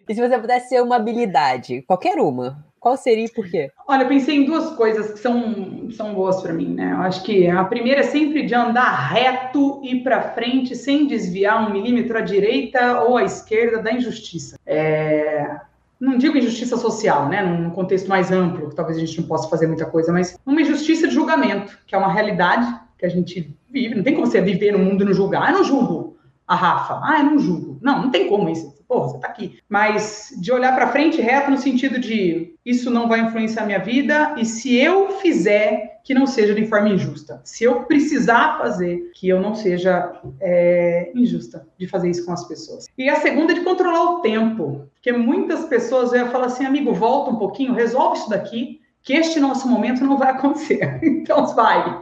E 0.07 0.15
se 0.15 0.21
você 0.21 0.37
pudesse 0.37 0.69
ser 0.69 0.81
uma 0.81 0.95
habilidade, 0.97 1.83
qualquer 1.83 2.17
uma, 2.17 2.65
qual 2.81 2.97
seria 2.97 3.25
e 3.25 3.31
por 3.31 3.47
quê? 3.47 3.69
Olha, 3.87 4.01
eu 4.01 4.07
pensei 4.07 4.37
em 4.37 4.45
duas 4.45 4.71
coisas 4.71 5.11
que 5.11 5.19
são, 5.19 5.89
são 5.91 6.15
boas 6.15 6.41
para 6.41 6.51
mim, 6.51 6.73
né? 6.73 6.93
Eu 6.93 7.01
acho 7.01 7.23
que 7.23 7.47
a 7.47 7.63
primeira 7.63 7.99
é 7.99 8.03
sempre 8.03 8.43
de 8.43 8.55
andar 8.55 8.89
reto 9.11 9.79
e 9.83 10.01
para 10.01 10.33
frente, 10.33 10.75
sem 10.75 11.05
desviar 11.05 11.63
um 11.63 11.71
milímetro 11.71 12.17
à 12.17 12.21
direita 12.21 13.01
ou 13.03 13.17
à 13.17 13.23
esquerda 13.23 13.81
da 13.83 13.93
injustiça. 13.93 14.57
É... 14.65 15.57
Não 15.99 16.17
digo 16.17 16.35
injustiça 16.35 16.75
social, 16.75 17.29
né? 17.29 17.43
Num 17.43 17.69
contexto 17.69 18.09
mais 18.09 18.31
amplo, 18.31 18.69
que 18.69 18.75
talvez 18.75 18.97
a 18.97 19.01
gente 19.01 19.21
não 19.21 19.27
possa 19.27 19.47
fazer 19.47 19.67
muita 19.67 19.85
coisa, 19.85 20.11
mas 20.11 20.35
uma 20.43 20.59
injustiça 20.59 21.07
de 21.07 21.13
julgamento, 21.13 21.77
que 21.85 21.93
é 21.93 21.97
uma 21.99 22.11
realidade 22.11 22.65
que 22.97 23.05
a 23.05 23.09
gente 23.09 23.55
vive. 23.69 23.93
Não 23.93 24.03
tem 24.03 24.15
como 24.15 24.25
você 24.25 24.41
viver 24.41 24.71
no 24.71 24.79
mundo 24.79 25.03
e 25.03 25.05
não 25.05 25.13
julgar. 25.13 25.51
Eu 25.51 25.59
não 25.59 25.63
julgo 25.63 26.10
a 26.51 26.55
Rafa. 26.55 26.99
Ah, 27.03 27.19
eu 27.19 27.25
não 27.25 27.39
julgo. 27.39 27.79
Não, 27.81 28.03
não 28.03 28.11
tem 28.11 28.27
como 28.27 28.49
isso 28.49 28.81
porra, 28.91 29.07
você 29.07 29.19
tá 29.19 29.27
aqui. 29.29 29.57
Mas 29.69 30.33
de 30.37 30.51
olhar 30.51 30.75
para 30.75 30.91
frente 30.91 31.21
reto 31.21 31.49
no 31.49 31.57
sentido 31.57 31.97
de 31.97 32.55
isso 32.65 32.91
não 32.91 33.07
vai 33.07 33.21
influenciar 33.21 33.65
minha 33.65 33.79
vida 33.79 34.35
e 34.37 34.43
se 34.43 34.75
eu 34.75 35.11
fizer 35.19 36.01
que 36.03 36.13
não 36.13 36.27
seja 36.27 36.53
de 36.53 36.65
forma 36.65 36.89
injusta. 36.89 37.39
Se 37.45 37.63
eu 37.63 37.83
precisar 37.83 38.57
fazer, 38.57 39.11
que 39.13 39.29
eu 39.29 39.39
não 39.39 39.55
seja 39.55 40.19
é, 40.41 41.11
injusta 41.15 41.65
de 41.77 41.87
fazer 41.87 42.09
isso 42.09 42.25
com 42.25 42.33
as 42.33 42.45
pessoas. 42.45 42.87
E 42.97 43.07
a 43.07 43.17
segunda 43.17 43.53
é 43.53 43.55
de 43.55 43.61
controlar 43.61 44.03
o 44.15 44.19
tempo, 44.19 44.89
porque 44.93 45.11
muitas 45.13 45.65
pessoas 45.65 46.11
vão 46.11 46.27
falar 46.29 46.47
assim, 46.47 46.65
amigo, 46.65 46.91
volta 46.91 47.31
um 47.31 47.37
pouquinho, 47.37 47.73
resolve 47.73 48.17
isso 48.17 48.29
daqui, 48.29 48.81
que 49.03 49.13
este 49.13 49.39
nosso 49.39 49.69
momento 49.69 50.03
não 50.03 50.17
vai 50.17 50.31
acontecer. 50.31 50.99
Então 51.21 51.45
vai, 51.55 52.01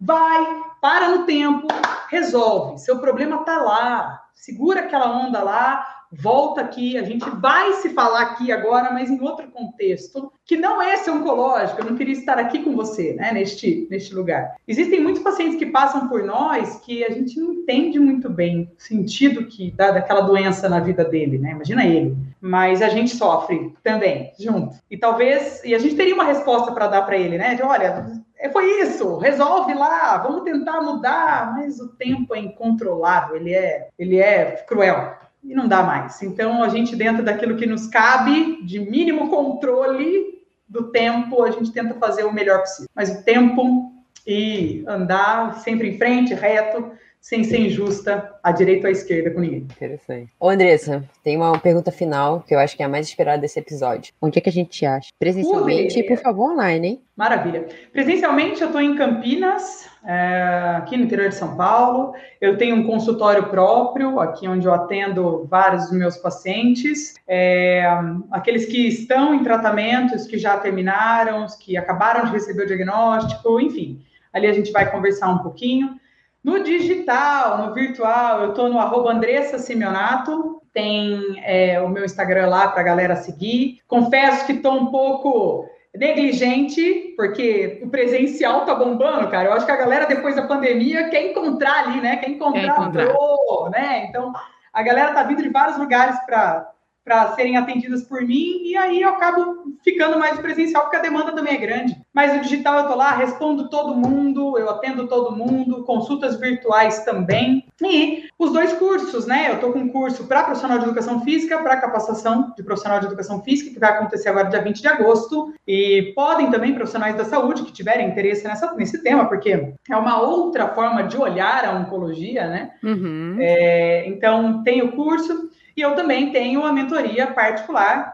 vai, 0.00 0.62
para 0.80 1.08
no 1.08 1.24
tempo, 1.24 1.66
resolve. 2.08 2.78
Seu 2.78 2.98
problema 2.98 3.44
tá 3.44 3.58
lá, 3.58 4.22
segura 4.34 4.80
aquela 4.80 5.10
onda 5.10 5.42
lá, 5.42 5.98
volta 6.10 6.62
aqui, 6.62 6.96
a 6.96 7.02
gente 7.02 7.28
vai 7.28 7.74
se 7.74 7.90
falar 7.90 8.22
aqui 8.22 8.50
agora, 8.50 8.92
mas 8.92 9.10
em 9.10 9.20
outro 9.20 9.46
contexto, 9.48 10.32
que 10.44 10.56
não 10.56 10.80
é 10.80 10.94
esse 10.94 11.10
oncológico, 11.10 11.80
eu 11.80 11.84
não 11.84 11.96
queria 11.96 12.14
estar 12.14 12.38
aqui 12.38 12.60
com 12.60 12.74
você, 12.74 13.12
né, 13.12 13.32
neste, 13.32 13.86
neste 13.90 14.14
lugar. 14.14 14.56
Existem 14.66 15.02
muitos 15.02 15.22
pacientes 15.22 15.58
que 15.58 15.66
passam 15.66 16.08
por 16.08 16.24
nós 16.24 16.80
que 16.80 17.04
a 17.04 17.10
gente 17.10 17.38
não 17.38 17.52
entende 17.52 17.98
muito 17.98 18.30
bem 18.30 18.70
o 18.78 18.82
sentido 18.82 19.46
que 19.46 19.70
dá 19.72 19.90
daquela 19.90 20.22
doença 20.22 20.68
na 20.68 20.80
vida 20.80 21.04
dele, 21.04 21.38
né, 21.38 21.50
imagina 21.52 21.84
ele. 21.84 22.16
Mas 22.40 22.80
a 22.80 22.88
gente 22.88 23.14
sofre 23.14 23.74
também, 23.82 24.32
junto. 24.38 24.76
E 24.90 24.96
talvez, 24.96 25.62
e 25.64 25.74
a 25.74 25.78
gente 25.78 25.96
teria 25.96 26.14
uma 26.14 26.24
resposta 26.24 26.72
para 26.72 26.86
dar 26.86 27.02
para 27.02 27.18
ele, 27.18 27.36
né, 27.36 27.54
de 27.54 27.62
olha, 27.62 28.06
foi 28.52 28.82
isso, 28.82 29.16
resolve 29.18 29.74
lá, 29.74 30.16
vamos 30.18 30.42
tentar 30.42 30.80
mudar, 30.80 31.54
mas 31.54 31.80
o 31.80 31.88
tempo 31.88 32.34
é 32.34 32.38
incontrolável, 32.38 33.36
ele 33.36 33.52
é, 33.52 33.88
ele 33.98 34.18
é 34.18 34.64
cruel 34.68 35.16
e 35.42 35.54
não 35.54 35.66
dá 35.66 35.82
mais. 35.82 36.22
Então, 36.22 36.62
a 36.62 36.68
gente, 36.68 36.94
dentro 36.94 37.24
daquilo 37.24 37.56
que 37.56 37.66
nos 37.66 37.86
cabe, 37.88 38.62
de 38.64 38.78
mínimo 38.78 39.28
controle 39.28 40.44
do 40.68 40.90
tempo, 40.90 41.42
a 41.42 41.50
gente 41.50 41.72
tenta 41.72 41.94
fazer 41.94 42.24
o 42.24 42.32
melhor 42.32 42.60
possível. 42.60 42.90
Mas 42.94 43.10
o 43.10 43.24
tempo 43.24 43.92
e 44.26 44.84
andar 44.86 45.54
sempre 45.60 45.88
em 45.88 45.96
frente, 45.96 46.34
reto, 46.34 46.92
sem 47.20 47.44
ser 47.44 47.60
injusta 47.60 48.34
à 48.42 48.52
direita 48.52 48.86
ou 48.86 48.88
à 48.88 48.90
esquerda 48.90 49.30
com 49.30 49.40
ninguém. 49.40 49.60
Interessante. 49.60 50.32
Ô, 50.40 50.48
Andressa, 50.48 51.04
tem 51.22 51.36
uma 51.36 51.58
pergunta 51.58 51.92
final 51.92 52.40
que 52.40 52.54
eu 52.54 52.58
acho 52.58 52.76
que 52.76 52.82
é 52.82 52.86
a 52.86 52.88
mais 52.88 53.06
esperada 53.06 53.38
desse 53.38 53.58
episódio. 53.58 54.14
Onde 54.20 54.38
é 54.38 54.40
que 54.40 54.48
a 54.48 54.52
gente 54.52 54.86
acha? 54.86 55.10
Presencialmente 55.18 55.98
e, 55.98 56.02
por 56.02 56.16
favor, 56.16 56.52
online, 56.52 56.86
hein? 56.86 57.02
Maravilha. 57.14 57.66
Presencialmente, 57.92 58.60
eu 58.62 58.68
estou 58.68 58.80
em 58.80 58.94
Campinas, 58.94 59.88
é, 60.06 60.74
aqui 60.76 60.96
no 60.96 61.04
interior 61.04 61.28
de 61.28 61.34
São 61.34 61.56
Paulo. 61.56 62.14
Eu 62.40 62.56
tenho 62.56 62.76
um 62.76 62.86
consultório 62.86 63.48
próprio, 63.48 64.20
aqui 64.20 64.48
onde 64.48 64.66
eu 64.66 64.72
atendo 64.72 65.44
vários 65.50 65.88
dos 65.88 65.98
meus 65.98 66.16
pacientes. 66.16 67.14
É, 67.26 67.84
aqueles 68.30 68.66
que 68.66 68.88
estão 68.88 69.34
em 69.34 69.42
tratamentos, 69.42 70.26
que 70.26 70.38
já 70.38 70.56
terminaram, 70.56 71.44
os 71.44 71.56
que 71.56 71.76
acabaram 71.76 72.24
de 72.24 72.32
receber 72.32 72.62
o 72.62 72.66
diagnóstico, 72.66 73.60
enfim. 73.60 74.00
Ali 74.32 74.46
a 74.46 74.52
gente 74.52 74.70
vai 74.70 74.90
conversar 74.90 75.28
um 75.28 75.38
pouquinho. 75.38 75.98
No 76.42 76.62
digital, 76.62 77.58
no 77.58 77.74
virtual, 77.74 78.42
eu 78.42 78.50
estou 78.50 78.68
no 78.68 78.78
arroba 78.78 79.12
Andressa 79.12 79.58
Simeonato, 79.58 80.62
tem 80.72 81.40
é, 81.44 81.80
o 81.80 81.88
meu 81.88 82.04
Instagram 82.04 82.46
lá 82.46 82.68
para 82.68 82.80
a 82.80 82.84
galera 82.84 83.16
seguir. 83.16 83.80
Confesso 83.86 84.46
que 84.46 84.52
estou 84.52 84.74
um 84.74 84.86
pouco 84.86 85.68
negligente, 85.94 87.14
porque 87.16 87.80
o 87.82 87.88
presencial 87.88 88.64
tá 88.64 88.74
bombando, 88.74 89.28
cara. 89.28 89.48
Eu 89.48 89.52
acho 89.54 89.66
que 89.66 89.72
a 89.72 89.76
galera, 89.76 90.06
depois 90.06 90.36
da 90.36 90.46
pandemia, 90.46 91.08
quer 91.08 91.30
encontrar 91.30 91.86
ali, 91.86 92.00
né? 92.00 92.16
Quer 92.16 92.30
encontrar, 92.30 92.60
quer 92.60 92.68
encontrar. 92.68 93.14
o 93.16 93.68
né? 93.70 94.06
Então, 94.08 94.32
a 94.72 94.82
galera 94.82 95.12
tá 95.12 95.24
vindo 95.24 95.42
de 95.42 95.48
vários 95.48 95.76
lugares 95.76 96.18
para 96.24 96.70
para 97.08 97.32
serem 97.32 97.56
atendidas 97.56 98.02
por 98.02 98.20
mim, 98.20 98.60
e 98.64 98.76
aí 98.76 99.00
eu 99.00 99.08
acabo 99.08 99.72
ficando 99.82 100.18
mais 100.18 100.38
presencial, 100.38 100.82
porque 100.82 100.98
a 100.98 101.00
demanda 101.00 101.32
também 101.32 101.54
é 101.54 101.56
grande. 101.56 101.96
Mas 102.12 102.36
o 102.36 102.42
digital 102.42 102.80
eu 102.80 102.88
tô 102.88 102.94
lá, 102.94 103.12
respondo 103.16 103.70
todo 103.70 103.96
mundo, 103.96 104.58
eu 104.58 104.68
atendo 104.68 105.08
todo 105.08 105.34
mundo, 105.34 105.84
consultas 105.84 106.38
virtuais 106.38 107.04
também. 107.04 107.64
E 107.82 108.24
os 108.38 108.52
dois 108.52 108.74
cursos, 108.74 109.26
né? 109.26 109.50
Eu 109.50 109.58
tô 109.58 109.72
com 109.72 109.78
um 109.78 109.88
curso 109.88 110.26
para 110.26 110.42
profissional 110.42 110.78
de 110.78 110.84
educação 110.84 111.22
física, 111.22 111.62
para 111.62 111.80
capacitação 111.80 112.52
de 112.54 112.62
profissional 112.62 113.00
de 113.00 113.06
educação 113.06 113.42
física, 113.42 113.70
que 113.70 113.78
vai 113.78 113.92
acontecer 113.92 114.28
agora 114.28 114.50
dia 114.50 114.60
20 114.60 114.82
de 114.82 114.88
agosto. 114.88 115.54
E 115.66 116.12
podem 116.14 116.50
também 116.50 116.74
profissionais 116.74 117.16
da 117.16 117.24
saúde 117.24 117.62
que 117.62 117.72
tiverem 117.72 118.08
interesse 118.08 118.46
nessa, 118.46 118.74
nesse 118.74 119.02
tema, 119.02 119.26
porque 119.26 119.72
é 119.88 119.96
uma 119.96 120.20
outra 120.20 120.68
forma 120.68 121.04
de 121.04 121.16
olhar 121.16 121.64
a 121.64 121.72
oncologia, 121.72 122.46
né? 122.48 122.72
Uhum. 122.82 123.36
É, 123.40 124.06
então, 124.08 124.62
tem 124.62 124.82
o 124.82 124.92
curso. 124.92 125.48
E 125.78 125.80
eu 125.80 125.94
também 125.94 126.32
tenho 126.32 126.64
a 126.64 126.72
mentoria 126.72 127.28
particular, 127.28 128.12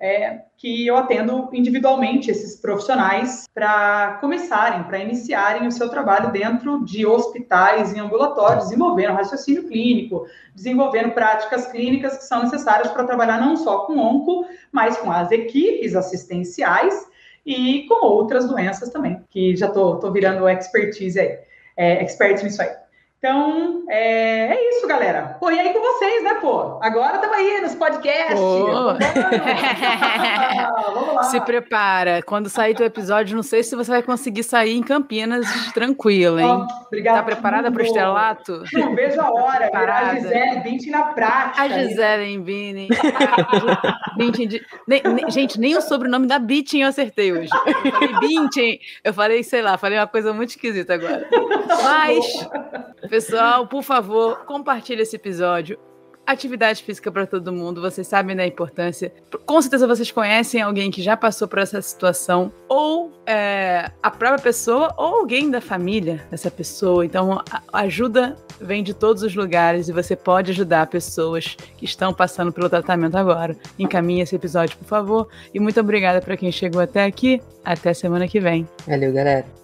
é, 0.00 0.40
que 0.56 0.84
eu 0.84 0.96
atendo 0.96 1.48
individualmente 1.52 2.28
esses 2.28 2.56
profissionais 2.60 3.44
para 3.54 4.18
começarem, 4.20 4.82
para 4.82 4.98
iniciarem 4.98 5.64
o 5.68 5.70
seu 5.70 5.88
trabalho 5.88 6.32
dentro 6.32 6.84
de 6.84 7.06
hospitais 7.06 7.92
e 7.92 8.00
ambulatórios, 8.00 8.64
desenvolvendo 8.64 9.14
raciocínio 9.14 9.62
clínico, 9.68 10.26
desenvolvendo 10.56 11.12
práticas 11.12 11.68
clínicas 11.68 12.16
que 12.16 12.24
são 12.24 12.42
necessárias 12.42 12.90
para 12.90 13.04
trabalhar 13.04 13.40
não 13.40 13.56
só 13.56 13.86
com 13.86 13.96
onco, 13.96 14.48
mas 14.72 14.96
com 14.96 15.12
as 15.12 15.30
equipes 15.30 15.94
assistenciais 15.94 17.08
e 17.46 17.86
com 17.86 18.04
outras 18.04 18.48
doenças 18.48 18.90
também, 18.90 19.22
que 19.30 19.54
já 19.54 19.68
estou 19.68 20.10
virando 20.10 20.48
expertise 20.48 21.20
aí, 21.20 21.38
é, 21.76 22.02
expert 22.02 22.42
nisso 22.42 22.60
aí. 22.60 22.83
Então, 23.24 23.82
é, 23.88 24.54
é, 24.54 24.68
isso, 24.68 24.86
galera. 24.86 25.38
Pô, 25.40 25.50
e 25.50 25.58
aí 25.58 25.72
com 25.72 25.80
vocês, 25.80 26.22
né, 26.22 26.34
pô? 26.42 26.78
Agora 26.82 27.14
estamos 27.14 27.34
aí 27.34 27.58
nos 27.62 27.74
podcasts. 27.74 28.38
Vamos 28.38 28.98
lá. 31.14 31.22
Se 31.22 31.40
prepara. 31.40 32.22
Quando 32.22 32.50
sair 32.50 32.74
teu 32.74 32.84
episódio, 32.84 33.34
não 33.34 33.42
sei 33.42 33.62
se 33.62 33.74
você 33.74 33.90
vai 33.90 34.02
conseguir 34.02 34.42
sair 34.42 34.76
em 34.76 34.82
Campinas 34.82 35.46
tranquilo, 35.72 36.38
hein? 36.38 36.46
Oh, 36.46 36.66
obrigada. 36.86 37.20
Tá 37.20 37.24
preparada 37.24 37.72
para 37.72 37.80
o 37.80 37.86
estrelato? 37.86 38.62
Não 38.74 38.94
vejo 38.94 39.18
a 39.18 39.32
hora. 39.32 39.70
A 39.72 40.14
Gisele 40.16 40.60
Bündchen 40.60 40.90
na 40.90 41.04
prática. 41.04 41.62
A 41.62 41.68
Gisele 41.68 42.38
Bündchen. 42.38 42.88
gente, 45.30 45.58
nem 45.58 45.78
o 45.78 45.80
sobrenome 45.80 46.26
da 46.26 46.38
Bündchen 46.38 46.82
eu 46.82 46.88
acertei 46.88 47.32
hoje. 47.32 47.48
Eu 47.64 47.90
falei 47.90 48.12
Bündchen. 48.20 48.78
Eu 49.02 49.14
falei, 49.14 49.42
sei 49.42 49.62
lá, 49.62 49.78
falei 49.78 49.98
uma 49.98 50.06
coisa 50.06 50.34
muito 50.34 50.50
esquisita 50.50 50.92
agora. 50.92 51.26
Mas... 51.82 52.46
Pessoal, 53.14 53.68
por 53.68 53.84
favor, 53.84 54.44
compartilhe 54.44 55.02
esse 55.02 55.14
episódio. 55.14 55.78
atividade 56.26 56.82
física 56.82 57.12
para 57.12 57.26
todo 57.26 57.52
mundo, 57.52 57.80
vocês 57.80 58.08
sabem 58.08 58.34
da 58.34 58.44
importância. 58.44 59.12
Com 59.46 59.62
certeza 59.62 59.86
vocês 59.86 60.10
conhecem 60.10 60.60
alguém 60.60 60.90
que 60.90 61.00
já 61.00 61.16
passou 61.16 61.46
por 61.46 61.60
essa 61.60 61.80
situação, 61.80 62.50
ou 62.68 63.12
é, 63.24 63.88
a 64.02 64.10
própria 64.10 64.40
pessoa, 64.40 64.92
ou 64.96 65.20
alguém 65.20 65.48
da 65.48 65.60
família 65.60 66.26
dessa 66.28 66.50
pessoa. 66.50 67.06
Então, 67.06 67.40
ajuda 67.72 68.36
vem 68.60 68.82
de 68.82 68.92
todos 68.92 69.22
os 69.22 69.34
lugares 69.36 69.88
e 69.88 69.92
você 69.92 70.16
pode 70.16 70.50
ajudar 70.50 70.88
pessoas 70.88 71.56
que 71.76 71.84
estão 71.84 72.12
passando 72.12 72.52
pelo 72.52 72.68
tratamento 72.68 73.16
agora. 73.16 73.56
Encaminhe 73.78 74.22
esse 74.22 74.34
episódio, 74.34 74.76
por 74.76 74.88
favor. 74.88 75.28
E 75.52 75.60
muito 75.60 75.78
obrigada 75.78 76.20
para 76.20 76.36
quem 76.36 76.50
chegou 76.50 76.80
até 76.80 77.04
aqui. 77.04 77.40
Até 77.64 77.94
semana 77.94 78.26
que 78.26 78.40
vem. 78.40 78.66
Valeu, 78.88 79.12
galera. 79.12 79.63